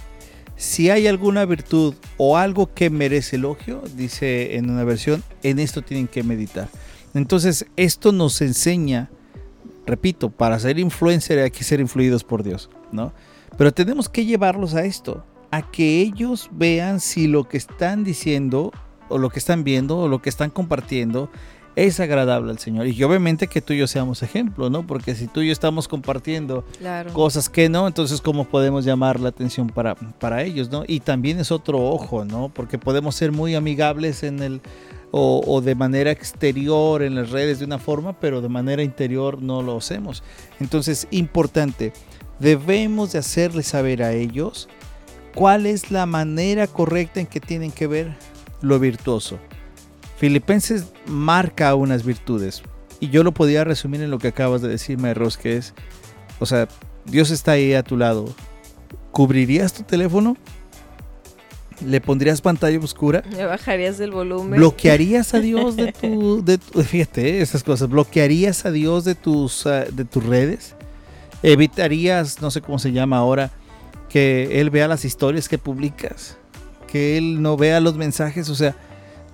Si 0.62 0.92
hay 0.92 1.08
alguna 1.08 1.44
virtud 1.46 1.96
o 2.18 2.38
algo 2.38 2.72
que 2.72 2.92
merece 2.92 3.38
elogio, 3.38 3.82
dice 3.96 4.58
en 4.58 4.70
una 4.70 4.84
versión, 4.84 5.24
en 5.42 5.58
esto 5.58 5.82
tienen 5.82 6.08
que 6.08 6.22
meditar. 6.22 6.70
Entonces, 7.16 7.66
esto 7.78 8.12
nos 8.12 8.40
enseña, 8.42 9.10
repito, 9.88 10.30
para 10.30 10.60
ser 10.60 10.78
influencer 10.78 11.40
hay 11.40 11.50
que 11.50 11.64
ser 11.64 11.80
influidos 11.80 12.24
por 12.24 12.44
Dios, 12.44 12.70
¿no? 12.92 13.12
Pero 13.58 13.74
tenemos 13.74 14.08
que 14.08 14.24
llevarlos 14.24 14.76
a 14.76 14.86
esto, 14.86 15.26
a 15.50 15.64
que 15.64 16.00
ellos 16.00 16.48
vean 16.52 17.00
si 17.00 17.26
lo 17.26 17.50
que 17.50 17.58
están 17.58 18.04
diciendo 18.04 18.72
o 19.10 19.18
lo 19.18 19.32
que 19.32 19.40
están 19.40 19.64
viendo 19.64 19.98
o 19.98 20.08
lo 20.08 20.22
que 20.22 20.30
están 20.30 20.52
compartiendo 20.52 21.32
es 21.76 22.00
agradable 22.00 22.52
al 22.52 22.60
Señor. 22.60 22.88
Y 22.88 23.04
obviamente 23.04 23.48
que 23.48 23.62
tú 23.62 23.74
y 23.74 23.78
yo 23.80 23.88
seamos 23.88 24.24
ejemplo, 24.24 24.70
¿no? 24.70 24.86
Porque 24.86 25.16
si 25.16 25.28
tú 25.28 25.42
y 25.42 25.48
yo 25.48 25.54
estamos 25.54 25.88
compartiendo 25.88 26.64
Claro. 26.80 27.14
cosas 27.14 27.50
que 27.50 27.70
no, 27.70 27.88
entonces 27.88 28.22
cómo 28.22 28.46
podemos 28.46 28.86
llamar 28.86 29.20
la 29.20 29.30
atención 29.30 29.68
para, 29.68 29.96
para 29.96 30.44
ellos, 30.44 30.70
¿no? 30.70 30.84
Y 30.88 31.00
también 31.00 31.40
es 31.40 31.52
otro 31.52 31.80
ojo, 31.80 32.26
¿no? 32.26 32.50
Porque 32.50 32.78
podemos 32.78 33.16
ser 33.16 33.32
muy 33.32 33.56
amigables 33.56 34.24
en 34.24 34.42
el 34.42 34.62
o, 35.14 35.42
o 35.46 35.60
de 35.60 35.76
manera 35.76 36.10
exterior 36.12 37.04
en 37.04 37.16
las 37.16 37.32
redes 37.32 37.60
de 37.60 37.66
una 37.66 37.80
forma, 37.80 38.14
pero 38.20 38.40
de 38.42 38.48
manera 38.48 38.82
interior 38.82 39.42
no 39.42 39.62
lo 39.62 39.78
hacemos. 39.78 40.24
Entonces, 40.62 41.06
importante, 41.12 41.92
debemos 42.40 43.12
de 43.12 43.20
hacerles 43.20 43.68
saber 43.68 44.04
a 44.04 44.14
ellos 44.14 44.70
¿Cuál 45.34 45.66
es 45.66 45.92
la 45.92 46.06
manera 46.06 46.68
correcta 46.68 47.20
en 47.22 47.26
que 47.26 47.40
tienen 47.40 47.72
que 47.72 47.88
ver 47.88 48.14
lo 48.62 48.80
virtuoso? 48.80 49.40
Filipenses 50.22 50.86
marca 51.08 51.74
unas 51.74 52.06
virtudes. 52.06 52.62
Y 53.00 53.10
yo 53.10 53.24
lo 53.24 53.32
podía 53.32 53.64
resumir 53.64 54.04
en 54.04 54.12
lo 54.12 54.20
que 54.20 54.28
acabas 54.28 54.62
de 54.62 54.68
decirme, 54.68 55.16
Ros, 55.16 55.36
que 55.36 55.58
es, 55.58 55.74
o 56.40 56.46
sea, 56.46 56.68
Dios 57.06 57.32
está 57.32 57.54
ahí 57.54 57.74
a 57.74 57.82
tu 57.82 57.98
lado. 57.98 58.32
¿Cubrirías 59.10 59.74
tu 59.74 59.82
teléfono? 59.82 60.38
¿Le 61.84 62.02
pondrías 62.02 62.40
pantalla 62.40 62.78
oscura? 62.78 63.24
¿Le 63.32 63.48
bajarías 63.48 64.00
el 64.00 64.12
volumen? 64.12 64.60
¿Bloquearías 64.60 65.34
a 65.34 65.40
Dios 65.40 65.76
de 65.76 65.92
tu, 66.00 66.46
de 66.46 66.60
fíjate, 66.60 67.40
eh, 67.40 67.42
esas 67.42 67.64
cosas, 67.64 67.90
¿bloquearías 67.90 68.64
a 68.68 68.72
Dios 68.72 69.06
de 69.06 69.16
tus, 69.16 69.66
ah, 69.66 69.86
de 69.92 70.06
tus 70.06 70.24
redes? 70.24 70.76
¿Evitarías, 71.42 72.44
no 72.44 72.52
sé 72.52 72.62
cómo 72.62 72.78
se 72.78 72.92
llama 72.92 73.18
ahora, 73.18 73.50
que 74.08 74.62
Él 74.62 74.70
vea 74.70 74.88
las 74.88 75.04
historias 75.04 75.50
que 75.50 75.58
publicas? 75.58 76.38
Que 76.86 77.18
Él 77.18 77.42
no 77.42 77.58
vea 77.58 77.80
los 77.80 77.96
mensajes, 77.96 78.50
o 78.50 78.54
sea, 78.56 78.76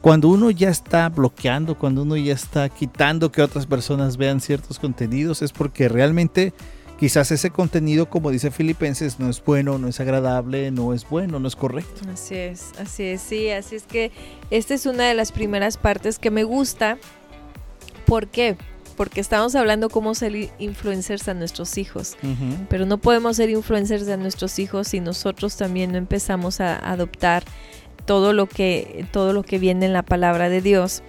cuando 0.02 0.30
uno 0.30 0.52
ya 0.52 0.70
está 0.70 1.10
bloqueando, 1.10 1.78
cuando 1.78 2.04
uno 2.04 2.16
ya 2.18 2.34
está 2.34 2.70
quitando 2.70 3.32
que 3.32 3.42
otras 3.42 3.66
personas 3.66 4.18
vean 4.18 4.42
ciertos 4.42 4.80
contenidos, 4.80 5.42
es 5.42 5.52
porque 5.52 5.90
realmente 5.90 6.54
quizás 7.00 7.32
ese 7.32 7.52
contenido, 7.52 8.10
como 8.10 8.32
dice 8.32 8.52
Filipenses, 8.52 9.20
no 9.20 9.30
es 9.30 9.44
bueno, 9.44 9.78
no 9.78 9.88
es 9.88 10.00
agradable, 10.00 10.72
no 10.72 10.94
es 10.94 11.08
bueno, 11.10 11.40
no 11.40 11.48
es 11.48 11.56
correcto. 11.56 12.02
Así 12.12 12.36
es, 12.36 12.72
así 12.80 13.04
es, 13.04 13.22
sí, 13.22 13.50
así 13.50 13.76
es 13.76 13.84
que 13.84 14.12
esta 14.50 14.74
es 14.74 14.86
una 14.86 15.06
de 15.06 15.14
las 15.14 15.32
primeras 15.32 15.78
partes 15.78 16.20
que 16.20 16.32
me 16.32 16.44
gusta. 16.44 16.98
¿Por 18.06 18.28
qué? 18.28 18.58
Porque 18.96 19.22
estamos 19.22 19.54
hablando 19.56 19.90
cómo 19.90 20.16
ser 20.16 20.52
influencers 20.58 21.28
a 21.28 21.34
nuestros 21.36 21.78
hijos, 21.78 22.18
pero 22.68 22.86
no 22.88 22.98
podemos 22.98 23.36
ser 23.38 23.50
influencers 23.50 24.08
a 24.08 24.18
nuestros 24.18 24.58
hijos 24.58 24.88
si 24.88 25.02
nosotros 25.02 25.56
también 25.56 25.92
no 25.92 26.00
empezamos 26.00 26.62
a 26.62 26.78
adoptar 26.78 27.44
todo 28.08 28.34
lo 28.34 28.48
que 28.48 29.06
todo 29.12 29.34
lo 29.34 29.44
que 29.44 29.60
viene 29.60 29.86
en 29.86 29.94
la 29.94 30.02
palabra 30.02 30.50
de 30.50 30.62
Dios. 30.62 31.04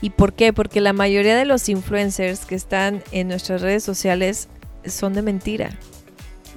¿Y 0.00 0.10
por 0.10 0.34
qué? 0.34 0.52
Porque 0.52 0.80
la 0.80 0.92
mayoría 0.92 1.36
de 1.36 1.46
los 1.46 1.68
influencers 1.68 2.44
que 2.44 2.54
están 2.54 3.02
en 3.10 3.26
nuestras 3.28 3.62
redes 3.62 3.82
sociales 3.82 4.48
son 4.84 5.14
de 5.14 5.22
mentira. 5.22 5.76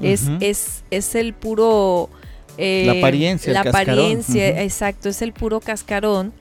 es, 0.04 0.30
es, 0.40 0.84
es 0.92 1.16
el 1.16 1.34
puro... 1.34 2.10
Eh, 2.58 2.84
la 2.86 2.94
apariencia. 2.94 3.54
La 3.54 3.62
apariencia, 3.62 4.62
exacto, 4.62 5.10
es 5.10 5.22
el 5.22 5.32
puro 5.32 5.62
cascarón 5.62 6.34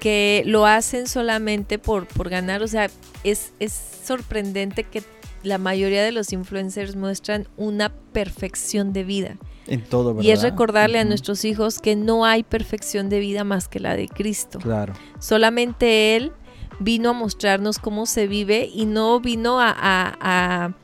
que 0.00 0.42
lo 0.46 0.64
hacen 0.64 1.06
solamente 1.06 1.78
por, 1.78 2.06
por 2.06 2.30
ganar. 2.30 2.62
O 2.62 2.68
sea, 2.68 2.88
es, 3.24 3.52
es 3.60 3.78
sorprendente 4.04 4.84
que 4.84 5.02
la 5.42 5.58
mayoría 5.58 6.02
de 6.02 6.12
los 6.12 6.32
influencers 6.32 6.96
muestran 6.96 7.46
una 7.58 7.92
perfección 8.12 8.94
de 8.94 9.04
vida. 9.04 9.36
En 9.68 9.84
todo, 9.84 10.14
¿verdad? 10.14 10.28
Y 10.28 10.30
es 10.32 10.42
recordarle 10.42 10.98
a 10.98 11.04
nuestros 11.04 11.44
hijos 11.44 11.78
que 11.78 11.94
no 11.96 12.24
hay 12.24 12.42
perfección 12.42 13.08
de 13.08 13.20
vida 13.20 13.44
más 13.44 13.68
que 13.68 13.80
la 13.80 13.94
de 13.94 14.08
Cristo. 14.08 14.58
Claro. 14.58 14.94
Solamente 15.20 16.16
Él 16.16 16.32
vino 16.80 17.10
a 17.10 17.12
mostrarnos 17.12 17.78
cómo 17.78 18.06
se 18.06 18.26
vive 18.26 18.70
y 18.72 18.86
no 18.86 19.20
vino 19.20 19.58
a 19.60 20.74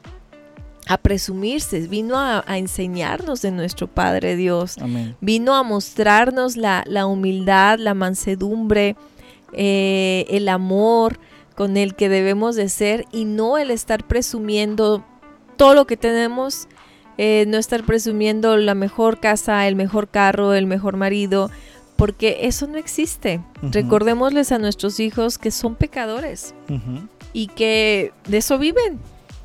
a 0.86 0.98
presumirse, 0.98 1.80
vino 1.88 2.18
a, 2.18 2.44
enseñarnos 2.48 3.42
de 3.42 3.50
nuestro 3.50 3.86
Padre 3.86 4.36
Dios, 4.36 4.76
vino 5.20 5.54
a 5.54 5.62
mostrarnos 5.62 6.56
la, 6.56 7.06
humildad, 7.06 7.78
la 7.78 7.94
mansedumbre, 7.94 8.96
eh, 9.52 10.26
el 10.28 10.48
amor 10.48 11.18
con 11.54 11.76
el 11.76 11.94
que 11.94 12.08
debemos 12.08 12.56
de 12.56 12.68
ser 12.68 13.06
y 13.12 13.24
no 13.24 13.56
el 13.56 13.70
estar 13.70 14.06
presumiendo 14.06 15.04
todo 15.56 15.74
lo 15.74 15.86
que 15.86 15.96
tenemos, 15.96 16.68
eh, 17.18 17.44
no 17.48 17.58
estar 17.58 17.84
presumiendo 17.84 18.56
la 18.56 18.74
mejor 18.74 19.20
casa, 19.20 19.66
el 19.68 19.76
mejor 19.76 20.08
carro, 20.08 20.54
el 20.54 20.66
mejor 20.66 20.96
marido, 20.96 21.50
porque 21.96 22.38
eso 22.42 22.66
no 22.66 22.78
existe. 22.78 23.40
Recordémosles 23.62 24.52
a 24.52 24.58
nuestros 24.58 25.00
hijos 25.00 25.38
que 25.38 25.50
son 25.50 25.74
pecadores 25.74 26.54
y 27.32 27.46
que 27.48 28.12
de 28.26 28.38
eso 28.38 28.58
viven, 28.58 28.98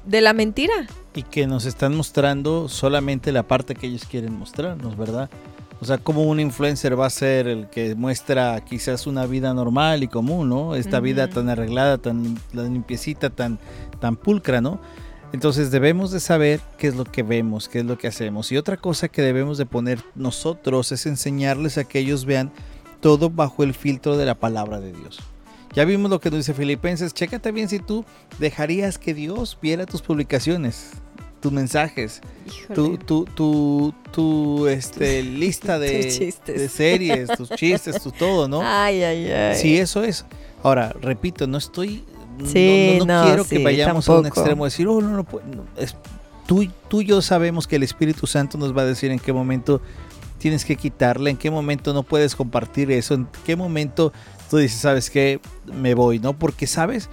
de 0.05 0.21
la 0.21 0.33
mentira 0.33 0.87
y 1.13 1.23
que 1.23 1.47
nos 1.47 1.65
están 1.65 1.95
mostrando 1.95 2.69
solamente 2.69 3.31
la 3.31 3.43
parte 3.43 3.75
que 3.75 3.87
ellos 3.87 4.05
quieren 4.05 4.37
mostrarnos, 4.37 4.97
¿verdad? 4.97 5.29
O 5.81 5.85
sea, 5.85 5.97
como 5.97 6.23
un 6.23 6.39
influencer 6.39 6.99
va 6.99 7.05
a 7.05 7.09
ser 7.09 7.47
el 7.47 7.67
que 7.67 7.95
muestra 7.95 8.63
quizás 8.65 9.07
una 9.07 9.25
vida 9.25 9.53
normal 9.53 10.03
y 10.03 10.07
común, 10.07 10.49
¿no? 10.49 10.75
Esta 10.75 10.99
vida 10.99 11.29
tan 11.29 11.49
arreglada, 11.49 11.97
tan, 11.97 12.37
limpiecita, 12.53 13.29
tan, 13.29 13.59
tan 13.99 14.17
pulcra, 14.17 14.59
¿no? 14.59 14.79
Entonces 15.31 15.69
debemos 15.69 16.11
de 16.11 16.19
saber 16.19 16.59
qué 16.77 16.87
es 16.87 16.95
lo 16.95 17.05
que 17.05 17.23
vemos, 17.23 17.69
qué 17.69 17.79
es 17.79 17.85
lo 17.85 17.97
que 17.97 18.07
hacemos. 18.07 18.51
Y 18.51 18.57
otra 18.57 18.77
cosa 18.77 19.07
que 19.07 19.21
debemos 19.21 19.57
de 19.57 19.65
poner 19.65 20.03
nosotros 20.15 20.91
es 20.91 21.05
enseñarles 21.05 21.77
a 21.77 21.83
que 21.83 21.99
ellos 21.99 22.25
vean 22.25 22.51
todo 22.99 23.29
bajo 23.29 23.63
el 23.63 23.73
filtro 23.73 24.17
de 24.17 24.25
la 24.25 24.35
palabra 24.35 24.79
de 24.79 24.91
Dios. 24.91 25.19
Ya 25.75 25.85
vimos 25.85 26.09
lo 26.09 26.19
que 26.19 26.31
nos 26.31 26.39
dice 26.39 26.53
Filipenses. 26.53 27.13
Chécate 27.13 27.51
bien 27.51 27.69
si 27.69 27.79
tú 27.79 28.03
dejarías 28.39 28.97
que 28.97 29.13
Dios 29.13 29.57
viera 29.61 29.85
tus 29.85 30.01
publicaciones, 30.01 30.91
tus 31.39 31.51
mensajes, 31.51 32.21
tu, 32.73 32.97
tu, 32.97 33.25
tu, 33.25 33.93
tu, 34.11 34.67
este, 34.67 35.21
lista 35.23 35.77
de, 35.77 36.33
de, 36.45 36.69
series, 36.69 37.29
tus 37.29 37.49
chistes, 37.51 38.01
tu 38.01 38.11
todo, 38.11 38.47
¿no? 38.47 38.61
Ay, 38.63 39.03
ay, 39.03 39.31
ay. 39.31 39.55
Sí, 39.55 39.77
eso 39.77 40.03
es. 40.03 40.25
Ahora, 40.63 40.93
repito, 41.01 41.45
no 41.45 41.57
estoy. 41.57 42.03
No, 42.39 43.05
no, 43.05 43.25
quiero 43.25 43.45
que 43.45 43.63
vayamos 43.63 44.07
a 44.09 44.19
un 44.19 44.25
extremo 44.25 44.65
de 44.65 44.69
decir, 44.69 44.87
oh, 44.87 45.01
no, 45.01 45.09
no, 45.09 45.17
no 45.17 45.65
es, 45.77 45.95
tú, 46.49 46.67
tú 46.87 47.01
y 47.01 47.05
yo 47.05 47.21
sabemos 47.21 47.67
que 47.67 47.75
el 47.75 47.83
Espíritu 47.83 48.25
Santo 48.25 48.57
nos 48.57 48.75
va 48.75 48.81
a 48.81 48.85
decir 48.85 49.11
en 49.11 49.19
qué 49.19 49.31
momento 49.31 49.81
tienes 50.39 50.65
que 50.65 50.75
quitarle, 50.75 51.29
en 51.29 51.37
qué 51.37 51.51
momento 51.51 51.93
no 51.93 52.01
puedes 52.01 52.35
compartir 52.35 52.91
eso, 52.91 53.13
en 53.13 53.27
qué 53.45 53.55
momento 53.55 54.11
tú 54.49 54.57
dices, 54.57 54.79
¿sabes 54.79 55.11
qué? 55.11 55.39
Me 55.65 55.93
voy, 55.93 56.17
¿no? 56.17 56.33
Porque, 56.33 56.65
¿sabes? 56.65 57.09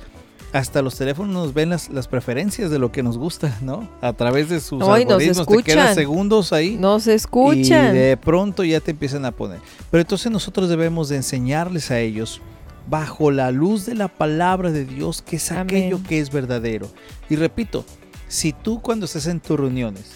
Hasta 0.55 0.81
los 0.81 0.97
teléfonos 0.97 1.35
nos 1.35 1.53
ven 1.53 1.68
las, 1.68 1.91
las 1.91 2.09
preferencias 2.09 2.70
de 2.70 2.79
lo 2.79 2.93
que 2.93 3.03
nos 3.03 3.18
gusta, 3.18 3.59
¿no? 3.61 3.87
A 4.01 4.14
través 4.14 4.49
de 4.49 4.61
sus 4.61 4.81
algoritmos 4.81 5.47
te 5.47 5.62
quedan 5.62 5.95
segundos 5.95 6.55
ahí. 6.55 6.77
Nos 6.77 7.07
escuchan. 7.07 7.95
Y 7.95 7.99
de 7.99 8.16
pronto 8.16 8.64
ya 8.64 8.81
te 8.81 8.93
empiezan 8.93 9.27
a 9.27 9.33
poner. 9.33 9.61
Pero 9.91 10.01
entonces 10.01 10.33
nosotros 10.33 10.70
debemos 10.70 11.11
de 11.11 11.16
enseñarles 11.16 11.91
a 11.91 11.99
ellos 11.99 12.41
bajo 12.87 13.30
la 13.30 13.51
luz 13.51 13.87
de 13.87 13.95
la 13.95 14.09
palabra 14.09 14.70
de 14.70 14.84
Dios 14.84 15.22
que 15.22 15.37
es 15.37 15.53
aquello 15.53 16.01
que 16.09 16.20
es 16.20 16.30
verdadero. 16.30 16.89
Y 17.28 17.37
repito, 17.37 17.84
si 18.28 18.53
tú 18.53 18.80
cuando 18.80 19.07
estés 19.07 19.26
en 19.26 19.41
tus 19.41 19.59
reuniones 19.59 20.12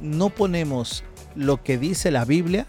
no 0.00 0.30
ponemos 0.30 1.04
lo 1.34 1.62
que 1.62 1.78
dice 1.78 2.10
la 2.10 2.24
Biblia, 2.24 2.66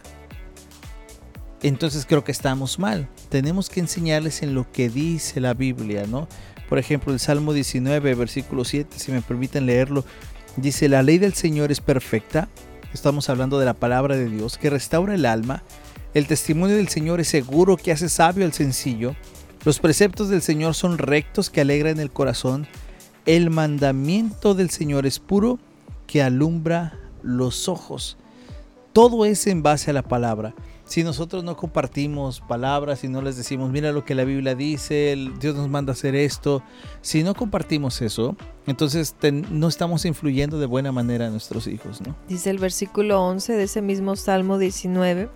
entonces 1.62 2.06
creo 2.06 2.24
que 2.24 2.32
estamos 2.32 2.80
mal. 2.80 3.08
Tenemos 3.30 3.70
que 3.70 3.80
enseñarles 3.80 4.42
en 4.44 4.54
lo 4.54 4.72
que 4.72 4.90
dice 4.90 5.40
la 5.40 5.54
Biblia, 5.54 6.06
¿no? 6.08 6.28
Por 6.68 6.80
ejemplo, 6.80 7.12
el 7.12 7.20
Salmo 7.20 7.54
19, 7.54 8.14
versículo 8.14 8.64
7, 8.64 8.98
si 8.98 9.12
me 9.12 9.22
permiten 9.22 9.66
leerlo, 9.66 10.06
dice, 10.56 10.88
la 10.88 11.02
ley 11.02 11.18
del 11.18 11.34
Señor 11.34 11.72
es 11.72 11.82
perfecta, 11.82 12.48
estamos 12.94 13.30
hablando 13.30 13.60
de 13.60 13.66
la 13.66 13.74
palabra 13.74 14.16
de 14.16 14.30
Dios, 14.30 14.58
que 14.58 14.70
restaura 14.70 15.16
el 15.16 15.26
alma, 15.26 15.64
el 16.14 16.28
testimonio 16.28 16.76
del 16.76 16.88
Señor 16.88 17.20
es 17.20 17.28
seguro, 17.28 17.78
que 17.78 17.92
hace 17.92 18.10
sabio 18.10 18.46
al 18.46 18.54
sencillo, 18.54 19.16
los 19.66 19.80
preceptos 19.80 20.30
del 20.30 20.42
Señor 20.42 20.74
son 20.74 20.98
rectos, 20.98 21.50
que 21.50 21.62
alegran 21.62 22.00
el 22.00 22.12
corazón, 22.12 22.68
el 23.26 23.50
mandamiento 23.50 24.56
del 24.56 24.70
Señor 24.70 25.06
es 25.06 25.20
puro, 25.20 25.60
que 26.08 26.22
alumbra 26.24 26.98
los 27.22 27.68
ojos. 27.68 28.18
Todo 28.94 29.26
es 29.26 29.46
en 29.48 29.62
base 29.62 29.92
a 29.92 29.94
la 29.94 30.04
palabra 30.04 30.56
si 30.90 31.04
nosotros 31.04 31.44
no 31.44 31.56
compartimos 31.56 32.42
palabras 32.42 33.04
y 33.04 33.10
no 33.10 33.22
les 33.22 33.38
decimos, 33.38 33.70
mira 33.72 33.92
lo 33.92 34.04
que 34.06 34.16
la 34.16 34.24
Biblia 34.24 34.56
dice, 34.56 35.16
Dios 35.40 35.56
nos 35.56 35.70
manda 35.70 35.94
hacer 35.94 36.16
esto, 36.16 36.64
si 37.02 37.22
no 37.22 37.36
compartimos 37.36 38.02
eso, 38.02 38.36
entonces 38.66 39.16
no 39.52 39.68
estamos 39.68 40.06
influyendo 40.06 40.60
de 40.60 40.66
buena 40.66 40.92
manera 40.92 41.28
a 41.28 41.30
nuestros 41.30 41.68
hijos, 41.68 42.02
¿no? 42.02 42.16
Dice 42.28 42.50
el 42.50 42.58
versículo 42.58 43.24
11 43.24 43.54
de 43.54 43.64
ese 43.64 43.84
mismo 43.84 44.16
Salmo 44.16 44.58
19, 44.58 45.30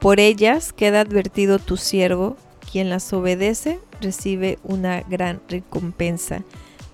por 0.00 0.20
ellas 0.20 0.72
queda 0.72 1.00
advertido 1.00 1.58
tu 1.58 1.76
siervo, 1.76 2.36
quien 2.70 2.90
las 2.90 3.12
obedece 3.12 3.80
recibe 4.00 4.58
una 4.62 5.00
gran 5.02 5.40
recompensa. 5.48 6.44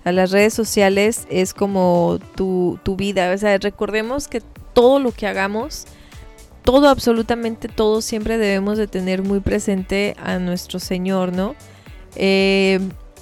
A 0.03 0.11
las 0.11 0.31
redes 0.31 0.53
sociales 0.53 1.27
es 1.29 1.53
como 1.53 2.19
tu, 2.35 2.79
tu 2.83 2.95
vida, 2.95 3.31
o 3.33 3.37
sea, 3.37 3.57
recordemos 3.57 4.27
que 4.27 4.41
todo 4.73 4.99
lo 4.99 5.11
que 5.11 5.27
hagamos, 5.27 5.85
todo, 6.63 6.89
absolutamente 6.89 7.67
todo, 7.67 8.01
siempre 8.01 8.37
debemos 8.37 8.77
de 8.77 8.87
tener 8.87 9.23
muy 9.23 9.39
presente 9.39 10.15
a 10.23 10.37
nuestro 10.37 10.79
Señor, 10.79 11.31
¿no? 11.31 11.55
Eh, 12.15 12.79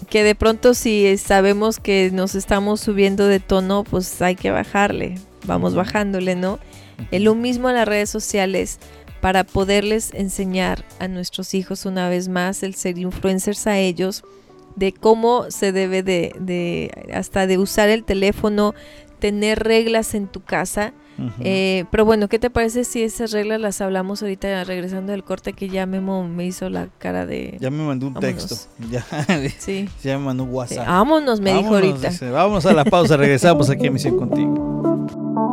que 0.10 0.24
de 0.24 0.36
pronto 0.36 0.74
si 0.74 1.18
sabemos 1.18 1.80
que 1.80 2.10
nos 2.12 2.36
estamos 2.36 2.82
subiendo 2.82 3.28
de 3.28 3.40
tono, 3.40 3.84
pues 3.84 4.22
hay 4.22 4.36
que 4.36 4.52
bajarle, 4.52 5.16
vamos 5.46 5.76
bajándole, 5.76 6.36
¿no? 6.36 6.60
Es 7.12 7.22
lo 7.22 7.36
mismo 7.36 7.70
en 7.70 7.76
las 7.76 7.88
redes 7.88 8.10
sociales 8.10 8.80
para 9.24 9.46
poderles 9.46 10.14
enseñar 10.14 10.84
a 11.00 11.08
nuestros 11.08 11.54
hijos 11.54 11.86
una 11.86 12.10
vez 12.10 12.28
más 12.28 12.62
el 12.62 12.76
ser 12.76 12.98
influencers 12.98 13.68
a 13.68 13.78
ellos 13.78 14.22
de 14.76 14.92
cómo 14.92 15.46
se 15.50 15.72
debe 15.72 16.04
de, 16.04 16.36
de 16.42 16.92
hasta 17.14 17.48
de 17.48 17.58
usar 17.58 17.88
el 17.88 18.04
teléfono, 18.04 18.76
tener 19.20 19.64
reglas 19.64 20.14
en 20.14 20.28
tu 20.28 20.42
casa 20.42 20.94
Eh, 21.40 21.86
pero 21.92 22.06
bueno, 22.06 22.28
¿qué 22.28 22.40
te 22.40 22.50
parece 22.50 22.84
si 22.84 23.04
esas 23.04 23.32
reglas 23.32 23.62
las 23.62 23.80
hablamos 23.82 24.24
ahorita 24.24 24.64
regresando 24.64 25.12
del 25.12 25.24
corte 25.24 25.54
que 25.54 25.70
ya 25.70 25.86
Memo 25.86 26.28
me 26.28 26.44
hizo 26.44 26.70
la 26.72 26.88
cara 26.98 27.28
de... 27.28 27.56
Ya 27.62 27.70
me 27.70 27.84
mandó 27.84 28.08
un 28.08 28.16
texto. 28.16 28.56
Ya, 28.92 29.06
sí. 29.60 29.88
ya 30.04 30.18
me 30.18 30.26
mandó 30.26 30.44
un 30.44 30.50
WhatsApp. 30.50 30.88
vámonos, 30.88 31.40
me 31.40 31.54
dijo 31.54 31.76
ahorita. 31.76 32.10
Vamos 32.32 32.66
a 32.66 32.74
la 32.74 32.84
pausa, 32.84 33.16
regresamos 33.16 33.70
aquí 33.70 33.88
a 33.88 33.92
Misión 33.92 34.18
Contigo. 34.18 35.53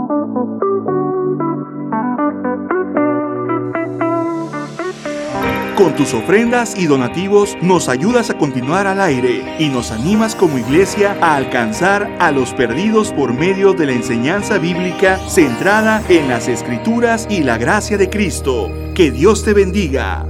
Con 5.81 5.97
tus 5.97 6.13
ofrendas 6.13 6.77
y 6.77 6.85
donativos 6.85 7.57
nos 7.63 7.89
ayudas 7.89 8.29
a 8.29 8.37
continuar 8.37 8.87
al 8.87 9.01
aire 9.01 9.57
y 9.59 9.71
nos 9.71 9.93
animas 9.93 10.37
como 10.37 10.59
iglesia 10.59 11.17
a 11.23 11.37
alcanzar 11.37 12.19
a 12.19 12.31
los 12.33 12.53
perdidos 12.53 13.15
por 13.15 13.33
medio 13.33 13.73
de 13.73 13.87
la 13.87 13.93
enseñanza 13.93 14.59
bíblica 14.59 15.17
centrada 15.31 16.03
en 16.11 16.29
las 16.29 16.49
escrituras 16.49 17.27
y 17.31 17.45
la 17.45 17.57
gracia 17.57 17.97
de 17.97 18.11
Cristo. 18.11 18.71
Que 18.95 19.11
Dios 19.11 19.43
te 19.43 19.55
bendiga. 19.55 20.27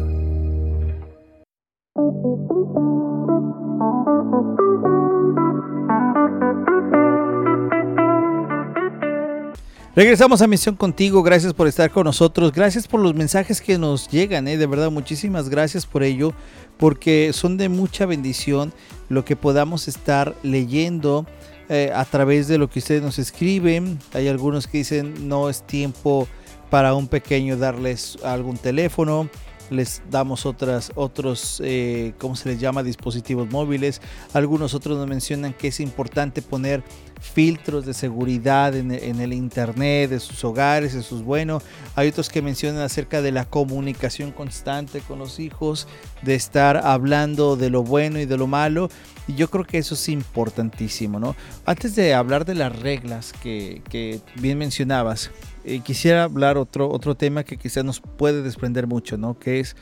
Regresamos 10.00 10.40
a 10.40 10.46
Misión 10.46 10.76
Contigo, 10.76 11.22
gracias 11.22 11.52
por 11.52 11.68
estar 11.68 11.90
con 11.90 12.04
nosotros, 12.04 12.52
gracias 12.52 12.88
por 12.88 13.00
los 13.00 13.14
mensajes 13.14 13.60
que 13.60 13.76
nos 13.76 14.08
llegan, 14.08 14.48
¿eh? 14.48 14.56
de 14.56 14.66
verdad 14.66 14.90
muchísimas 14.90 15.50
gracias 15.50 15.84
por 15.84 16.02
ello, 16.02 16.32
porque 16.78 17.32
son 17.34 17.58
de 17.58 17.68
mucha 17.68 18.06
bendición 18.06 18.72
lo 19.10 19.26
que 19.26 19.36
podamos 19.36 19.88
estar 19.88 20.34
leyendo 20.42 21.26
eh, 21.68 21.92
a 21.94 22.06
través 22.06 22.48
de 22.48 22.56
lo 22.56 22.70
que 22.70 22.78
ustedes 22.78 23.02
nos 23.02 23.18
escriben. 23.18 23.98
Hay 24.14 24.26
algunos 24.28 24.66
que 24.66 24.78
dicen 24.78 25.28
no 25.28 25.50
es 25.50 25.66
tiempo 25.66 26.26
para 26.70 26.94
un 26.94 27.06
pequeño 27.06 27.58
darles 27.58 28.16
algún 28.24 28.56
teléfono, 28.56 29.28
les 29.70 30.02
damos 30.10 30.46
otras, 30.46 30.92
otros, 30.94 31.62
eh, 31.64 32.12
¿cómo 32.18 32.36
se 32.36 32.48
les 32.50 32.60
llama? 32.60 32.82
Dispositivos 32.82 33.50
móviles. 33.50 34.02
Algunos 34.32 34.74
otros 34.74 34.98
nos 34.98 35.06
mencionan 35.06 35.54
que 35.54 35.68
es 35.68 35.80
importante 35.80 36.42
poner 36.42 36.82
filtros 37.20 37.84
de 37.84 37.94
seguridad 37.94 38.74
en, 38.74 38.90
el 38.90 39.32
internet, 39.32 40.10
de 40.10 40.20
sus 40.20 40.42
hogares, 40.44 40.94
de 40.94 41.02
sus 41.02 41.22
bueno. 41.22 41.62
Hay 41.94 42.08
otros 42.08 42.30
que 42.30 42.42
mencionan 42.42 42.82
acerca 42.82 43.22
de 43.22 43.30
la 43.30 43.44
comunicación 43.44 44.32
constante 44.32 45.00
con 45.00 45.18
los 45.18 45.38
hijos, 45.38 45.86
de 46.22 46.34
estar 46.34 46.78
hablando 46.78 47.56
de 47.56 47.70
lo 47.70 47.82
bueno 47.82 48.18
y 48.18 48.26
de 48.26 48.36
lo 48.36 48.46
malo. 48.46 48.88
Y 49.28 49.34
yo 49.34 49.50
creo 49.50 49.64
que 49.64 49.78
eso 49.78 49.94
es 49.94 50.08
importantísimo, 50.08 51.20
¿no? 51.20 51.36
Antes 51.66 51.94
de 51.94 52.14
hablar 52.14 52.44
de 52.44 52.54
las 52.54 52.76
reglas 52.76 53.32
que, 53.42 53.82
que 53.88 54.20
bien 54.36 54.58
mencionabas, 54.58 55.30
eh, 55.64 55.80
quisiera 55.80 56.24
hablar 56.24 56.56
otro, 56.58 56.90
otro 56.90 57.14
tema 57.14 57.44
que 57.44 57.56
quizás 57.56 57.84
nos 57.84 58.00
puede 58.00 58.42
desprender 58.42 58.86
mucho, 58.86 59.16
¿no? 59.16 59.38
Que 59.38 59.60
es 59.60 59.76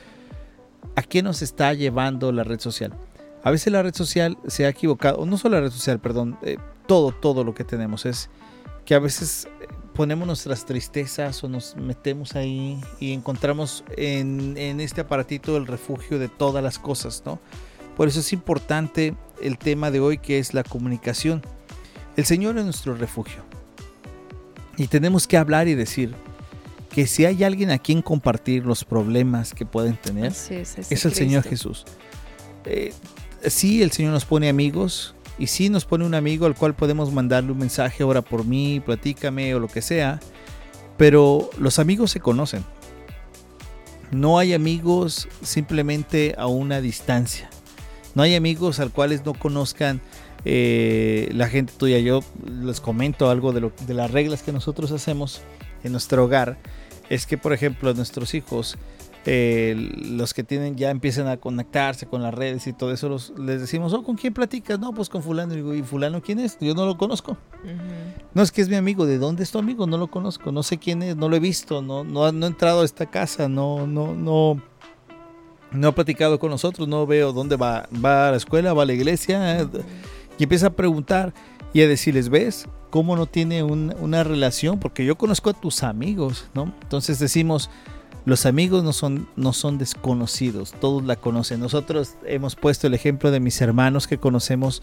a 0.97 1.03
qué 1.03 1.23
nos 1.23 1.43
está 1.43 1.73
llevando 1.75 2.33
la 2.33 2.45
red 2.45 2.61
social. 2.61 2.93
A 3.43 3.51
veces 3.51 3.73
la 3.73 3.83
red 3.83 3.95
social 3.95 4.37
se 4.47 4.67
ha 4.67 4.69
equivocado, 4.69 5.25
no 5.25 5.39
solo 5.39 5.57
la 5.57 5.63
red 5.63 5.71
social, 5.71 6.01
perdón, 6.01 6.37
eh, 6.43 6.59
todo, 6.87 7.13
todo 7.13 7.45
lo 7.45 7.55
que 7.55 7.65
tenemos 7.65 8.07
es 8.07 8.31
que 8.85 8.95
a 8.95 8.99
veces 8.99 9.47
eh, 9.61 9.67
ponemos 9.95 10.27
nuestras 10.27 10.65
tristezas 10.67 11.45
o 11.45 11.49
nos 11.49 11.77
metemos 11.77 12.35
ahí 12.35 12.81
y 12.99 13.13
encontramos 13.13 13.85
en, 13.97 14.57
en 14.57 14.81
este 14.81 15.03
aparatito 15.03 15.57
el 15.57 15.67
refugio 15.67 16.19
de 16.19 16.29
todas 16.29 16.63
las 16.63 16.79
cosas, 16.79 17.23
¿no? 17.25 17.39
Por 17.97 18.09
eso 18.09 18.21
es 18.21 18.33
importante 18.33 19.15
el 19.43 19.59
tema 19.59 19.91
de 19.91 20.01
hoy 20.01 20.19
que 20.19 20.39
es 20.39 20.55
la 20.55 20.63
comunicación. 20.63 21.43
El 22.17 22.25
Señor 22.25 22.57
es 22.59 22.65
nuestro 22.65 22.95
refugio. 22.95 23.48
Y 24.79 24.87
tenemos 24.87 25.27
que 25.27 25.37
hablar 25.37 25.67
y 25.67 25.75
decir 25.75 26.15
que 26.89 27.07
si 27.09 27.27
hay 27.27 27.43
alguien 27.43 27.71
a 27.71 27.79
quien 27.79 28.01
compartir 28.01 28.65
los 28.65 28.85
problemas 28.85 29.53
que 29.53 29.67
pueden 29.67 29.97
tener, 29.97 30.33
es, 30.33 31.05
el 31.05 31.13
Señor 31.13 31.43
Jesús. 31.43 31.85
Eh, 32.65 32.95
sí, 33.47 33.83
el 33.83 33.91
Señor 33.91 34.13
nos 34.13 34.25
pone 34.25 34.49
amigos 34.49 35.17
y 35.37 35.49
sí 35.49 35.69
nos 35.69 35.85
pone 35.85 36.07
un 36.07 36.15
amigo 36.15 36.47
al 36.47 36.55
cual 36.55 36.75
podemos 36.75 37.13
mandarle 37.13 37.53
un 37.53 37.59
mensaje, 37.59 38.05
ora 38.05 38.23
por 38.23 38.45
mí, 38.45 38.81
platícame 38.81 39.53
o 39.55 39.61
lo 39.61 39.67
que 39.67 39.83
sea, 39.83 40.21
pero 40.97 41.51
los 41.59 41.81
amigos 41.81 42.13
se 42.13 42.21
conocen. 42.21 42.65
No 44.13 44.39
hay 44.39 44.55
amigos 44.55 45.29
simplemente 45.43 46.35
a 46.39 46.47
una 46.47 46.81
distancia. 46.81 47.51
No 48.15 48.23
hay 48.23 48.37
amigos 48.37 48.81
al 48.81 48.91
cuales 48.91 49.25
no 49.25 49.35
conozcan 49.35 50.01
eh, 50.45 51.29
la 51.33 51.49
gente 51.49 51.73
tuya. 51.77 51.99
Yo 51.99 52.21
les 52.63 52.81
comento 52.81 53.31
algo 53.31 53.53
de, 53.53 53.61
lo, 53.61 53.73
de 53.87 53.95
las 53.95 54.11
reglas 54.11 54.43
que 54.43 54.53
nosotros 54.53 54.93
hacemos 54.93 55.43
en 55.85 55.93
nuestro 55.93 56.25
hogar. 56.25 56.59
Es 57.09 57.27
que, 57.27 57.39
por 57.39 57.53
ejemplo, 57.53 57.93
nuestros 57.95 58.35
hijos, 58.35 58.77
eh, 59.25 59.75
los 59.97 60.35
que 60.35 60.45
tienen 60.45 60.77
ya 60.77 60.91
empiezan 60.91 61.27
a 61.27 61.39
conectarse 61.39 62.07
con 62.07 62.23
las 62.23 62.35
redes 62.35 62.67
y 62.67 62.73
todo 62.73 62.93
eso, 62.93 63.17
les 63.39 63.61
decimos, 63.61 63.93
oh, 63.95 64.03
¿con 64.03 64.17
quién 64.17 64.35
platicas? 64.35 64.79
No, 64.79 64.93
pues 64.93 65.09
con 65.09 65.23
fulano. 65.23 65.55
Y 65.55 65.57
digo, 65.57 65.75
¿y 65.75 65.83
fulano 65.83 66.21
quién 66.23 66.39
es? 66.39 66.59
Yo 66.61 66.75
no 66.75 66.87
lo 66.87 66.99
conozco. 66.99 67.37
No 68.35 68.43
es 68.43 68.53
que 68.53 68.61
es 68.61 68.69
mi 68.69 68.77
amigo. 68.77 69.07
¿De 69.07 69.19
dónde 69.19 69.43
es 69.43 69.51
tu 69.51 69.59
amigo? 69.59 69.87
No 69.87 69.97
lo 69.97 70.09
conozco. 70.09 70.53
No 70.53 70.63
sé 70.63 70.79
quién 70.79 71.03
es. 71.03 71.17
No 71.17 71.29
lo 71.29 71.37
he 71.37 71.41
visto. 71.41 71.83
No, 71.83 72.05
no, 72.05 72.31
no 72.31 72.47
he 72.47 72.49
entrado 72.49 72.83
a 72.83 72.85
esta 72.85 73.07
casa. 73.07 73.49
No, 73.49 73.87
no, 73.87 74.15
no 74.15 74.63
no 75.71 75.89
ha 75.89 75.93
platicado 75.93 76.39
con 76.39 76.51
nosotros, 76.51 76.89
no 76.89 77.07
veo 77.07 77.33
dónde 77.33 77.57
va, 77.57 77.89
va 78.05 78.29
a 78.29 78.31
la 78.31 78.37
escuela, 78.37 78.73
va 78.73 78.85
a 78.85 78.87
la 78.87 78.95
iglesia, 78.95 79.69
y 80.39 80.45
empieza 80.45 80.69
a 80.69 80.71
preguntar 80.71 81.35
y 81.73 81.83
a 81.83 81.89
decirles, 81.89 82.29
¿ves? 82.29 82.69
¿Cómo 82.91 83.17
no 83.17 83.27
tiene 83.27 83.63
una 83.63 84.25
relación? 84.25 84.79
Porque 84.79 85.05
yo 85.05 85.19
conozco 85.19 85.51
a 85.51 85.55
tus 85.55 85.83
amigos, 85.83 86.49
¿no? 86.55 86.73
Entonces 86.83 87.19
decimos, 87.19 87.69
los 88.25 88.47
amigos 88.47 88.85
no 88.85 88.93
son, 88.93 89.29
no 89.37 89.53
son 89.53 89.79
desconocidos, 89.79 90.73
todos 90.81 91.05
la 91.05 91.17
conocen. 91.17 91.61
Nosotros 91.61 92.15
hemos 92.25 92.57
puesto 92.57 92.87
el 92.87 92.95
ejemplo 92.95 93.31
de 93.31 93.41
mis 93.41 93.61
hermanos 93.61 94.07
que 94.07 94.19
conocemos 94.19 94.83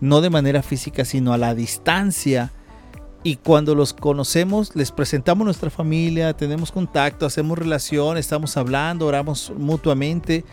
no 0.00 0.20
de 0.20 0.30
manera 0.30 0.62
física, 0.62 1.04
sino 1.04 1.32
a 1.32 1.38
la 1.38 1.54
distancia. 1.54 2.52
Y 3.22 3.36
cuando 3.36 3.74
los 3.74 3.92
conocemos, 3.92 4.74
les 4.74 4.90
presentamos 4.90 5.44
nuestra 5.44 5.70
familia, 5.70 6.34
tenemos 6.34 6.72
contacto, 6.72 7.24
hacemos 7.24 7.56
relación, 7.56 8.18
estamos 8.18 8.56
hablando, 8.56 9.06
oramos 9.06 9.52
mutuamente. 9.56 10.44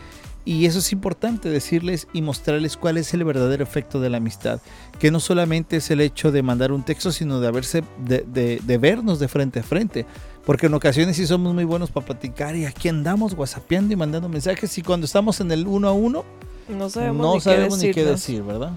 Y 0.50 0.66
eso 0.66 0.80
es 0.80 0.90
importante 0.90 1.48
decirles 1.48 2.08
y 2.12 2.22
mostrarles 2.22 2.76
cuál 2.76 2.96
es 2.96 3.14
el 3.14 3.22
verdadero 3.22 3.62
efecto 3.62 4.00
de 4.00 4.10
la 4.10 4.16
amistad. 4.16 4.60
Que 4.98 5.12
no 5.12 5.20
solamente 5.20 5.76
es 5.76 5.92
el 5.92 6.00
hecho 6.00 6.32
de 6.32 6.42
mandar 6.42 6.72
un 6.72 6.82
texto, 6.82 7.12
sino 7.12 7.38
de, 7.38 7.46
haberse, 7.46 7.84
de, 7.98 8.78
vernos 8.80 9.20
de 9.20 9.28
frente 9.28 9.60
a 9.60 9.62
frente. 9.62 10.06
Porque 10.44 10.66
en 10.66 10.74
ocasiones 10.74 11.14
sí 11.14 11.24
somos 11.24 11.54
muy 11.54 11.62
buenos 11.62 11.92
para 11.92 12.04
platicar 12.04 12.56
y 12.56 12.64
aquí 12.66 12.88
andamos 12.88 13.34
whatsappeando 13.34 13.92
y 13.92 13.96
mandando 13.96 14.28
mensajes. 14.28 14.76
Y 14.76 14.82
cuando 14.82 15.04
estamos 15.04 15.40
en 15.40 15.52
el 15.52 15.68
uno 15.68 15.86
a 15.86 15.92
uno, 15.92 16.24
no 16.68 16.90
sabemos, 16.90 17.78
ni, 17.78 17.92
qué 17.92 18.04
decir, 18.04 18.42
¿verdad? 18.42 18.72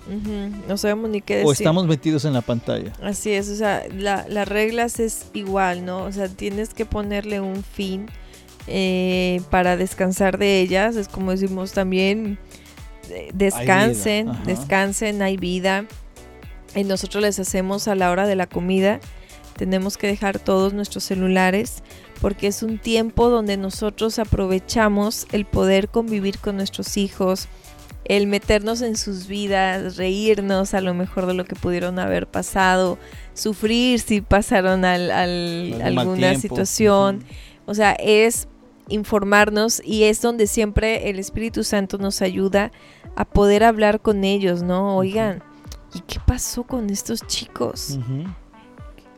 No 0.67 0.77
sabemos 0.77 1.09
ni 1.09 1.21
qué 1.21 1.37
decir. 1.37 1.49
O 1.49 1.53
estamos 1.53 1.87
metidos 1.87 2.23
en 2.25 2.33
la 2.33 2.41
pantalla. 2.41 2.93
Así 3.01 3.31
es, 3.31 3.49
o 3.49 3.55
sea, 3.55 3.83
las 3.97 4.47
reglas 4.47 4.99
es 4.99 5.25
igual, 5.33 5.85
¿no? 5.85 6.03
O 6.03 6.11
sea, 6.11 6.27
tienes 6.27 6.75
que 6.75 6.85
ponerle 6.85 7.41
un 7.41 7.63
fin 7.63 8.11
eh, 8.67 9.41
para 9.49 9.77
descansar 9.77 10.37
de 10.37 10.61
ellas. 10.61 10.95
Es 10.95 11.07
como 11.07 11.31
decimos 11.31 11.73
también, 11.73 12.37
eh, 13.09 13.29
descansen, 13.33 14.31
descansen, 14.45 15.21
hay 15.21 15.37
vida. 15.37 15.85
Y 16.75 16.83
nosotros 16.83 17.21
les 17.21 17.39
hacemos 17.39 17.87
a 17.87 17.95
la 17.95 18.11
hora 18.11 18.25
de 18.25 18.35
la 18.35 18.47
comida. 18.47 18.99
Tenemos 19.57 19.97
que 19.97 20.07
dejar 20.07 20.39
todos 20.39 20.73
nuestros 20.73 21.03
celulares 21.03 21.83
porque 22.23 22.47
es 22.47 22.63
un 22.63 22.77
tiempo 22.79 23.29
donde 23.29 23.57
nosotros 23.57 24.17
aprovechamos 24.17 25.27
el 25.33 25.43
poder 25.43 25.89
convivir 25.89 26.39
con 26.39 26.55
nuestros 26.55 26.95
hijos, 26.95 27.49
el 28.05 28.27
meternos 28.27 28.81
en 28.81 28.95
sus 28.95 29.27
vidas, 29.27 29.97
reírnos 29.97 30.73
a 30.73 30.79
lo 30.79 30.93
mejor 30.93 31.25
de 31.25 31.33
lo 31.33 31.43
que 31.43 31.55
pudieron 31.55 31.99
haber 31.99 32.27
pasado, 32.27 32.97
sufrir 33.33 33.99
si 33.99 34.21
pasaron 34.21 34.85
al, 34.85 35.11
alguna 35.11 36.35
situación. 36.35 37.25
O 37.65 37.75
sea, 37.75 37.91
es 37.91 38.47
informarnos 38.87 39.81
y 39.83 40.03
es 40.03 40.21
donde 40.21 40.47
siempre 40.47 41.09
el 41.09 41.19
Espíritu 41.19 41.63
Santo 41.63 41.97
nos 41.97 42.21
ayuda 42.21 42.71
a 43.15 43.25
poder 43.25 43.63
hablar 43.63 44.01
con 44.01 44.23
ellos, 44.23 44.63
¿no? 44.63 44.97
Oigan, 44.97 45.43
¿y 45.93 46.01
qué 46.01 46.19
pasó 46.25 46.63
con 46.63 46.89
estos 46.89 47.25
chicos? 47.27 47.99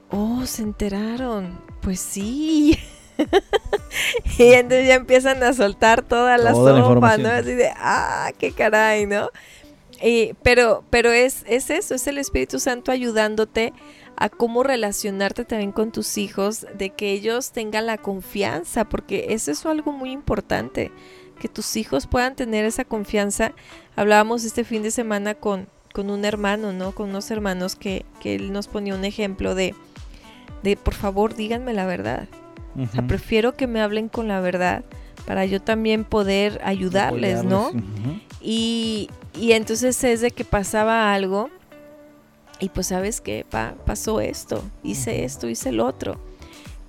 Oh, 0.10 0.46
se 0.46 0.64
enteraron. 0.64 1.60
Pues 1.82 2.00
sí. 2.00 2.78
y 4.38 4.44
entonces 4.54 4.88
ya 4.88 4.96
empiezan 4.96 5.42
a 5.44 5.54
soltar 5.54 6.02
toda 6.02 6.38
la 6.38 6.54
sopa, 6.54 7.18
¿no? 7.18 7.30
Así 7.30 7.54
de, 7.54 7.70
ah, 7.76 8.32
qué 8.38 8.52
caray, 8.52 9.06
¿no? 9.06 9.30
pero 10.44 10.84
pero 10.90 11.12
es, 11.12 11.44
es 11.48 11.70
eso, 11.70 11.96
es 11.96 12.06
el 12.08 12.18
Espíritu 12.18 12.60
Santo 12.60 12.92
ayudándote 12.92 13.74
a 14.18 14.30
cómo 14.30 14.64
relacionarte 14.64 15.46
también 15.46 15.72
con 15.72 15.92
tus 15.92 16.18
hijos, 16.18 16.66
de 16.78 16.92
que 16.92 17.12
ellos 17.12 17.52
tengan 17.52 17.86
la 17.86 17.98
confianza, 17.98 18.86
porque 18.86 19.28
eso 19.30 19.52
es 19.52 19.66
algo 19.66 19.92
muy 19.92 20.12
importante, 20.12 20.92
que 21.40 21.50
tus 21.50 21.76
hijos 21.76 22.08
puedan 22.08 22.36
tener 22.36 22.66
esa 22.66 22.86
confianza. 22.86 23.52
Hablábamos 23.96 24.46
este 24.46 24.64
fin 24.64 24.84
de 24.84 24.92
semana 24.92 25.34
con, 25.34 25.68
con 25.94 26.10
un 26.10 26.24
hermano, 26.26 26.72
¿no? 26.72 26.94
Con 26.94 27.10
unos 27.10 27.30
hermanos 27.30 27.76
que, 27.76 28.06
que 28.22 28.36
él 28.36 28.54
nos 28.54 28.68
ponía 28.68 28.96
un 28.96 29.06
ejemplo 29.06 29.54
de, 29.54 29.76
de 30.64 30.78
por 30.78 30.94
favor 30.94 31.36
díganme 31.36 31.74
la 31.74 31.86
verdad. 31.86 32.28
O 32.78 32.86
sea, 32.88 33.08
prefiero 33.08 33.56
que 33.56 33.68
me 33.68 33.80
hablen 33.80 34.10
con 34.10 34.28
la 34.28 34.42
verdad 34.42 34.84
para 35.26 35.46
yo 35.46 35.62
también 35.62 36.04
poder 36.04 36.60
ayudarles, 36.64 37.44
¿no? 37.44 37.72
y, 38.42 39.10
y, 39.40 39.54
entonces 39.54 40.04
es 40.04 40.22
de 40.22 40.32
que 40.32 40.44
pasaba 40.44 41.14
algo 41.14 41.50
y 42.60 42.70
pues 42.70 42.88
sabes 42.88 43.22
qué, 43.22 43.46
pasó 43.86 44.22
esto, 44.22 44.64
hice 44.84 45.24
esto, 45.24 45.50
hice 45.50 45.70
el 45.70 45.80
otro. 45.80 46.20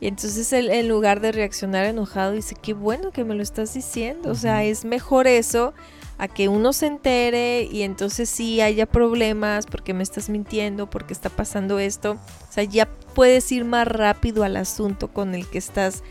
Y 0.01 0.09
entonces 0.09 0.53
él, 0.53 0.71
en 0.71 0.89
lugar 0.89 1.21
de 1.21 1.33
reaccionar 1.33 1.87
enojado, 1.87 2.33
dice, 2.33 2.55
qué 2.61 2.75
bueno 2.75 3.13
que 3.13 3.25
me 3.25 3.35
lo 3.35 3.43
estás 3.43 3.73
diciendo. 3.73 4.31
O 4.31 4.35
sea, 4.35 4.63
es 4.63 4.85
mejor 4.85 5.27
eso 5.27 5.73
a 6.19 6.29
que 6.29 6.49
uno 6.49 6.73
se 6.73 6.87
entere 6.87 7.63
y 7.71 7.83
entonces 7.83 8.29
sí 8.29 8.61
haya 8.61 8.87
problemas 8.87 9.67
porque 9.67 9.95
me 9.95 10.03
estás 10.03 10.29
mintiendo, 10.29 10.89
porque 10.89 11.15
está 11.15 11.31
pasando 11.31 11.79
esto. 11.79 12.13
O 12.13 12.53
sea, 12.53 12.65
ya 12.65 12.89
puedes 13.15 13.51
ir 13.53 13.65
más 13.65 13.89
rápido 13.89 14.45
al 14.45 14.57
asunto 14.57 15.09
con 15.09 15.35
el 15.35 15.47
que 15.47 15.59
estás, 15.59 16.03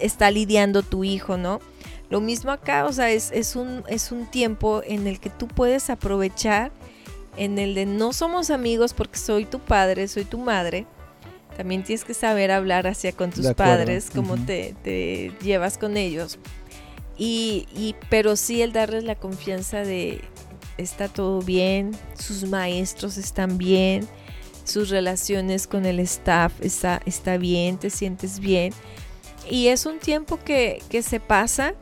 está 0.00 0.30
lidiando 0.30 0.82
tu 0.82 1.04
hijo, 1.04 1.36
¿no? 1.36 1.60
Lo 2.08 2.20
mismo 2.20 2.52
acá, 2.52 2.86
o 2.86 2.92
sea, 2.92 3.10
es, 3.10 3.32
es, 3.32 3.56
un, 3.56 3.82
es 3.88 4.12
un 4.12 4.26
tiempo 4.26 4.82
en 4.84 5.08
el 5.08 5.18
que 5.18 5.30
tú 5.30 5.48
puedes 5.48 5.90
aprovechar, 5.90 6.70
en 7.36 7.58
el 7.58 7.74
de 7.74 7.86
no 7.86 8.12
somos 8.12 8.50
amigos 8.50 8.94
porque 8.94 9.18
soy 9.18 9.44
tu 9.44 9.58
padre, 9.58 10.08
soy 10.08 10.24
tu 10.24 10.38
madre, 10.38 10.86
también 11.56 11.82
tienes 11.82 12.04
que 12.04 12.14
saber 12.14 12.50
hablar 12.50 12.86
hacia 12.86 13.12
con 13.12 13.30
tus 13.30 13.52
padres, 13.54 14.10
cómo 14.14 14.36
te, 14.36 14.74
te, 14.82 15.32
llevas 15.42 15.78
con 15.78 15.96
ellos. 15.96 16.38
Y, 17.16 17.66
y, 17.74 17.94
pero 18.10 18.36
sí 18.36 18.60
el 18.60 18.72
darles 18.72 19.04
la 19.04 19.14
confianza 19.14 19.78
de 19.78 20.20
está 20.76 21.08
todo 21.08 21.40
bien, 21.40 21.92
sus 22.18 22.44
maestros 22.44 23.16
están 23.16 23.56
bien, 23.56 24.06
sus 24.64 24.90
relaciones 24.90 25.66
con 25.66 25.86
el 25.86 26.00
staff 26.00 26.52
está, 26.60 27.00
está 27.06 27.38
bien, 27.38 27.78
te 27.78 27.88
sientes 27.88 28.38
bien. 28.38 28.74
Y 29.48 29.68
es 29.68 29.86
un 29.86 29.98
tiempo 29.98 30.38
que, 30.38 30.82
que 30.90 31.02
se 31.02 31.20
pasa 31.20 31.74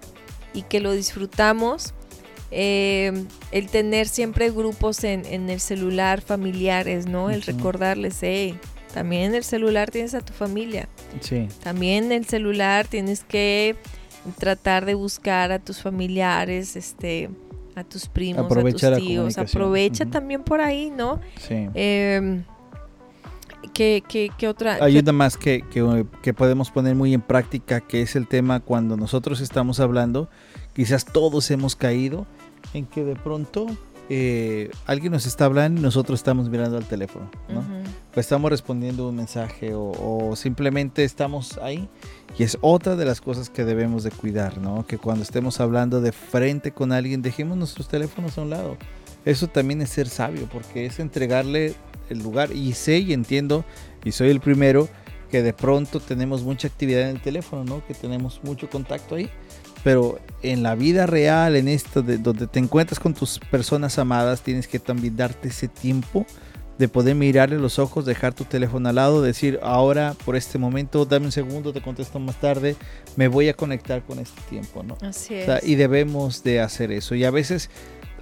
y 0.52 0.62
que 0.62 0.80
lo 0.80 0.92
disfrutamos. 0.92 1.94
Eh, 2.56 3.24
el 3.50 3.68
tener 3.68 4.06
siempre 4.06 4.48
grupos 4.52 5.02
en, 5.02 5.26
en, 5.26 5.50
el 5.50 5.58
celular 5.58 6.20
familiares, 6.20 7.06
¿no? 7.06 7.28
El 7.30 7.42
recordarles, 7.42 8.18
hey, 8.20 8.56
también 8.92 9.22
en 9.24 9.34
el 9.34 9.42
celular 9.42 9.90
tienes 9.90 10.14
a 10.14 10.20
tu 10.20 10.32
familia. 10.32 10.88
Sí. 11.20 11.48
También 11.64 12.04
en 12.04 12.12
el 12.12 12.26
celular 12.26 12.86
tienes 12.86 13.24
que 13.24 13.74
tratar 14.38 14.84
de 14.84 14.94
buscar 14.94 15.50
a 15.50 15.58
tus 15.58 15.82
familiares, 15.82 16.76
este, 16.76 17.28
a 17.74 17.82
tus 17.82 18.06
primos, 18.06 18.46
a 18.46 18.62
tus 18.62 18.98
tíos. 18.98 19.36
Aprovecha 19.36 20.06
también 20.06 20.44
por 20.44 20.60
ahí, 20.60 20.92
¿no? 20.96 21.20
Sí. 21.40 21.68
Eh, 21.74 22.44
¿qué, 23.72 24.04
qué, 24.08 24.48
otra? 24.48 24.78
Ayuda 24.80 25.10
más 25.12 25.36
que, 25.36 25.64
que, 25.72 26.06
que, 26.22 26.32
podemos 26.32 26.70
poner 26.70 26.94
muy 26.94 27.14
en 27.14 27.20
práctica, 27.20 27.80
que 27.80 28.02
es 28.02 28.14
el 28.14 28.28
tema 28.28 28.60
cuando 28.60 28.96
nosotros 28.96 29.40
estamos 29.40 29.80
hablando, 29.80 30.28
quizás 30.72 31.04
todos 31.04 31.50
hemos 31.50 31.74
caído 31.74 32.26
en 32.74 32.86
que 32.86 33.04
de 33.04 33.16
pronto 33.16 33.66
eh, 34.10 34.70
alguien 34.84 35.12
nos 35.12 35.24
está 35.24 35.46
hablando 35.46 35.80
y 35.80 35.82
nosotros 35.82 36.20
estamos 36.20 36.50
mirando 36.50 36.76
al 36.76 36.84
teléfono, 36.84 37.30
¿no? 37.48 37.64
Pues 38.12 38.26
estamos 38.26 38.50
respondiendo 38.50 39.08
un 39.08 39.16
mensaje 39.16 39.72
o, 39.74 40.34
simplemente 40.36 41.04
estamos 41.04 41.58
ahí. 41.58 41.88
Y 42.38 42.42
es 42.42 42.58
otra 42.60 42.96
de 42.96 43.04
las 43.04 43.20
cosas 43.20 43.48
que 43.48 43.64
debemos 43.64 44.04
de 44.04 44.10
cuidar, 44.10 44.58
¿no? 44.58 44.86
Que 44.86 44.98
cuando 44.98 45.22
estemos 45.22 45.60
hablando 45.60 46.00
de 46.00 46.12
frente 46.12 46.72
con 46.72 46.92
alguien, 46.92 47.22
dejemos 47.22 47.56
nuestros 47.56 47.88
teléfonos 47.88 48.36
a 48.36 48.42
un 48.42 48.50
lado. 48.50 48.76
Eso 49.24 49.46
también 49.48 49.80
es 49.80 49.90
ser 49.90 50.08
sabio, 50.08 50.48
porque 50.52 50.84
es 50.84 50.98
entregarle 50.98 51.74
el 52.10 52.18
lugar. 52.18 52.52
Y 52.52 52.74
sé 52.74 52.98
y 52.98 53.12
entiendo, 53.14 53.64
y 54.04 54.12
soy 54.12 54.28
el 54.28 54.40
primero, 54.40 54.88
que 55.30 55.42
de 55.42 55.54
pronto 55.54 55.98
tenemos 55.98 56.42
mucha 56.42 56.68
actividad 56.68 57.02
en 57.08 57.16
el 57.16 57.22
teléfono, 57.22 57.64
¿no? 57.64 57.86
Que 57.86 57.94
tenemos 57.94 58.40
mucho 58.44 58.68
contacto 58.68 59.14
ahí 59.14 59.30
pero 59.84 60.18
en 60.42 60.62
la 60.62 60.74
vida 60.74 61.06
real, 61.06 61.54
en 61.54 61.68
esto 61.68 62.02
de, 62.02 62.16
donde 62.18 62.46
te 62.46 62.58
encuentras 62.58 62.98
con 62.98 63.14
tus 63.14 63.38
personas 63.38 63.98
amadas, 63.98 64.40
tienes 64.40 64.66
que 64.66 64.78
también 64.78 65.16
darte 65.16 65.48
ese 65.48 65.68
tiempo 65.68 66.26
de 66.78 66.88
poder 66.88 67.14
mirarle 67.14 67.58
los 67.58 67.78
ojos, 67.78 68.04
dejar 68.04 68.34
tu 68.34 68.44
teléfono 68.44 68.88
al 68.88 68.96
lado, 68.96 69.22
decir 69.22 69.60
ahora 69.62 70.16
por 70.24 70.34
este 70.34 70.58
momento, 70.58 71.04
dame 71.04 71.26
un 71.26 71.32
segundo, 71.32 71.72
te 71.72 71.82
contesto 71.82 72.18
más 72.18 72.40
tarde, 72.40 72.76
me 73.14 73.28
voy 73.28 73.48
a 73.48 73.54
conectar 73.54 74.02
con 74.02 74.18
este 74.18 74.40
tiempo, 74.48 74.82
¿no? 74.82 74.96
Así 75.02 75.34
es. 75.34 75.62
y 75.62 75.76
debemos 75.76 76.42
de 76.42 76.60
hacer 76.60 76.90
eso. 76.90 77.14
Y 77.14 77.24
a 77.24 77.30
veces, 77.30 77.70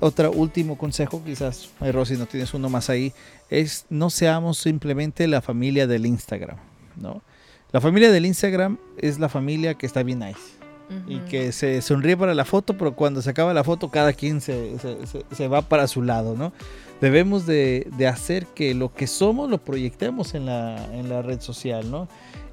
otro 0.00 0.32
último 0.32 0.76
consejo, 0.76 1.22
quizás, 1.24 1.70
Rosy, 1.80 2.16
no 2.16 2.26
tienes 2.26 2.52
uno 2.52 2.68
más 2.68 2.90
ahí, 2.90 3.14
es 3.48 3.86
no 3.88 4.10
seamos 4.10 4.58
simplemente 4.58 5.26
la 5.28 5.40
familia 5.40 5.86
del 5.86 6.06
Instagram, 6.06 6.58
¿no? 6.96 7.22
La 7.70 7.80
familia 7.80 8.10
del 8.10 8.26
Instagram 8.26 8.78
es 8.98 9.18
la 9.18 9.30
familia 9.30 9.74
que 9.74 9.86
está 9.86 10.02
bien 10.02 10.18
nice 10.18 10.61
y 11.06 11.18
que 11.20 11.52
se 11.52 11.82
sonríe 11.82 12.16
para 12.16 12.34
la 12.34 12.44
foto, 12.44 12.76
pero 12.76 12.94
cuando 12.94 13.22
se 13.22 13.30
acaba 13.30 13.52
la 13.54 13.64
foto 13.64 13.90
cada 13.90 14.12
quien 14.12 14.40
se, 14.40 14.76
se, 15.30 15.48
va 15.48 15.62
para 15.62 15.86
su 15.86 16.02
lado, 16.02 16.34
¿no? 16.36 16.52
Debemos 17.00 17.46
de, 17.46 17.88
de, 17.96 18.06
hacer 18.06 18.46
que 18.46 18.74
lo 18.74 18.94
que 18.94 19.06
somos 19.06 19.50
lo 19.50 19.58
proyectemos 19.58 20.34
en 20.34 20.46
la, 20.46 20.76
en 20.94 21.08
la 21.08 21.22
red 21.22 21.40
social, 21.40 21.90
¿no? 21.90 22.08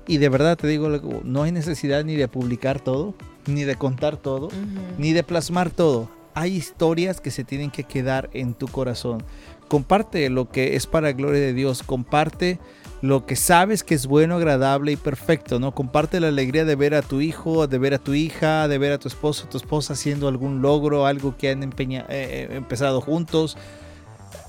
Y 0.07 0.17
de 0.17 0.29
verdad 0.29 0.57
te 0.57 0.67
digo, 0.67 0.89
no 1.23 1.43
hay 1.43 1.51
necesidad 1.51 2.03
ni 2.03 2.15
de 2.15 2.27
publicar 2.27 2.79
todo, 2.79 3.13
ni 3.45 3.63
de 3.63 3.75
contar 3.75 4.17
todo, 4.17 4.49
ni 4.97 5.13
de 5.13 5.23
plasmar 5.23 5.69
todo. 5.69 6.09
Hay 6.33 6.55
historias 6.55 7.21
que 7.21 7.29
se 7.29 7.43
tienen 7.43 7.69
que 7.69 7.83
quedar 7.83 8.29
en 8.33 8.55
tu 8.55 8.67
corazón. 8.67 9.23
Comparte 9.67 10.27
lo 10.31 10.49
que 10.49 10.75
es 10.75 10.87
para 10.87 11.11
gloria 11.11 11.41
de 11.41 11.53
Dios, 11.53 11.83
comparte 11.83 12.59
lo 13.01 13.25
que 13.25 13.35
sabes 13.35 13.83
que 13.83 13.95
es 13.95 14.07
bueno, 14.07 14.35
agradable 14.35 14.91
y 14.91 14.95
perfecto, 14.97 15.59
¿no? 15.59 15.73
Comparte 15.73 16.19
la 16.19 16.27
alegría 16.27 16.65
de 16.65 16.75
ver 16.75 16.93
a 16.95 17.01
tu 17.01 17.21
hijo, 17.21 17.67
de 17.67 17.77
ver 17.77 17.93
a 17.93 17.97
tu 17.99 18.13
hija, 18.13 18.67
de 18.67 18.77
ver 18.77 18.91
a 18.91 18.97
tu 18.97 19.07
esposo, 19.07 19.47
tu 19.47 19.57
esposa 19.57 19.93
haciendo 19.93 20.27
algún 20.27 20.61
logro, 20.61 21.05
algo 21.05 21.37
que 21.37 21.49
han 21.49 21.63
eh, 21.63 21.71
eh, 22.09 22.47
empezado 22.51 22.99
juntos, 22.99 23.57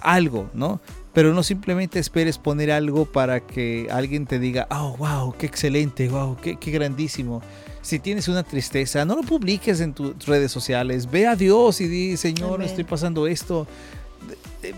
algo, 0.00 0.50
¿no? 0.52 0.80
Pero 1.12 1.32
no 1.32 1.42
simplemente 1.42 1.98
esperes 1.98 2.38
poner 2.38 2.70
algo 2.70 3.04
para 3.04 3.40
que 3.40 3.88
alguien 3.90 4.26
te 4.26 4.38
diga, 4.38 4.66
oh, 4.70 4.96
wow, 4.96 5.34
qué 5.36 5.46
excelente, 5.46 6.08
wow, 6.08 6.36
qué, 6.36 6.56
qué 6.56 6.70
grandísimo. 6.70 7.42
Si 7.82 7.98
tienes 7.98 8.28
una 8.28 8.42
tristeza, 8.42 9.04
no 9.04 9.16
lo 9.16 9.22
publiques 9.22 9.80
en 9.80 9.94
tus 9.94 10.26
redes 10.26 10.52
sociales. 10.52 11.10
Ve 11.10 11.26
a 11.26 11.34
Dios 11.34 11.80
y 11.80 11.88
di, 11.88 12.16
Señor, 12.16 12.62
estoy 12.62 12.84
pasando 12.84 13.26
esto. 13.26 13.66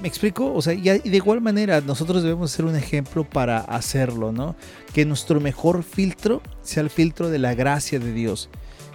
¿Me 0.01 0.09
explico? 0.09 0.55
O 0.55 0.63
sea, 0.63 0.75
y 0.75 0.83
de 0.83 1.17
igual 1.17 1.41
manera 1.41 1.81
nosotros 1.81 2.23
debemos 2.23 2.51
ser 2.51 2.65
un 2.65 2.77
ejemplo 2.77 3.25
para 3.29 3.59
hacerlo, 3.59 4.33
¿no? 4.33 4.55
Que 4.93 5.05
nuestro 5.05 5.41
mejor 5.41 5.83
filtro 5.83 6.41
sea 6.63 6.83
el 6.83 6.91
filtro 6.91 7.31
de 7.31 7.39
la 7.39 7.55
gracia 7.55 7.99
de 7.99 8.13
Dios. 8.13 8.49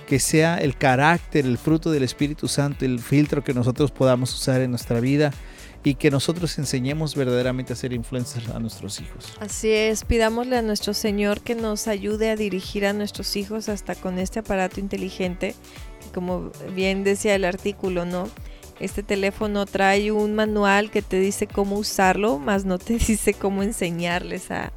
Que 0.08 0.20
sea 0.20 0.58
el 0.58 0.78
carácter, 0.78 1.46
el 1.46 1.58
fruto 1.58 1.92
del 1.92 2.04
Espíritu 2.04 2.48
Santo, 2.48 2.86
el 2.86 3.00
filtro 3.00 3.44
que 3.44 3.54
nosotros 3.54 3.92
podamos 3.92 4.34
usar 4.34 4.62
en 4.62 4.70
nuestra 4.70 5.02
vida 5.02 5.34
y 5.84 5.96
que 5.96 6.12
nosotros 6.12 6.58
enseñemos 6.58 7.16
verdaderamente 7.16 7.74
a 7.74 7.76
ser 7.76 7.94
influencers 7.94 8.50
a 8.50 8.60
nuestros 8.60 9.00
hijos. 9.00 9.34
Así 9.40 9.70
es, 9.70 10.06
pidámosle 10.06 10.58
a 10.58 10.62
nuestro 10.62 10.94
Señor 10.94 11.42
que 11.42 11.56
nos 11.56 11.88
ayude 11.88 12.30
a 12.30 12.36
dirigir 12.36 12.86
a 12.86 12.94
nuestros 12.94 13.36
hijos 13.36 13.70
hasta 13.70 13.96
con 13.96 14.20
este 14.20 14.40
aparato 14.40 14.80
inteligente, 14.80 15.56
como 16.14 16.52
bien 16.76 17.04
decía 17.04 17.36
el 17.36 17.46
artículo, 17.46 18.06
¿no? 18.06 18.30
Este 18.80 19.02
teléfono 19.02 19.66
trae 19.66 20.12
un 20.12 20.36
manual 20.36 20.92
que 20.92 21.02
te 21.02 21.20
dice 21.20 21.48
cómo 21.48 21.78
usarlo, 21.78 22.38
más 22.38 22.66
no 22.66 22.78
te 22.78 22.94
dice 22.98 23.34
cómo 23.34 23.64
enseñarles 23.64 24.52
a, 24.52 24.72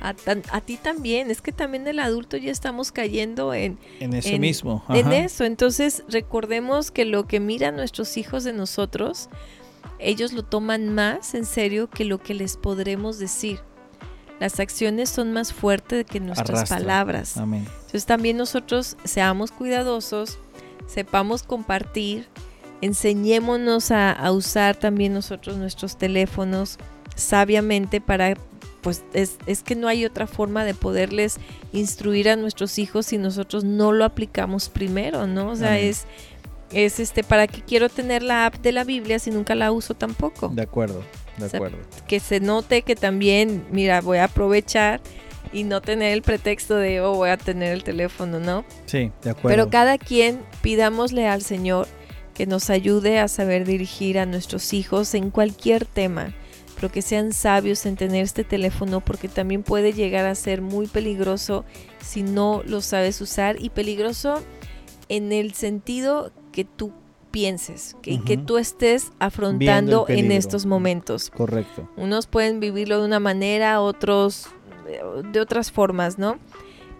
a, 0.00 0.60
ti 0.60 0.76
también. 0.76 1.30
Es 1.30 1.40
que 1.40 1.52
también 1.52 1.86
el 1.86 1.98
adulto 1.98 2.36
ya 2.36 2.50
estamos 2.50 2.92
cayendo 2.92 3.54
en, 3.54 3.78
en 4.00 4.14
eso 4.14 4.38
mismo. 4.38 4.84
En 4.88 5.12
eso. 5.12 5.44
Entonces 5.44 6.04
recordemos 6.08 6.90
que 6.90 7.04
lo 7.04 7.26
que 7.26 7.40
miran 7.40 7.76
nuestros 7.76 8.16
hijos 8.16 8.44
de 8.44 8.52
nosotros, 8.52 9.28
ellos 9.98 10.32
lo 10.32 10.44
toman 10.44 10.94
más 10.94 11.34
en 11.34 11.44
serio 11.44 11.90
que 11.90 12.04
lo 12.04 12.18
que 12.18 12.34
les 12.34 12.56
podremos 12.56 13.18
decir. 13.18 13.60
Las 14.40 14.58
acciones 14.58 15.08
son 15.08 15.32
más 15.32 15.52
fuertes 15.52 16.04
que 16.04 16.18
nuestras 16.18 16.68
palabras. 16.68 17.36
Entonces 17.36 18.06
también 18.06 18.36
nosotros 18.36 18.96
seamos 19.04 19.52
cuidadosos, 19.52 20.38
sepamos 20.88 21.44
compartir 21.44 22.26
enseñémonos 22.82 23.90
a, 23.92 24.30
usar 24.32 24.76
también 24.76 25.14
nosotros 25.14 25.56
nuestros 25.56 25.96
teléfonos 25.96 26.78
sabiamente 27.16 28.00
para 28.00 28.36
pues 28.82 29.04
es, 29.14 29.36
es, 29.46 29.62
que 29.62 29.76
no 29.76 29.86
hay 29.86 30.04
otra 30.04 30.26
forma 30.26 30.64
de 30.64 30.74
poderles 30.74 31.36
instruir 31.72 32.28
a 32.28 32.34
nuestros 32.34 32.80
hijos 32.80 33.06
si 33.06 33.16
nosotros 33.16 33.62
no 33.62 33.92
lo 33.92 34.04
aplicamos 34.04 34.68
primero, 34.68 35.28
¿no? 35.28 35.50
O 35.50 35.56
sea, 35.56 35.78
es, 35.78 36.06
es 36.72 36.98
este, 36.98 37.22
¿para 37.22 37.46
qué 37.46 37.62
quiero 37.62 37.88
tener 37.88 38.24
la 38.24 38.46
app 38.46 38.56
de 38.56 38.72
la 38.72 38.82
Biblia 38.82 39.20
si 39.20 39.30
nunca 39.30 39.54
la 39.54 39.70
uso 39.70 39.94
tampoco? 39.94 40.48
De 40.48 40.62
acuerdo, 40.62 41.04
de 41.38 41.46
acuerdo. 41.46 41.78
que 42.08 42.18
se 42.18 42.40
note 42.40 42.82
que 42.82 42.96
también, 42.96 43.64
mira, 43.70 44.00
voy 44.00 44.18
a 44.18 44.24
aprovechar 44.24 45.00
y 45.52 45.62
no 45.62 45.80
tener 45.80 46.12
el 46.12 46.22
pretexto 46.22 46.74
de, 46.74 47.00
oh, 47.02 47.14
voy 47.14 47.30
a 47.30 47.36
tener 47.36 47.72
el 47.72 47.84
teléfono, 47.84 48.40
¿no? 48.40 48.64
Sí, 48.86 49.12
de 49.22 49.30
acuerdo. 49.30 49.48
Pero 49.48 49.70
cada 49.70 49.96
quien 49.96 50.40
pidámosle 50.60 51.28
al 51.28 51.42
Señor 51.42 51.86
que 52.34 52.46
nos 52.46 52.70
ayude 52.70 53.18
a 53.18 53.28
saber 53.28 53.66
dirigir 53.66 54.18
a 54.18 54.26
nuestros 54.26 54.72
hijos 54.72 55.14
en 55.14 55.30
cualquier 55.30 55.86
tema. 55.86 56.34
pero 56.76 56.90
que 56.90 57.02
sean 57.02 57.32
sabios 57.32 57.86
en 57.86 57.94
tener 57.94 58.24
este 58.24 58.42
teléfono 58.42 59.00
porque 59.00 59.28
también 59.28 59.62
puede 59.62 59.92
llegar 59.92 60.26
a 60.26 60.34
ser 60.34 60.62
muy 60.62 60.88
peligroso 60.88 61.64
si 62.00 62.24
no 62.24 62.62
lo 62.66 62.80
sabes 62.80 63.20
usar 63.20 63.62
y 63.62 63.70
peligroso 63.70 64.42
en 65.08 65.30
el 65.30 65.52
sentido 65.54 66.32
que 66.50 66.64
tú 66.64 66.92
pienses, 67.30 67.96
que, 68.02 68.20
que 68.22 68.36
tú 68.36 68.58
estés 68.58 69.12
afrontando 69.20 70.06
en 70.08 70.32
estos 70.32 70.66
momentos. 70.66 71.30
Correcto. 71.30 71.88
Unos 71.96 72.26
pueden 72.26 72.58
vivirlo 72.58 72.98
de 72.98 73.06
una 73.06 73.20
manera, 73.20 73.80
otros 73.80 74.48
de 75.32 75.40
otras 75.40 75.70
formas, 75.70 76.18
¿no? 76.18 76.38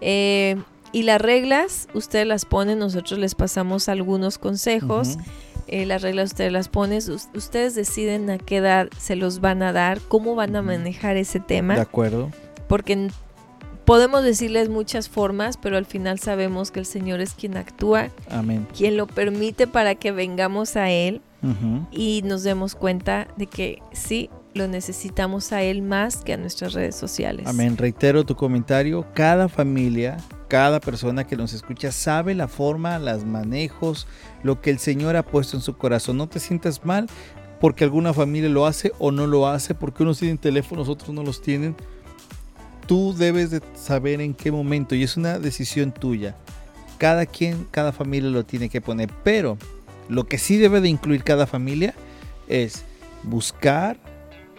Eh, 0.00 0.56
y 0.92 1.02
las 1.02 1.20
reglas, 1.20 1.88
ustedes 1.94 2.26
las 2.26 2.44
ponen, 2.44 2.78
nosotros 2.78 3.18
les 3.18 3.34
pasamos 3.34 3.88
algunos 3.88 4.38
consejos. 4.38 5.18
Eh, 5.68 5.86
las 5.86 6.02
reglas 6.02 6.32
ustedes 6.32 6.52
las 6.52 6.68
ponen, 6.68 7.00
ustedes 7.34 7.74
deciden 7.74 8.28
a 8.28 8.38
qué 8.38 8.58
edad 8.58 8.88
se 8.98 9.16
los 9.16 9.40
van 9.40 9.62
a 9.62 9.72
dar, 9.72 10.00
cómo 10.08 10.34
van 10.34 10.54
a 10.56 10.62
manejar 10.62 11.16
ese 11.16 11.40
tema. 11.40 11.76
De 11.76 11.80
acuerdo. 11.80 12.30
Porque 12.68 13.08
podemos 13.84 14.22
decirles 14.22 14.68
muchas 14.68 15.08
formas, 15.08 15.56
pero 15.56 15.76
al 15.76 15.86
final 15.86 16.18
sabemos 16.18 16.70
que 16.70 16.80
el 16.80 16.86
Señor 16.86 17.20
es 17.20 17.34
quien 17.34 17.56
actúa, 17.56 18.10
Amén. 18.30 18.66
quien 18.76 18.96
lo 18.96 19.06
permite 19.06 19.66
para 19.66 19.94
que 19.94 20.12
vengamos 20.12 20.76
a 20.76 20.90
Él 20.90 21.22
y 21.90 22.22
nos 22.24 22.44
demos 22.44 22.76
cuenta 22.76 23.26
de 23.36 23.46
que 23.46 23.82
sí, 23.92 24.30
lo 24.54 24.68
necesitamos 24.68 25.52
a 25.52 25.62
Él 25.62 25.82
más 25.82 26.18
que 26.18 26.34
a 26.34 26.36
nuestras 26.36 26.72
redes 26.72 26.94
sociales. 26.94 27.46
Amén. 27.46 27.76
Reitero 27.76 28.24
tu 28.24 28.36
comentario, 28.36 29.04
cada 29.14 29.48
familia, 29.48 30.18
cada 30.52 30.80
persona 30.80 31.26
que 31.26 31.34
nos 31.34 31.54
escucha 31.54 31.90
sabe 31.92 32.34
la 32.34 32.46
forma, 32.46 32.98
los 32.98 33.24
manejos, 33.24 34.06
lo 34.42 34.60
que 34.60 34.68
el 34.68 34.78
Señor 34.78 35.16
ha 35.16 35.22
puesto 35.22 35.56
en 35.56 35.62
su 35.62 35.78
corazón. 35.78 36.18
No 36.18 36.28
te 36.28 36.40
sientas 36.40 36.84
mal 36.84 37.08
porque 37.58 37.84
alguna 37.84 38.12
familia 38.12 38.50
lo 38.50 38.66
hace 38.66 38.92
o 38.98 39.12
no 39.12 39.26
lo 39.26 39.48
hace, 39.48 39.74
porque 39.74 40.02
unos 40.02 40.18
tienen 40.18 40.36
teléfonos, 40.36 40.90
otros 40.90 41.14
no 41.14 41.22
los 41.22 41.40
tienen 41.40 41.74
tú 42.86 43.14
debes 43.16 43.50
de 43.50 43.62
saber 43.74 44.20
en 44.20 44.34
qué 44.34 44.52
momento 44.52 44.94
y 44.94 45.02
es 45.02 45.16
una 45.16 45.38
decisión 45.38 45.92
tuya. 45.92 46.36
Cada 46.98 47.24
quien, 47.24 47.66
cada 47.70 47.90
familia 47.90 48.28
lo 48.28 48.44
tiene 48.44 48.68
que 48.68 48.82
poner, 48.82 49.08
pero 49.24 49.56
lo 50.10 50.24
que 50.24 50.36
sí 50.36 50.58
debe 50.58 50.82
de 50.82 50.90
incluir 50.90 51.24
cada 51.24 51.46
familia 51.46 51.94
es 52.48 52.84
buscar 53.22 53.96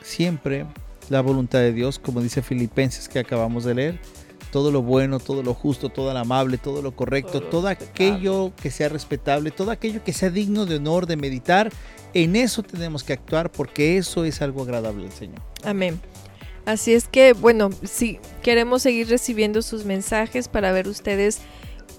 siempre 0.01 0.65
la 1.09 1.21
voluntad 1.21 1.59
de 1.59 1.73
Dios, 1.73 1.99
como 1.99 2.21
dice 2.21 2.41
Filipenses 2.41 3.07
que 3.07 3.19
acabamos 3.19 3.65
de 3.65 3.75
leer, 3.75 3.99
todo 4.53 4.69
lo 4.69 4.83
bueno, 4.83 5.19
todo 5.19 5.41
lo 5.41 5.55
justo, 5.55 5.89
todo 5.89 6.13
lo 6.13 6.19
amable, 6.19 6.59
todo 6.59 6.83
lo 6.83 6.95
correcto, 6.95 7.41
todo, 7.41 7.67
aquello 7.67 8.53
que 8.61 8.69
sea 8.69 8.87
respetable, 8.87 9.49
todo 9.49 9.71
aquello 9.71 10.03
que 10.03 10.13
sea 10.13 10.29
digno 10.29 10.67
de 10.67 10.75
honor, 10.75 11.07
de 11.07 11.17
meditar, 11.17 11.71
en 12.13 12.35
eso 12.35 12.61
tenemos 12.61 13.03
que 13.03 13.13
actuar 13.13 13.51
porque 13.51 13.97
eso 13.97 14.25
es 14.25 14.43
algo 14.43 14.61
agradable 14.61 15.05
al 15.05 15.11
Señor. 15.11 15.39
Amén. 15.63 15.99
Así 16.67 16.93
es 16.93 17.07
que, 17.07 17.33
bueno, 17.33 17.71
sí, 17.81 18.19
queremos 18.43 18.83
seguir 18.83 19.09
recibiendo 19.09 19.63
sus 19.63 19.85
mensajes 19.85 20.47
para 20.47 20.71
ver 20.71 20.87
ustedes 20.87 21.39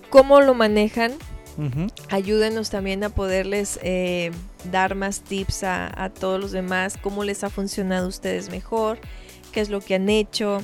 cómo 0.09 0.41
lo 0.41 0.55
manejan. 0.55 1.11
Ayúdenos 2.09 2.71
también 2.71 3.03
a 3.03 3.09
poderles 3.09 3.81
eh, 3.83 4.31
dar 4.71 4.95
más 4.95 5.23
tips 5.23 5.65
a, 5.65 6.13
todos 6.21 6.41
los 6.41 6.53
demás, 6.53 6.99
cómo 7.03 7.25
les 7.25 7.43
ha 7.43 7.51
funcionado 7.51 8.07
a 8.07 8.09
ustedes 8.09 8.49
mejor, 8.49 9.01
qué 9.51 9.61
es 9.61 9.71
lo 9.71 9.81
que 9.81 9.97
han 9.97 10.09
hecho, 10.09 10.63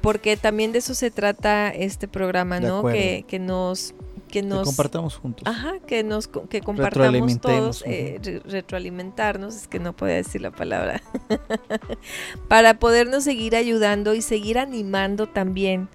porque 0.00 0.36
también 0.36 0.72
de 0.72 0.78
eso 0.78 0.94
se 0.94 1.10
trata 1.10 1.68
este 1.70 2.08
programa, 2.08 2.60
¿no? 2.60 2.84
Que, 2.84 3.24
que 3.26 3.38
nos 3.38 3.94
que 4.28 4.42
nos 4.42 4.66
compartamos 4.66 5.16
juntos. 5.16 5.46
Ajá, 5.46 5.78
que 5.86 6.02
nos 6.02 6.26
que 6.26 6.60
compartamos 6.60 7.40
todos, 7.40 7.84
eh, 7.86 8.40
retroalimentarnos, 8.44 9.54
es 9.54 9.68
que 9.68 9.78
no 9.78 9.94
podía 9.94 10.16
decir 10.16 10.40
la 10.40 10.50
palabra, 10.50 11.02
para 12.48 12.80
podernos 12.80 13.22
seguir 13.22 13.54
ayudando 13.54 14.12
y 14.12 14.22
seguir 14.22 14.58
animando 14.58 15.28
también 15.28 15.88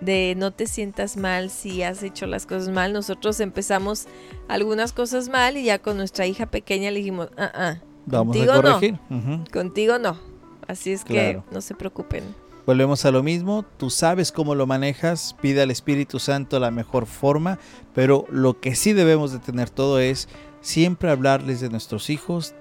de 0.00 0.34
no 0.36 0.50
te 0.50 0.66
sientas 0.66 1.16
mal 1.16 1.48
si 1.48 1.82
has 1.82 2.02
hecho 2.02 2.26
las 2.26 2.44
cosas 2.44 2.68
mal. 2.68 2.92
Nosotros 2.92 3.40
empezamos 3.40 4.06
algunas 4.48 4.92
cosas 4.92 5.30
mal 5.30 5.56
y 5.56 5.64
ya 5.64 5.78
con 5.78 5.96
nuestra 5.96 6.26
hija 6.26 6.46
pequeña 6.46 6.90
le 6.90 6.98
dijimos, 6.98 7.28
ah, 7.38 7.50
ah, 7.54 7.76
Vamos 8.04 8.36
contigo 8.36 8.52
a 8.52 8.62
corregir. 8.62 8.98
no, 9.08 9.44
contigo 9.52 9.98
no. 9.98 10.18
Así 10.68 10.92
es 10.92 11.04
que 11.04 11.40
no 11.50 11.60
se 11.60 11.74
preocupen. 11.74 12.24
Volvemos 12.66 13.04
a 13.04 13.12
lo 13.12 13.22
mismo, 13.22 13.64
tú 13.76 13.90
sabes 13.90 14.32
cómo 14.32 14.56
lo 14.56 14.66
manejas, 14.66 15.36
pide 15.40 15.62
al 15.62 15.70
Espíritu 15.70 16.18
Santo 16.18 16.58
la 16.58 16.72
mejor 16.72 17.06
forma, 17.06 17.60
pero 17.94 18.24
lo 18.28 18.60
que 18.60 18.74
sí 18.74 18.92
debemos 18.92 19.30
de 19.30 19.38
tener 19.38 19.70
todo 19.70 20.00
es 20.00 20.28
siempre 20.62 21.12
hablarles 21.12 21.60
de 21.60 21.70
nuestros 21.70 22.10
hijos, 22.10 22.56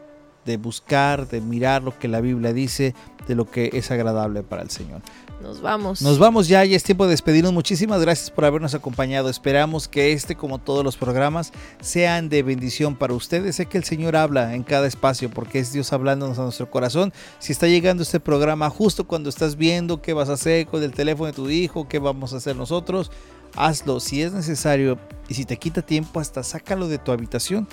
de 0.46 0.58
buscar, 0.58 1.28
de 1.28 1.42
mirar 1.42 1.82
lo 1.82 1.98
que 1.98 2.08
la 2.08 2.22
Biblia 2.22 2.54
dice, 2.54 2.94
de 3.28 3.34
lo 3.34 3.50
que 3.50 3.72
es 3.74 3.90
agradable 3.90 4.44
para 4.44 4.62
el 4.62 4.70
Señor. 4.70 5.02
Nos 5.46 5.62
vamos. 5.62 6.02
Nos 6.02 6.18
vamos 6.18 6.48
ya 6.48 6.66
y 6.66 6.74
es 6.74 6.84
tiempo 6.84 7.04
de 7.06 7.12
despedirnos. 7.12 7.54
Muchísimas 7.54 8.02
gracias 8.02 8.32
por 8.32 8.46
habernos 8.46 8.74
acompañado. 8.74 9.30
Esperamos 9.30 9.88
que 9.88 10.12
este, 10.12 10.36
como 10.36 10.58
todos 10.58 10.84
los 10.84 10.98
programas, 10.98 11.52
sean 11.82 12.30
de 12.30 12.42
bendición 12.42 12.96
para 12.96 13.14
ustedes. 13.14 13.58
Sé 13.58 13.68
que 13.68 13.78
el 13.78 13.84
Señor 13.84 14.16
habla 14.16 14.56
en 14.56 14.64
cada 14.64 14.88
espacio 14.88 15.30
porque 15.30 15.60
es 15.60 15.72
Dios 15.72 15.94
hablándonos 15.94 16.40
a 16.40 16.44
nuestro 16.44 16.72
corazón. 16.72 17.14
Si 17.38 17.52
está 17.52 17.68
llegando 17.68 18.02
este 18.02 18.20
programa 18.20 18.72
justo 18.72 19.06
cuando 19.06 19.30
estás 19.30 19.56
viendo 19.56 20.02
qué 20.02 20.14
vas 20.14 20.30
a 20.30 20.34
hacer 20.34 20.66
con 20.66 20.82
el 20.82 20.94
teléfono 20.94 21.28
de 21.28 21.34
tu 21.34 21.48
hijo, 21.48 21.88
qué 21.88 22.00
vamos 22.00 22.34
a 22.34 22.38
hacer 22.38 22.56
nosotros, 22.56 23.12
hazlo 23.56 24.00
si 24.00 24.24
es 24.24 24.34
necesario. 24.34 24.98
Y 25.30 25.36
si 25.36 25.46
te 25.46 25.58
quita 25.58 25.84
tiempo, 25.84 26.20
hasta 26.20 26.42
sácalo 26.42 26.88
de 26.88 26.98
tu 26.98 27.12
habitación. 27.12 27.68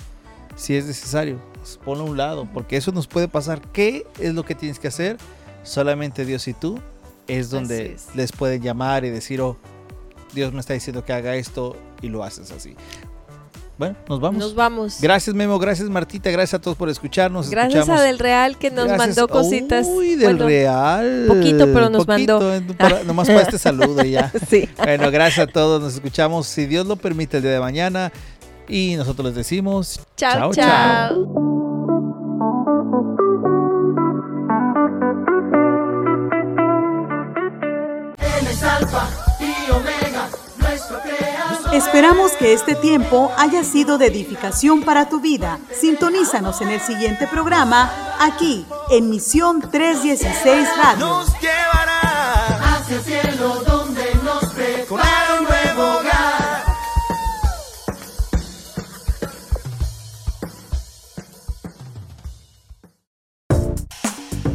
Si 0.56 0.76
es 0.76 0.84
necesario, 0.84 1.40
pues 1.54 1.80
ponlo 1.82 2.04
a 2.04 2.10
un 2.10 2.18
lado 2.18 2.46
porque 2.52 2.76
eso 2.76 2.92
nos 2.92 3.06
puede 3.06 3.28
pasar. 3.28 3.62
¿Qué 3.72 4.06
es 4.20 4.34
lo 4.34 4.44
que 4.44 4.54
tienes 4.54 4.78
que 4.78 4.88
hacer? 4.88 5.16
Solamente 5.62 6.26
Dios 6.26 6.46
y 6.48 6.52
tú 6.52 6.78
es 7.28 7.50
donde 7.50 7.96
les 8.14 8.32
pueden 8.32 8.62
llamar 8.62 9.04
y 9.04 9.10
decir, 9.10 9.40
oh, 9.40 9.56
Dios 10.32 10.52
me 10.52 10.60
está 10.60 10.74
diciendo 10.74 11.04
que 11.04 11.12
haga 11.12 11.36
esto 11.36 11.76
y 12.00 12.08
lo 12.08 12.24
haces 12.24 12.50
así. 12.50 12.74
Bueno, 13.78 13.96
nos 14.08 14.20
vamos. 14.20 14.38
Nos 14.38 14.54
vamos. 14.54 15.00
Gracias 15.00 15.34
Memo, 15.34 15.58
gracias 15.58 15.88
Martita, 15.88 16.30
gracias 16.30 16.54
a 16.54 16.60
todos 16.60 16.76
por 16.76 16.88
escucharnos. 16.88 17.50
Gracias 17.50 17.88
a 17.88 18.00
Del 18.00 18.18
Real 18.18 18.58
que 18.58 18.70
nos 18.70 18.96
mandó 18.96 19.28
cositas. 19.28 19.86
Uy, 19.88 20.14
Del 20.14 20.38
Real. 20.38 21.24
Poquito, 21.26 21.66
pero 21.72 21.88
nos 21.88 22.06
mandó. 22.06 22.40
nomás 23.04 23.28
para 23.28 23.42
este 23.42 23.58
saludo 23.58 24.04
ya. 24.04 24.30
sí. 24.48 24.68
Bueno, 24.76 25.10
gracias 25.10 25.48
a 25.48 25.50
todos, 25.50 25.82
nos 25.82 25.94
escuchamos 25.94 26.46
si 26.46 26.66
Dios 26.66 26.86
lo 26.86 26.96
permite 26.96 27.38
el 27.38 27.42
día 27.42 27.52
de 27.52 27.60
mañana 27.60 28.12
y 28.68 28.94
nosotros 28.96 29.26
les 29.26 29.34
decimos 29.34 30.00
chao. 30.16 30.52
chao. 30.52 30.54
chao. 30.54 31.51
Esperamos 41.92 42.32
que 42.32 42.54
este 42.54 42.74
tiempo 42.74 43.30
haya 43.36 43.62
sido 43.62 43.98
de 43.98 44.06
edificación 44.06 44.82
para 44.82 45.10
tu 45.10 45.20
vida. 45.20 45.58
Sintonízanos 45.78 46.62
en 46.62 46.68
el 46.68 46.80
siguiente 46.80 47.26
programa, 47.26 47.92
aquí, 48.18 48.64
en 48.90 49.10
Misión 49.10 49.60
316 49.60 50.68
Radio. 50.78 51.06
Nos 51.06 51.38
llevará 51.38 52.78
hacia 52.78 52.96
el 52.96 53.02
cielo 53.02 53.62
donde 53.66 54.04
nos 54.24 54.42
prepara 54.54 55.38
un 55.38 55.44
nuevo 55.44 55.98
hogar. 55.98 56.64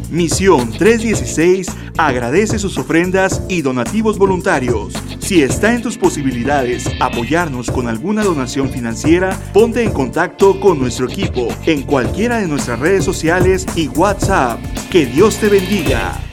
Misión 0.09 0.71
316 0.71 1.67
agradece 1.99 2.57
sus 2.57 2.79
ofrendas 2.79 3.43
y 3.47 3.61
donativos 3.61 4.17
voluntarios. 4.17 4.95
Si 5.27 5.43
está 5.43 5.73
en 5.73 5.81
tus 5.81 5.97
posibilidades 5.97 6.89
apoyarnos 7.01 7.69
con 7.69 7.89
alguna 7.89 8.23
donación 8.23 8.69
financiera, 8.69 9.37
ponte 9.51 9.83
en 9.83 9.91
contacto 9.91 10.57
con 10.57 10.79
nuestro 10.79 11.09
equipo 11.09 11.49
en 11.65 11.83
cualquiera 11.83 12.37
de 12.37 12.47
nuestras 12.47 12.79
redes 12.79 13.03
sociales 13.03 13.65
y 13.75 13.89
WhatsApp. 13.89 14.61
Que 14.89 15.05
Dios 15.05 15.35
te 15.35 15.49
bendiga. 15.49 16.26